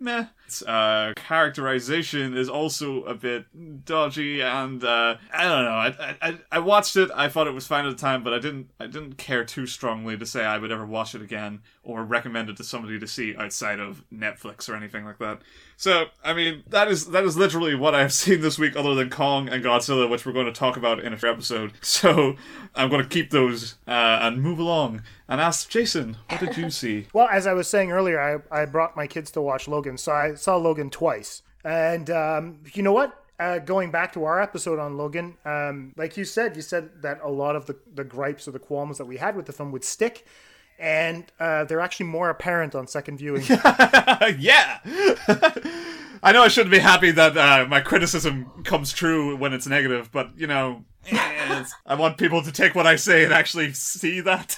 meh. 0.00 0.26
Its 0.54 0.62
uh, 0.62 1.12
characterization 1.16 2.36
is 2.36 2.48
also 2.48 3.02
a 3.04 3.14
bit 3.14 3.84
dodgy, 3.84 4.40
and 4.40 4.84
uh, 4.84 5.16
I 5.32 5.42
don't 5.42 5.64
know. 5.64 5.70
I, 5.70 6.16
I 6.22 6.38
I 6.52 6.58
watched 6.60 6.94
it. 6.94 7.10
I 7.12 7.28
thought 7.28 7.48
it 7.48 7.54
was 7.54 7.66
fine 7.66 7.86
at 7.86 7.90
the 7.90 8.00
time, 8.00 8.22
but 8.22 8.32
I 8.32 8.38
didn't 8.38 8.70
I 8.78 8.86
didn't 8.86 9.18
care 9.18 9.44
too 9.44 9.66
strongly 9.66 10.16
to 10.16 10.24
say 10.24 10.44
I 10.44 10.58
would 10.58 10.70
ever 10.70 10.86
watch 10.86 11.16
it 11.16 11.22
again 11.22 11.62
or 11.82 12.04
recommend 12.04 12.50
it 12.50 12.56
to 12.58 12.64
somebody 12.64 13.00
to 13.00 13.06
see 13.08 13.34
outside 13.36 13.80
of 13.80 14.04
Netflix 14.14 14.68
or 14.68 14.76
anything 14.76 15.04
like 15.04 15.18
that. 15.18 15.42
So 15.76 16.06
I 16.22 16.34
mean, 16.34 16.62
that 16.68 16.86
is 16.86 17.06
that 17.10 17.24
is 17.24 17.36
literally 17.36 17.74
what 17.74 17.96
I've 17.96 18.12
seen 18.24 18.40
this 18.40 18.56
week, 18.56 18.76
other 18.76 18.94
than 18.94 19.10
Kong 19.10 19.48
and 19.48 19.64
Godzilla, 19.64 20.08
which 20.08 20.24
we're 20.24 20.32
going 20.32 20.46
to 20.46 20.52
talk 20.52 20.76
about 20.76 21.00
in 21.00 21.12
a 21.12 21.16
future 21.16 21.32
episode. 21.32 21.72
So 22.04 22.36
I'm 22.74 22.90
going 22.90 23.02
to 23.02 23.08
keep 23.08 23.30
those 23.30 23.76
uh, 23.86 24.18
and 24.20 24.42
move 24.42 24.58
along 24.58 25.02
and 25.28 25.40
ask 25.40 25.68
Jason, 25.70 26.16
what 26.28 26.40
did 26.40 26.56
you 26.56 26.70
see? 26.82 27.06
Well, 27.12 27.28
as 27.30 27.46
I 27.46 27.52
was 27.52 27.68
saying 27.68 27.92
earlier, 27.92 28.44
I, 28.50 28.62
I 28.62 28.66
brought 28.66 28.96
my 28.96 29.06
kids 29.06 29.30
to 29.32 29.40
watch 29.40 29.68
Logan, 29.68 29.96
so 29.96 30.12
I 30.12 30.34
saw 30.44 30.56
Logan 30.56 30.90
twice. 30.90 31.42
And 31.64 32.10
um, 32.10 32.60
you 32.74 32.82
know 32.82 32.92
what? 32.92 33.24
uh, 33.38 33.58
going 33.58 33.90
back 33.90 34.12
to 34.12 34.24
our 34.24 34.40
episode 34.40 34.78
on 34.78 34.96
Logan, 34.96 35.36
um, 35.44 35.92
like 35.96 36.16
you 36.16 36.24
said, 36.24 36.54
you 36.56 36.62
said 36.62 37.02
that 37.02 37.20
a 37.22 37.28
lot 37.28 37.56
of 37.56 37.66
the, 37.66 37.76
the 37.92 38.04
gripes 38.04 38.46
or 38.46 38.52
the 38.52 38.58
qualms 38.58 38.98
that 38.98 39.06
we 39.06 39.16
had 39.16 39.36
with 39.36 39.46
the 39.46 39.52
film 39.52 39.72
would 39.72 39.84
stick, 39.84 40.24
and 40.78 41.30
uh, 41.40 41.64
they're 41.64 41.80
actually 41.80 42.06
more 42.06 42.30
apparent 42.30 42.74
on 42.74 42.86
second 42.86 43.18
viewing. 43.18 43.42
yeah. 43.48 44.78
I 46.22 46.32
know 46.32 46.42
I 46.42 46.48
shouldn't 46.48 46.72
be 46.72 46.78
happy 46.78 47.10
that 47.10 47.36
uh, 47.36 47.66
my 47.68 47.80
criticism 47.80 48.62
comes 48.64 48.92
true 48.92 49.36
when 49.36 49.52
it's 49.52 49.66
negative, 49.66 50.10
but 50.10 50.30
you 50.36 50.46
know, 50.46 50.84
I 51.12 51.94
want 51.96 52.16
people 52.16 52.42
to 52.42 52.52
take 52.52 52.74
what 52.74 52.86
I 52.86 52.96
say 52.96 53.24
and 53.24 53.32
actually 53.32 53.72
see 53.72 54.20
that. 54.20 54.56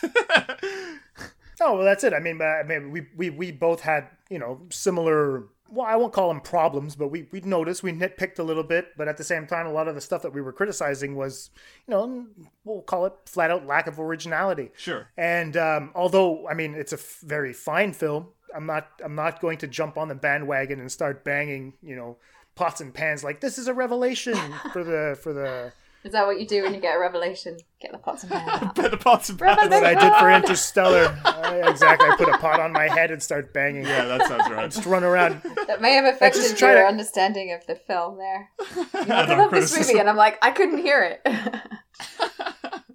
Oh 1.60 1.76
well, 1.76 1.84
that's 1.84 2.04
it. 2.04 2.12
I 2.12 2.20
mean, 2.20 2.40
uh, 2.40 2.44
I 2.44 2.62
mean, 2.62 2.90
we 2.90 3.06
we 3.16 3.30
we 3.30 3.50
both 3.50 3.80
had 3.80 4.08
you 4.28 4.38
know 4.38 4.60
similar. 4.70 5.44
Well, 5.70 5.86
I 5.86 5.96
won't 5.96 6.12
call 6.12 6.28
them 6.28 6.40
problems, 6.40 6.96
but 6.96 7.08
we 7.08 7.26
we 7.32 7.40
noticed 7.40 7.82
we 7.82 7.92
nitpicked 7.92 8.38
a 8.38 8.42
little 8.42 8.62
bit. 8.62 8.88
But 8.96 9.08
at 9.08 9.16
the 9.16 9.24
same 9.24 9.46
time, 9.46 9.66
a 9.66 9.72
lot 9.72 9.88
of 9.88 9.94
the 9.94 10.00
stuff 10.00 10.22
that 10.22 10.32
we 10.32 10.40
were 10.40 10.52
criticizing 10.52 11.16
was, 11.16 11.50
you 11.86 11.92
know, 11.92 12.26
we'll 12.64 12.82
call 12.82 13.06
it 13.06 13.14
flat 13.26 13.50
out 13.50 13.66
lack 13.66 13.86
of 13.86 13.98
originality. 13.98 14.70
Sure. 14.76 15.08
And 15.16 15.56
um, 15.56 15.90
although 15.94 16.48
I 16.48 16.54
mean, 16.54 16.74
it's 16.74 16.92
a 16.92 16.96
f- 16.96 17.20
very 17.22 17.52
fine 17.52 17.92
film. 17.92 18.28
I'm 18.54 18.66
not 18.66 18.88
I'm 19.04 19.14
not 19.14 19.40
going 19.40 19.58
to 19.58 19.66
jump 19.66 19.98
on 19.98 20.08
the 20.08 20.14
bandwagon 20.14 20.80
and 20.80 20.90
start 20.90 21.24
banging 21.24 21.74
you 21.82 21.96
know 21.96 22.16
pots 22.54 22.80
and 22.80 22.94
pans 22.94 23.22
like 23.22 23.40
this 23.40 23.58
is 23.58 23.68
a 23.68 23.74
revelation 23.74 24.34
for 24.72 24.82
the 24.82 25.18
for 25.22 25.32
the 25.32 25.72
Is 26.06 26.12
that 26.12 26.24
what 26.24 26.38
you 26.38 26.46
do 26.46 26.62
when 26.62 26.72
you 26.72 26.80
get 26.80 26.94
a 26.96 27.00
revelation? 27.00 27.56
Get 27.80 27.90
the 27.90 27.98
pots 27.98 28.22
and 28.22 28.30
pans 28.32 28.48
out. 28.62 28.74
Put 28.76 28.90
the 28.92 28.96
pots 28.96 29.28
and 29.28 29.38
pans. 29.38 29.58
That's 29.68 29.82
what 29.82 29.84
I 29.84 29.94
did 29.94 30.18
for 30.20 30.30
Interstellar. 30.30 31.18
Uh, 31.24 31.62
exactly. 31.68 32.08
I 32.08 32.14
put 32.16 32.28
a 32.28 32.38
pot 32.38 32.60
on 32.60 32.72
my 32.72 32.86
head 32.88 33.10
and 33.10 33.20
start 33.20 33.52
banging. 33.52 33.82
Yeah, 33.82 34.04
that 34.06 34.26
sounds 34.28 34.48
right. 34.48 34.70
Just 34.70 34.86
run 34.86 35.02
around. 35.02 35.42
That 35.66 35.82
may 35.82 35.94
have 35.94 36.04
affected 36.04 36.56
try 36.56 36.74
your 36.74 36.82
to- 36.82 36.86
understanding 36.86 37.52
of 37.52 37.66
the 37.66 37.74
film 37.74 38.18
there. 38.18 38.48
You're 38.76 38.84
like, 39.04 39.08
I 39.28 39.36
love 39.36 39.50
this 39.50 39.76
movie, 39.76 39.98
and 39.98 40.08
I'm 40.08 40.16
like, 40.16 40.38
I 40.42 40.52
couldn't 40.52 40.78
hear 40.78 41.02
it. 41.24 41.56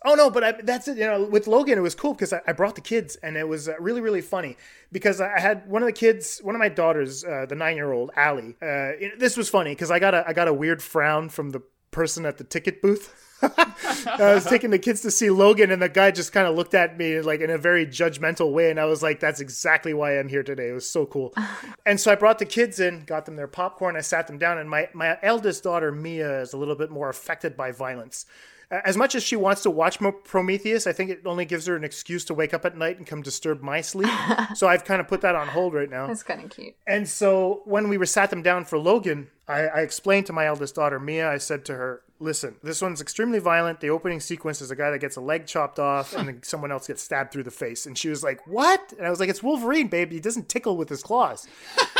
Oh 0.03 0.15
no, 0.15 0.31
but 0.31 0.43
I, 0.43 0.51
that's 0.63 0.87
it. 0.87 0.97
You 0.97 1.05
know, 1.05 1.23
with 1.25 1.45
Logan, 1.45 1.77
it 1.77 1.81
was 1.81 1.93
cool 1.93 2.13
because 2.13 2.33
I, 2.33 2.41
I 2.47 2.53
brought 2.53 2.73
the 2.73 2.81
kids, 2.81 3.17
and 3.17 3.37
it 3.37 3.47
was 3.47 3.69
uh, 3.69 3.73
really, 3.79 4.01
really 4.01 4.21
funny 4.21 4.57
because 4.91 5.21
I 5.21 5.39
had 5.39 5.69
one 5.69 5.83
of 5.83 5.85
the 5.85 5.93
kids, 5.93 6.39
one 6.43 6.55
of 6.55 6.59
my 6.59 6.69
daughters, 6.69 7.23
uh, 7.23 7.45
the 7.47 7.53
nine-year-old 7.53 8.09
Allie. 8.15 8.55
Uh, 8.59 8.97
it- 8.99 9.19
this 9.19 9.37
was 9.37 9.47
funny 9.47 9.73
because 9.73 9.91
I 9.91 9.99
got 9.99 10.15
a 10.15 10.27
I 10.27 10.33
got 10.33 10.47
a 10.47 10.53
weird 10.53 10.81
frown 10.81 11.29
from 11.29 11.51
the 11.51 11.61
person 11.91 12.25
at 12.25 12.37
the 12.37 12.43
ticket 12.43 12.81
booth. 12.81 13.13
I 13.41 14.33
was 14.33 14.45
taking 14.49 14.69
the 14.69 14.79
kids 14.79 15.01
to 15.01 15.11
see 15.11 15.29
Logan, 15.29 15.71
and 15.71 15.81
the 15.81 15.89
guy 15.89 16.11
just 16.11 16.31
kind 16.31 16.47
of 16.47 16.55
looked 16.55 16.73
at 16.73 16.97
me 16.97 17.21
like 17.21 17.41
in 17.41 17.49
a 17.49 17.57
very 17.57 17.85
judgmental 17.85 18.51
way, 18.51 18.69
and 18.69 18.79
I 18.79 18.85
was 18.85 19.01
like, 19.01 19.19
"That's 19.19 19.39
exactly 19.39 19.93
why 19.93 20.19
I'm 20.19 20.29
here 20.29 20.43
today." 20.43 20.69
It 20.69 20.73
was 20.73 20.89
so 20.89 21.05
cool. 21.05 21.33
and 21.85 21.99
so 21.99 22.11
I 22.11 22.15
brought 22.15 22.39
the 22.39 22.45
kids 22.45 22.79
in, 22.79 23.03
got 23.05 23.25
them 23.25 23.35
their 23.35 23.47
popcorn, 23.47 23.95
I 23.95 24.01
sat 24.01 24.27
them 24.27 24.37
down, 24.37 24.57
and 24.57 24.69
my 24.69 24.89
my 24.93 25.17
eldest 25.21 25.63
daughter 25.63 25.91
Mia 25.91 26.41
is 26.41 26.53
a 26.53 26.57
little 26.57 26.75
bit 26.75 26.91
more 26.91 27.09
affected 27.09 27.57
by 27.57 27.71
violence. 27.71 28.25
As 28.71 28.95
much 28.95 29.15
as 29.15 29.23
she 29.23 29.35
wants 29.35 29.63
to 29.63 29.69
watch 29.69 29.99
Prometheus, 30.23 30.87
I 30.87 30.93
think 30.93 31.09
it 31.09 31.21
only 31.25 31.43
gives 31.43 31.65
her 31.65 31.75
an 31.75 31.83
excuse 31.83 32.23
to 32.25 32.33
wake 32.33 32.53
up 32.53 32.63
at 32.65 32.77
night 32.77 32.97
and 32.97 33.05
come 33.05 33.21
disturb 33.21 33.61
my 33.61 33.81
sleep. 33.81 34.09
so 34.55 34.67
I've 34.67 34.85
kind 34.85 35.01
of 35.01 35.07
put 35.09 35.21
that 35.21 35.35
on 35.35 35.49
hold 35.49 35.73
right 35.73 35.89
now. 35.89 36.07
That's 36.07 36.23
kind 36.23 36.43
of 36.43 36.49
cute. 36.49 36.75
And 36.87 37.07
so 37.07 37.61
when 37.65 37.89
we 37.89 37.97
were 37.97 38.05
sat 38.05 38.29
them 38.29 38.41
down 38.41 38.63
for 38.63 38.77
Logan, 38.77 39.29
I, 39.47 39.67
I 39.67 39.79
explained 39.81 40.25
to 40.27 40.33
my 40.33 40.45
eldest 40.45 40.75
daughter, 40.75 40.99
Mia, 40.99 41.29
I 41.29 41.37
said 41.37 41.65
to 41.65 41.73
her, 41.75 42.01
listen, 42.21 42.55
this 42.63 42.81
one's 42.81 43.01
extremely 43.01 43.39
violent. 43.39 43.79
The 43.79 43.89
opening 43.89 44.19
sequence 44.19 44.61
is 44.61 44.71
a 44.71 44.75
guy 44.75 44.91
that 44.91 44.99
gets 44.99 45.15
a 45.15 45.21
leg 45.21 45.47
chopped 45.47 45.79
off 45.79 46.13
and 46.15 46.27
then 46.27 46.43
someone 46.43 46.71
else 46.71 46.87
gets 46.87 47.01
stabbed 47.01 47.33
through 47.33 47.43
the 47.43 47.51
face. 47.51 47.85
And 47.85 47.97
she 47.97 48.09
was 48.09 48.23
like, 48.23 48.45
what? 48.47 48.93
And 48.97 49.05
I 49.05 49.09
was 49.09 49.19
like, 49.19 49.29
it's 49.29 49.41
Wolverine, 49.41 49.87
baby. 49.87 50.15
He 50.15 50.21
doesn't 50.21 50.47
tickle 50.47 50.77
with 50.77 50.87
his 50.87 51.01
claws, 51.03 51.47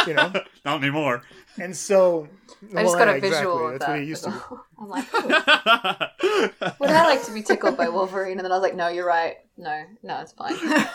you 0.07 0.13
know? 0.13 0.31
Not 0.65 0.81
anymore. 0.81 1.23
And 1.59 1.75
so... 1.75 2.27
I 2.75 2.83
just 2.83 2.95
well, 2.95 3.05
got 3.05 3.07
a 3.07 3.19
visual 3.19 3.69
exactly. 3.69 3.73
of 3.73 3.79
That's 3.79 3.87
what 3.87 3.93
that. 3.93 4.01
he 4.01 4.07
used 4.07 4.23
to 4.23 4.29
do. 4.29 4.61
I'm 4.79 4.89
like, 4.89 5.13
"Ooh." 6.23 6.69
would 6.79 6.89
I 6.91 7.05
like 7.07 7.23
to 7.25 7.33
be 7.33 7.41
tickled 7.41 7.75
by 7.75 7.89
Wolverine? 7.89 8.37
And 8.37 8.45
then 8.45 8.51
I 8.51 8.55
was 8.55 8.61
like, 8.61 8.75
no, 8.75 8.87
you're 8.87 9.07
right. 9.07 9.37
No, 9.57 9.83
no, 10.03 10.19
it's 10.19 10.33
fine. 10.33 10.55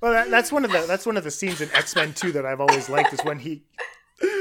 Well, 0.00 0.12
that, 0.12 0.30
that's 0.30 0.50
one 0.50 0.64
of 0.64 0.72
the 0.72 0.86
that's 0.86 1.04
one 1.04 1.18
of 1.18 1.24
the 1.24 1.30
scenes 1.30 1.60
in 1.60 1.70
X 1.72 1.94
Men 1.94 2.14
Two 2.14 2.32
that 2.32 2.46
I've 2.46 2.60
always 2.60 2.88
liked 2.88 3.12
is 3.12 3.20
when 3.20 3.38
he 3.38 3.64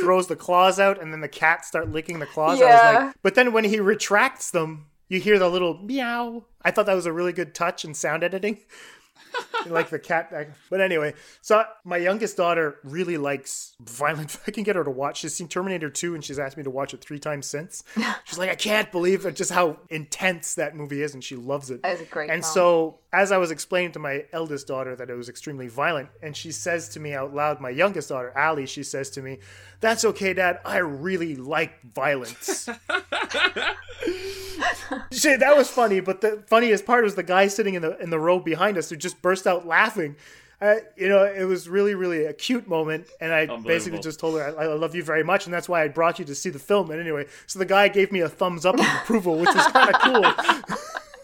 throws 0.02 0.28
the 0.28 0.36
claws 0.36 0.80
out 0.80 1.02
and 1.02 1.14
then 1.14 1.22
the 1.22 1.28
cats 1.28 1.68
start 1.68 1.90
licking 1.90 2.20
the 2.20 2.26
claws. 2.26 2.62
I 2.62 2.66
was 2.66 2.74
Yeah. 2.74 3.00
like, 3.06 3.16
but 3.22 3.36
then 3.36 3.54
when 3.54 3.64
he 3.64 3.80
retracts 3.80 4.52
them, 4.52 4.88
you 5.08 5.20
hear 5.20 5.40
the 5.40 5.50
little 5.50 5.78
meow. 5.82 6.44
I 6.64 6.72
thought 6.72 6.86
that 6.86 6.94
was 6.96 7.06
a 7.06 7.14
really 7.14 7.34
good 7.34 7.56
touch 7.56 7.86
in 7.86 7.94
sound 7.94 8.24
editing. 8.24 8.60
like 9.68 9.90
the 9.90 10.00
cat. 10.00 10.32
Back. 10.32 10.50
But 10.70 10.82
anyway, 10.82 11.14
so 11.42 11.64
my 11.84 11.98
youngest 11.98 12.38
daughter 12.38 12.78
really 12.84 13.18
likes 13.18 13.76
violent. 13.82 14.38
I 14.48 14.52
can 14.52 14.64
get 14.64 14.76
her 14.76 14.84
to 14.84 14.90
watch. 14.92 15.20
She's 15.20 15.36
seen 15.36 15.48
Terminator 15.48 15.90
2 15.90 16.16
and 16.16 16.24
she's 16.24 16.40
asked 16.40 16.58
me 16.58 16.64
to 16.64 16.70
watch 16.70 16.94
it 16.94 17.02
three 17.02 17.20
times 17.20 17.46
since. 17.46 17.84
She's 18.26 18.38
like, 18.38 18.50
I 18.50 18.56
can't 18.56 18.92
believe 18.92 19.26
it, 19.26 19.36
just 19.36 19.52
how 19.52 19.78
intense 19.90 20.56
that 20.56 20.76
movie 20.76 21.02
is, 21.02 21.14
and 21.14 21.24
she 21.24 21.36
loves 21.36 21.70
it. 21.72 21.82
That 21.82 22.00
a 22.02 22.06
great 22.06 22.30
And 22.30 22.44
film. 22.44 22.54
so, 22.54 23.00
as 23.12 23.32
I 23.32 23.38
was 23.38 23.50
explaining 23.52 23.92
to 23.94 24.00
my 24.00 24.26
eldest 24.32 24.68
daughter 24.68 24.96
that 24.96 25.10
it 25.10 25.16
was 25.16 25.30
extremely 25.30 25.68
violent, 25.68 26.10
and 26.22 26.36
she 26.38 26.52
says 26.52 26.90
to 26.90 27.00
me 27.00 27.14
out 27.14 27.34
loud, 27.34 27.60
my 27.60 27.70
youngest 27.72 28.10
daughter, 28.10 28.32
Allie, 28.36 28.68
she 28.68 28.84
says 28.84 29.10
to 29.12 29.22
me, 29.22 29.40
That's 29.80 30.06
okay, 30.06 30.34
Dad. 30.34 30.60
I 30.66 30.78
really 30.78 31.36
like 31.36 31.82
violence. 31.94 32.70
She- 35.12 35.36
that 35.36 35.56
was 35.56 35.70
funny, 35.70 36.00
but 36.00 36.22
the 36.22 36.44
funniest 36.48 36.86
part 36.86 37.04
was 37.04 37.16
the 37.16 37.24
guy 37.24 37.48
sitting 37.48 37.76
in 37.76 37.82
the 37.82 37.98
in 38.00 38.10
the 38.10 38.20
row 38.20 38.40
behind 38.40 38.78
us 38.78 38.90
who 38.90 38.96
just 38.96 39.22
burst 39.22 39.48
out 39.48 39.66
laughing. 39.66 40.16
Uh, 40.62 40.76
you 40.98 41.08
know, 41.08 41.24
it 41.24 41.46
was 41.46 41.70
really, 41.70 41.96
really 41.96 42.26
a 42.26 42.34
cute 42.34 42.68
moment, 42.68 43.08
and 43.22 43.32
I 43.32 43.46
basically 43.64 44.00
just 44.00 44.20
told 44.20 44.38
her 44.38 44.60
I, 44.60 44.64
I 44.64 44.68
love 44.68 44.94
you 44.94 45.04
very 45.04 45.24
much, 45.24 45.46
and 45.46 45.54
that's 45.54 45.70
why 45.70 45.84
I 45.84 45.88
brought 45.88 46.20
you 46.20 46.26
to 46.26 46.36
see 46.36 46.50
the 46.50 46.60
film. 46.60 46.92
And 46.92 47.00
anyway, 47.00 47.28
so 47.48 47.60
the 47.60 47.66
guy 47.66 47.88
gave 47.88 48.12
me 48.12 48.20
a 48.20 48.28
thumbs 48.28 48.66
up 48.66 48.76
of 48.78 48.86
approval, 49.02 49.38
which 49.38 49.56
was 49.56 49.68
kind 49.68 49.96
of 49.96 50.02
cool. 50.02 50.34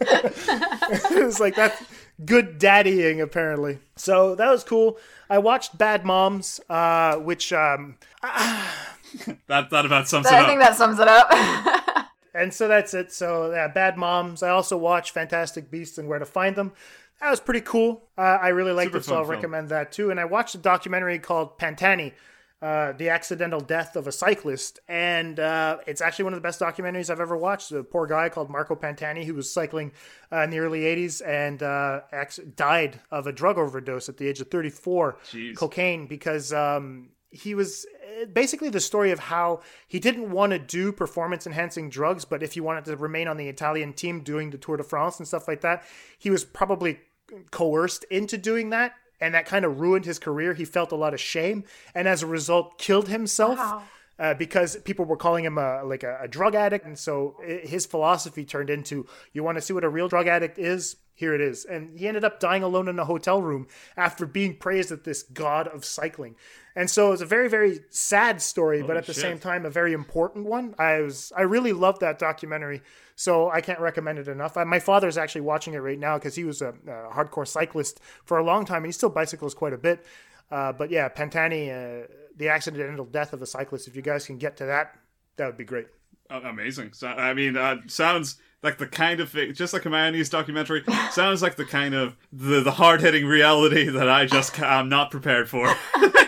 it 0.00 1.24
was 1.24 1.38
like 1.40 1.54
that's 1.54 1.82
good 2.24 2.58
daddying 2.58 3.20
apparently. 3.20 3.78
So 3.96 4.34
that 4.36 4.50
was 4.50 4.64
cool. 4.64 4.96
I 5.28 5.38
watched 5.38 5.76
Bad 5.76 6.04
Moms, 6.06 6.60
uh, 6.70 7.16
which 7.16 7.52
um, 7.52 7.96
That 9.46 9.70
that 9.70 9.86
about 9.86 10.08
sums 10.08 10.26
it 10.26 10.32
up. 10.32 10.44
I 10.44 10.46
think 10.46 10.60
that 10.60 10.76
sums 10.76 10.98
it 10.98 11.08
up. 11.08 11.28
and 12.36 12.52
so 12.52 12.68
that's 12.68 12.94
it. 12.94 13.12
So 13.12 13.50
yeah, 13.52 13.68
Bad 13.68 13.96
Moms. 13.96 14.42
I 14.42 14.50
also 14.50 14.76
watch 14.76 15.10
Fantastic 15.12 15.70
Beasts 15.70 15.98
and 15.98 16.08
Where 16.08 16.18
to 16.18 16.26
Find 16.26 16.54
Them. 16.56 16.72
That 17.20 17.30
was 17.30 17.40
pretty 17.40 17.62
cool. 17.62 18.08
Uh, 18.18 18.20
I 18.40 18.48
really 18.48 18.72
liked 18.72 18.88
Super 18.88 18.98
it, 18.98 19.04
so 19.04 19.14
I'll 19.16 19.22
film. 19.22 19.30
recommend 19.30 19.68
that 19.70 19.90
too. 19.92 20.10
And 20.10 20.20
I 20.20 20.26
watched 20.26 20.54
a 20.54 20.58
documentary 20.58 21.18
called 21.18 21.58
Pantani, 21.58 22.12
uh, 22.60 22.92
the 22.92 23.08
accidental 23.08 23.60
death 23.60 23.96
of 23.96 24.06
a 24.06 24.12
cyclist, 24.12 24.80
and 24.86 25.40
uh, 25.40 25.78
it's 25.86 26.00
actually 26.02 26.24
one 26.24 26.34
of 26.34 26.38
the 26.38 26.42
best 26.46 26.60
documentaries 26.60 27.08
I've 27.08 27.20
ever 27.20 27.36
watched. 27.36 27.72
A 27.72 27.82
poor 27.82 28.06
guy 28.06 28.28
called 28.28 28.50
Marco 28.50 28.74
Pantani 28.74 29.24
who 29.24 29.34
was 29.34 29.50
cycling 29.50 29.92
uh, 30.30 30.42
in 30.42 30.50
the 30.50 30.58
early 30.58 30.80
'80s 30.80 31.26
and 31.26 31.62
uh, 31.62 32.00
acc- 32.12 32.38
died 32.54 33.00
of 33.10 33.26
a 33.26 33.32
drug 33.32 33.56
overdose 33.56 34.08
at 34.10 34.18
the 34.18 34.28
age 34.28 34.40
of 34.40 34.50
34, 34.50 35.18
Jeez. 35.30 35.56
cocaine, 35.56 36.06
because 36.06 36.52
um, 36.52 37.10
he 37.36 37.54
was 37.54 37.86
uh, 38.20 38.24
basically 38.26 38.70
the 38.70 38.80
story 38.80 39.10
of 39.10 39.18
how 39.18 39.60
he 39.86 40.00
didn't 40.00 40.30
want 40.30 40.52
to 40.52 40.58
do 40.58 40.92
performance 40.92 41.46
enhancing 41.46 41.90
drugs, 41.90 42.24
but 42.24 42.42
if 42.42 42.54
he 42.54 42.60
wanted 42.60 42.84
to 42.86 42.96
remain 42.96 43.28
on 43.28 43.36
the 43.36 43.48
Italian 43.48 43.92
team 43.92 44.20
doing 44.20 44.50
the 44.50 44.58
Tour 44.58 44.76
de 44.76 44.82
France 44.82 45.18
and 45.18 45.28
stuff 45.28 45.46
like 45.46 45.60
that, 45.60 45.84
he 46.18 46.30
was 46.30 46.44
probably 46.44 46.98
coerced 47.50 48.04
into 48.04 48.38
doing 48.38 48.70
that. 48.70 48.94
And 49.20 49.34
that 49.34 49.46
kind 49.46 49.64
of 49.64 49.80
ruined 49.80 50.04
his 50.04 50.18
career. 50.18 50.52
He 50.52 50.66
felt 50.66 50.92
a 50.92 50.96
lot 50.96 51.14
of 51.14 51.20
shame, 51.20 51.64
and 51.94 52.06
as 52.06 52.22
a 52.22 52.26
result, 52.26 52.78
killed 52.78 53.08
himself 53.08 53.58
uh, 54.18 54.34
because 54.34 54.76
people 54.78 55.04
were 55.04 55.16
calling 55.16 55.44
him 55.44 55.58
a, 55.58 55.82
like 55.84 56.02
a, 56.02 56.18
a 56.22 56.28
drug 56.28 56.54
addict. 56.54 56.84
And 56.86 56.98
so 56.98 57.36
i 57.42 57.66
his 57.66 57.86
philosophy 57.86 58.44
turned 58.44 58.70
into, 58.70 59.06
"You 59.32 59.42
want 59.42 59.56
to 59.56 59.62
see 59.62 59.72
what 59.72 59.84
a 59.84 59.88
real 59.88 60.08
drug 60.08 60.26
addict 60.26 60.58
is? 60.58 60.96
Here 61.14 61.34
it 61.34 61.40
is." 61.40 61.64
And 61.64 61.98
he 61.98 62.08
ended 62.08 62.24
up 62.24 62.40
dying 62.40 62.62
alone 62.62 62.88
in 62.88 62.98
a 62.98 63.04
hotel 63.04 63.42
room 63.42 63.66
after 63.96 64.26
being 64.26 64.56
praised 64.56 64.92
as 64.92 65.00
this 65.00 65.22
god 65.22 65.68
of 65.68 65.84
cycling. 65.84 66.36
And 66.76 66.90
so 66.90 67.12
it's 67.12 67.22
a 67.22 67.26
very, 67.26 67.48
very 67.48 67.80
sad 67.88 68.42
story, 68.42 68.82
but 68.82 68.88
Holy 68.88 68.98
at 68.98 69.06
the 69.06 69.14
shit. 69.14 69.22
same 69.22 69.38
time, 69.38 69.64
a 69.64 69.70
very 69.70 69.94
important 69.94 70.44
one. 70.44 70.74
I 70.78 71.00
was, 71.00 71.32
I 71.34 71.40
really 71.42 71.72
loved 71.72 72.02
that 72.02 72.18
documentary, 72.18 72.82
so 73.14 73.50
I 73.50 73.62
can't 73.62 73.80
recommend 73.80 74.18
it 74.18 74.28
enough. 74.28 74.58
I, 74.58 74.64
my 74.64 74.78
father's 74.78 75.16
actually 75.16 75.40
watching 75.40 75.72
it 75.72 75.78
right 75.78 75.98
now 75.98 76.18
because 76.18 76.34
he 76.34 76.44
was 76.44 76.60
a, 76.60 76.74
a 76.86 77.14
hardcore 77.14 77.48
cyclist 77.48 77.98
for 78.26 78.36
a 78.36 78.44
long 78.44 78.66
time, 78.66 78.78
and 78.78 78.86
he 78.86 78.92
still 78.92 79.08
bicycles 79.08 79.54
quite 79.54 79.72
a 79.72 79.78
bit. 79.78 80.04
Uh, 80.50 80.72
but 80.72 80.90
yeah, 80.90 81.08
Pantani, 81.08 81.70
uh, 81.70 82.06
the 82.36 82.48
accidental 82.48 83.04
death 83.04 83.32
of 83.32 83.42
a 83.42 83.46
cyclist. 83.46 83.88
If 83.88 83.96
you 83.96 84.02
guys 84.02 84.26
can 84.26 84.38
get 84.38 84.56
to 84.58 84.66
that, 84.66 84.96
that 85.36 85.46
would 85.46 85.56
be 85.56 85.64
great. 85.64 85.86
Uh, 86.28 86.40
amazing. 86.44 86.92
So, 86.92 87.08
I 87.08 87.34
mean, 87.34 87.56
uh, 87.56 87.76
sounds 87.86 88.36
like 88.62 88.78
the 88.78 88.86
kind 88.86 89.20
of 89.20 89.30
thing, 89.30 89.54
just 89.54 89.72
like 89.72 89.84
a 89.84 89.90
mayonnaise 89.90 90.28
documentary. 90.28 90.82
sounds 91.12 91.40
like 91.40 91.56
the 91.56 91.64
kind 91.64 91.94
of 91.94 92.16
the, 92.32 92.60
the 92.60 92.72
hard 92.72 93.00
hitting 93.00 93.26
reality 93.26 93.88
that 93.88 94.08
I 94.08 94.26
just 94.26 94.60
I'm 94.60 94.88
not 94.88 95.10
prepared 95.10 95.48
for. 95.48 95.66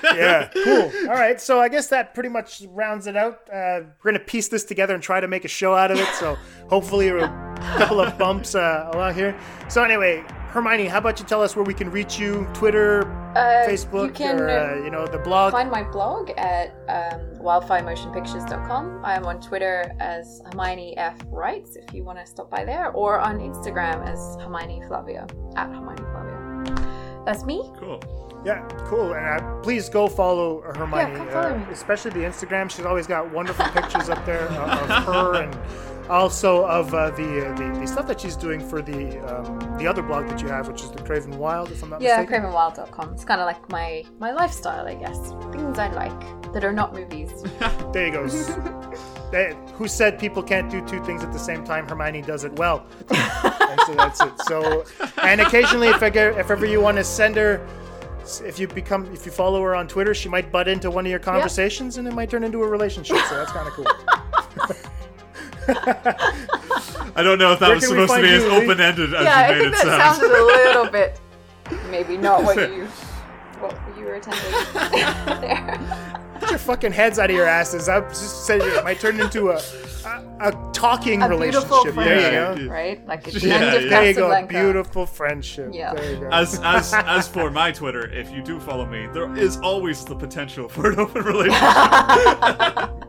yeah, 0.04 0.48
cool. 0.64 0.92
All 1.08 1.14
right, 1.14 1.40
so 1.40 1.60
I 1.60 1.68
guess 1.68 1.88
that 1.88 2.14
pretty 2.14 2.28
much 2.28 2.62
rounds 2.68 3.06
it 3.06 3.16
out. 3.16 3.40
Uh, 3.52 3.80
we're 4.02 4.12
gonna 4.12 4.20
piece 4.20 4.48
this 4.48 4.64
together 4.64 4.94
and 4.94 5.02
try 5.02 5.20
to 5.20 5.28
make 5.28 5.44
a 5.44 5.48
show 5.48 5.74
out 5.74 5.90
of 5.90 5.98
it. 5.98 6.08
So 6.14 6.36
hopefully, 6.68 7.08
a 7.08 7.28
couple 7.76 8.00
of 8.00 8.16
bumps 8.18 8.54
uh, 8.54 8.90
along 8.92 9.14
here. 9.14 9.38
So 9.68 9.82
anyway, 9.82 10.24
Hermione, 10.50 10.86
how 10.86 10.98
about 10.98 11.18
you 11.20 11.26
tell 11.26 11.42
us 11.42 11.54
where 11.54 11.64
we 11.64 11.74
can 11.74 11.90
reach 11.90 12.18
you? 12.18 12.46
Twitter, 12.54 13.02
Uh, 13.36 13.66
Facebook 13.68 14.06
you 14.08 14.12
can 14.12 14.40
or 14.40 14.48
uh, 14.48 14.82
you 14.82 14.90
know 14.90 15.06
the 15.06 15.18
blog. 15.18 15.52
find 15.52 15.70
my 15.70 15.82
blog 15.82 16.30
at 16.38 16.70
um, 16.88 17.20
wildfiremotionpictures.com. 17.44 19.02
I 19.04 19.14
am 19.14 19.26
on 19.26 19.40
Twitter 19.40 19.92
as 20.00 20.40
Hermione 20.46 20.96
F 20.96 21.16
Writes 21.26 21.76
if 21.76 21.92
you 21.94 22.02
want 22.02 22.18
to 22.18 22.26
stop 22.26 22.50
by 22.50 22.64
there, 22.64 22.90
or 22.92 23.20
on 23.20 23.38
Instagram 23.38 24.06
as 24.08 24.18
Hermione 24.40 24.82
Flavia 24.88 25.26
at 25.56 25.68
Hermione 25.68 26.02
Flavia. 26.12 27.22
That's 27.26 27.44
me. 27.44 27.70
Cool. 27.78 28.00
Yeah, 28.44 28.66
cool. 28.86 29.14
And 29.14 29.42
uh, 29.42 29.60
please 29.60 29.88
go 29.90 30.08
follow 30.08 30.62
Hermione, 30.62 31.14
come 31.16 31.28
follow 31.28 31.54
uh, 31.54 31.58
me. 31.58 31.66
especially 31.72 32.12
the 32.12 32.20
Instagram. 32.20 32.70
She's 32.70 32.86
always 32.86 33.06
got 33.06 33.30
wonderful 33.32 33.66
pictures 33.66 34.08
up 34.08 34.24
there 34.24 34.46
of, 34.48 34.90
of 34.90 35.04
her 35.04 35.42
and 35.42 35.54
also 36.08 36.64
of 36.66 36.92
uh, 36.94 37.10
the, 37.10 37.46
uh, 37.48 37.54
the 37.56 37.80
the 37.80 37.86
stuff 37.86 38.06
that 38.08 38.20
she's 38.20 38.36
doing 38.36 38.60
for 38.60 38.80
the 38.82 39.18
um, 39.28 39.58
the 39.78 39.86
other 39.86 40.02
blog 40.02 40.28
that 40.28 40.40
you 40.42 40.48
have, 40.48 40.68
which 40.68 40.82
is 40.82 40.90
the 40.90 41.02
Craven 41.02 41.38
Wild, 41.38 41.70
if 41.70 41.82
I'm 41.82 41.90
not 41.90 42.00
Yeah, 42.00 42.20
mistaken. 42.20 42.44
cravenwild.com. 42.44 43.12
It's 43.12 43.24
kind 43.24 43.40
of 43.40 43.46
like 43.46 43.68
my 43.70 44.04
my 44.18 44.32
lifestyle, 44.32 44.86
I 44.86 44.94
guess. 44.94 45.30
Things 45.52 45.78
I 45.78 45.88
like 45.92 46.52
that 46.52 46.64
are 46.64 46.72
not 46.72 46.94
movies. 46.94 47.30
There 47.92 48.06
you 48.06 48.12
go. 48.12 48.26
They- 49.30 49.56
who 49.74 49.88
said 49.88 50.18
people 50.18 50.42
can't 50.42 50.70
do 50.70 50.84
two 50.86 51.02
things 51.04 51.22
at 51.22 51.32
the 51.32 51.38
same 51.38 51.64
time? 51.64 51.88
Hermione 51.88 52.22
does 52.22 52.44
it 52.44 52.52
well. 52.58 52.86
and 53.10 53.80
so 53.86 53.94
that's 53.94 54.20
it. 54.20 54.32
So, 54.46 54.84
and 55.22 55.40
occasionally, 55.40 55.88
if, 55.88 56.02
I 56.02 56.10
get, 56.10 56.36
if 56.38 56.50
ever 56.50 56.66
you 56.66 56.80
want 56.80 56.96
to 56.98 57.04
send 57.04 57.36
her, 57.36 57.66
if 58.44 58.58
you 58.58 58.68
become, 58.68 59.06
if 59.12 59.24
you 59.24 59.32
follow 59.32 59.62
her 59.62 59.74
on 59.74 59.88
Twitter, 59.88 60.12
she 60.14 60.28
might 60.28 60.52
butt 60.52 60.68
into 60.68 60.90
one 60.90 61.06
of 61.06 61.10
your 61.10 61.18
conversations, 61.20 61.96
and 61.96 62.06
it 62.06 62.12
might 62.14 62.28
turn 62.30 62.44
into 62.44 62.62
a 62.62 62.66
relationship. 62.68 63.16
So 63.28 63.36
that's 63.36 63.52
kind 63.52 63.66
of 63.68 63.74
cool. 63.74 63.86
I 65.68 67.22
don't 67.22 67.38
know 67.38 67.52
if 67.52 67.58
that 67.60 67.68
Where 67.68 67.74
was 67.76 67.86
supposed 67.86 68.14
to 68.14 68.22
be 68.22 68.28
you, 68.28 68.34
as 68.36 68.44
open 68.44 68.80
ended 68.80 69.14
as 69.14 69.24
yeah, 69.24 69.36
I 69.36 69.48
you 69.48 69.54
made 69.54 69.60
think 69.72 69.82
it 69.82 69.86
that 69.86 70.00
sound. 70.00 70.16
sounded 70.20 70.38
a 70.38 70.44
little 70.44 70.86
bit 70.90 71.20
maybe 71.90 72.16
not 72.16 72.42
what 72.44 72.56
you 72.56 72.86
what 73.60 73.76
you 73.98 74.04
were 74.04 74.14
intending 74.14 74.42
there. 75.40 75.78
Get 76.40 76.50
your 76.50 76.58
fucking 76.58 76.92
heads 76.92 77.18
out 77.18 77.28
of 77.30 77.36
your 77.36 77.46
asses. 77.46 77.88
I 77.88 78.00
just 78.08 78.46
said 78.46 78.60
it 78.62 78.84
might 78.84 79.00
turn 79.00 79.20
into 79.20 79.50
a 79.50 79.60
a, 80.08 80.48
a 80.48 80.70
talking 80.72 81.22
A 81.22 81.28
relationship. 81.28 81.68
beautiful 81.68 81.92
There 81.92 82.16
you 82.16 82.20
friendship, 82.30 82.66
go. 82.68 82.72
right? 82.72 83.06
Like 83.06 83.28
at 83.28 83.34
the 83.34 83.40
Yeah, 83.48 83.54
end 83.54 83.64
of 83.76 83.82
yeah. 83.84 83.88
There 83.90 84.06
you 84.08 84.14
go. 84.14 84.46
Beautiful 84.46 85.06
friendship. 85.06 85.70
Yeah. 85.72 85.94
There 85.94 86.10
you 86.12 86.20
go. 86.20 86.28
As 86.30 86.60
as 86.62 86.92
as 86.94 87.28
for 87.28 87.50
my 87.50 87.72
Twitter, 87.72 88.08
if 88.12 88.30
you 88.30 88.42
do 88.42 88.58
follow 88.60 88.86
me, 88.86 89.06
there 89.12 89.34
is 89.36 89.56
always 89.58 90.04
the 90.04 90.14
potential 90.16 90.68
for 90.68 90.90
an 90.90 90.98
open 91.00 91.24
relationship. 91.24 91.62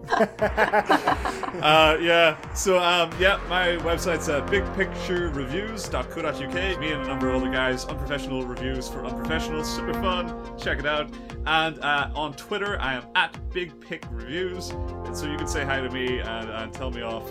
uh, 1.62 1.98
yeah. 2.02 2.36
So 2.54 2.80
um, 2.80 3.12
yeah, 3.20 3.40
my 3.48 3.78
website's 3.78 4.28
uh, 4.30 4.42
bigpicturereviews.co.uk. 4.48 6.80
Me 6.80 6.92
and 6.92 7.02
a 7.02 7.08
number 7.08 7.30
of 7.30 7.36
other 7.42 7.52
guys, 7.52 7.86
unprofessional 7.86 8.46
reviews 8.46 8.88
for 8.90 9.04
unprofessionals, 9.04 9.66
super 9.66 9.94
fun. 9.96 10.34
Check 10.58 10.80
it 10.80 10.86
out. 10.86 11.10
And 11.46 11.80
uh, 11.80 12.10
on 12.16 12.34
Twitter, 12.34 12.78
I 12.80 12.96
am 12.96 13.04
at 13.16 13.34
BigPicReviews, 13.52 15.06
and 15.08 15.16
so 15.16 15.26
you 15.26 15.38
can 15.38 15.48
say 15.48 15.64
hi 15.64 15.80
to 15.80 15.90
me 15.90 16.20
and, 16.20 16.50
and 16.50 16.74
tell 16.74 16.89
me 16.92 17.02
off 17.02 17.30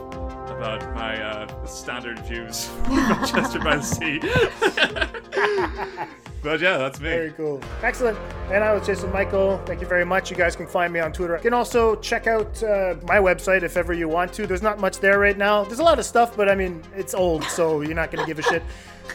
about 0.51 0.95
my 0.95 1.23
uh, 1.23 1.67
standard 1.67 2.19
views 2.21 2.67
for 2.85 2.91
Manchester 2.91 3.59
by 3.59 3.77
the 3.77 3.83
Sea. 3.83 4.19
but 6.43 6.61
yeah, 6.61 6.79
that's 6.79 7.01
me. 7.01 7.09
Very 7.09 7.33
cool. 7.33 7.61
Excellent. 7.83 8.19
And 8.51 8.65
I 8.65 8.73
was 8.73 8.87
Jason 8.87 9.13
Michael. 9.13 9.61
Thank 9.67 9.81
you 9.81 9.87
very 9.87 10.05
much. 10.05 10.31
You 10.31 10.37
guys 10.37 10.57
can 10.57 10.67
find 10.67 10.93
me 10.93 11.01
on 11.01 11.13
Twitter. 11.13 11.37
You 11.37 11.43
can 11.43 11.55
also 11.55 11.97
check 11.97 12.27
out 12.27 12.63
uh, 12.63 12.97
my 13.05 13.17
website 13.17 13.63
if 13.63 13.77
ever 13.77 13.93
you 13.93 14.09
want 14.09 14.33
to. 14.35 14.47
There's 14.47 14.63
not 14.63 14.81
much 14.81 14.99
there 14.99 15.19
right 15.19 15.37
now. 15.37 15.65
There's 15.65 15.81
a 15.81 15.85
lot 15.85 15.99
of 15.99 16.05
stuff, 16.05 16.37
but 16.37 16.49
I 16.49 16.55
mean, 16.55 16.83
it's 16.97 17.15
old, 17.15 17.45
so 17.45 17.81
you're 17.81 17.95
not 17.95 18.11
going 18.11 18.25
to 18.25 18.27
give 18.27 18.39
a 18.39 18.49
shit. 18.49 18.63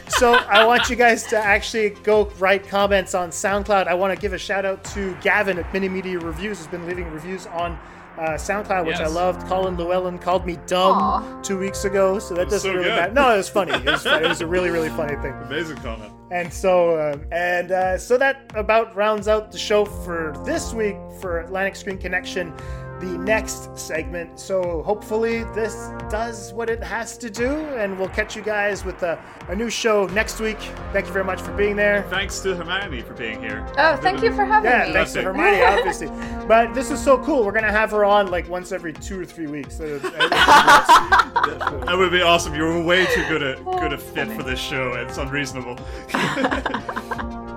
So 0.08 0.34
I 0.34 0.66
want 0.66 0.90
you 0.90 0.96
guys 0.96 1.24
to 1.28 1.38
actually 1.38 1.90
go 1.90 2.26
write 2.38 2.68
comments 2.68 3.14
on 3.14 3.30
SoundCloud. 3.30 3.86
I 3.86 3.94
want 3.94 4.14
to 4.14 4.20
give 4.20 4.32
a 4.32 4.38
shout 4.38 4.64
out 4.64 4.84
to 4.86 5.16
Gavin 5.22 5.58
at 5.58 5.72
Mini 5.72 5.88
Media 5.88 6.18
Reviews, 6.18 6.58
who's 6.58 6.66
been 6.66 6.86
leaving 6.86 7.10
reviews 7.10 7.46
on 7.46 7.78
uh, 8.18 8.34
SoundCloud, 8.34 8.86
which 8.86 8.96
I 8.96 9.06
loved. 9.06 9.46
Colin 9.46 9.76
Llewellyn 9.76 10.18
called 10.18 10.46
me 10.46 10.58
dumb 10.66 10.98
Aw. 10.98 11.42
two 11.42 11.58
weeks 11.58 11.84
ago, 11.84 12.18
so 12.18 12.34
that 12.34 12.46
was 12.46 12.54
doesn't 12.54 12.70
so 12.70 12.74
really 12.74 12.88
good. 12.90 12.96
matter. 12.96 13.12
No, 13.12 13.34
it 13.34 13.36
was 13.38 13.48
funny. 13.48 13.72
It 13.72 13.84
was, 13.84 14.02
funny. 14.02 14.24
it 14.24 14.28
was 14.28 14.40
a 14.40 14.46
really, 14.46 14.70
really 14.70 14.90
funny 14.90 15.16
thing. 15.16 15.32
Amazing 15.44 15.76
comment. 15.78 16.12
And 16.30 16.52
so, 16.52 17.00
um, 17.12 17.26
and 17.32 17.72
uh, 17.72 17.98
so 17.98 18.16
that 18.18 18.50
about 18.54 18.94
rounds 18.96 19.28
out 19.28 19.52
the 19.52 19.58
show 19.58 19.84
for 19.84 20.34
this 20.44 20.72
week 20.72 20.96
for 21.20 21.40
Atlantic 21.40 21.76
Screen 21.76 21.98
Connection, 21.98 22.52
the 23.00 23.18
next 23.18 23.76
segment. 23.78 24.38
So 24.38 24.82
hopefully 24.82 25.44
this 25.54 25.90
does 26.08 26.52
what 26.52 26.70
it 26.70 26.82
has 26.82 27.18
to 27.18 27.30
do, 27.30 27.50
and 27.50 27.98
we'll 27.98 28.08
catch 28.08 28.36
you 28.36 28.42
guys 28.42 28.84
with 28.84 29.02
a, 29.02 29.22
a 29.48 29.54
new 29.54 29.70
show 29.70 30.06
next 30.08 30.40
week. 30.40 30.58
Thank 30.92 31.06
you 31.06 31.12
very 31.12 31.24
much 31.24 31.40
for 31.40 31.52
being 31.52 31.76
there. 31.76 32.02
Thanks 32.10 32.40
to 32.40 32.54
Hermione 32.54 33.02
for 33.02 33.14
being 33.14 33.40
here. 33.40 33.66
Oh, 33.76 33.96
thank 33.96 34.22
you 34.22 34.32
for 34.32 34.44
having 34.44 34.70
Yeah, 34.70 34.80
me. 34.80 34.86
Yeah, 34.88 34.92
thanks 34.92 35.12
to 35.14 35.22
Hermione, 35.22 35.62
obviously. 35.78 36.08
But 36.46 36.74
this 36.74 36.90
is 36.90 37.02
so 37.02 37.18
cool. 37.24 37.44
We're 37.44 37.52
gonna 37.52 37.70
have 37.72 37.90
her 37.90 38.04
on 38.04 38.30
like 38.30 38.48
once 38.48 38.72
every 38.72 38.92
two 38.92 39.20
or 39.20 39.24
three 39.24 39.46
weeks. 39.46 39.76
So, 39.76 40.00
uh, 40.02 41.20
That 41.84 41.96
would 41.98 42.10
be 42.12 42.22
awesome. 42.22 42.54
You're 42.54 42.82
way 42.82 43.04
too 43.06 43.24
good 43.28 43.42
a 43.42 43.56
good 43.64 43.92
a 43.92 43.98
fit 43.98 44.28
for 44.32 44.42
this 44.42 44.58
show. 44.58 44.92
It's 44.94 45.18
unreasonable. 45.18 45.78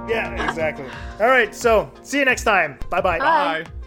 yeah, 0.09 0.49
exactly. 0.49 0.85
All 1.19 1.27
right, 1.27 1.53
so 1.55 1.89
see 2.03 2.19
you 2.19 2.25
next 2.25 2.43
time. 2.43 2.77
Bye-bye. 2.89 3.19
Bye. 3.19 3.63
This 3.63 3.86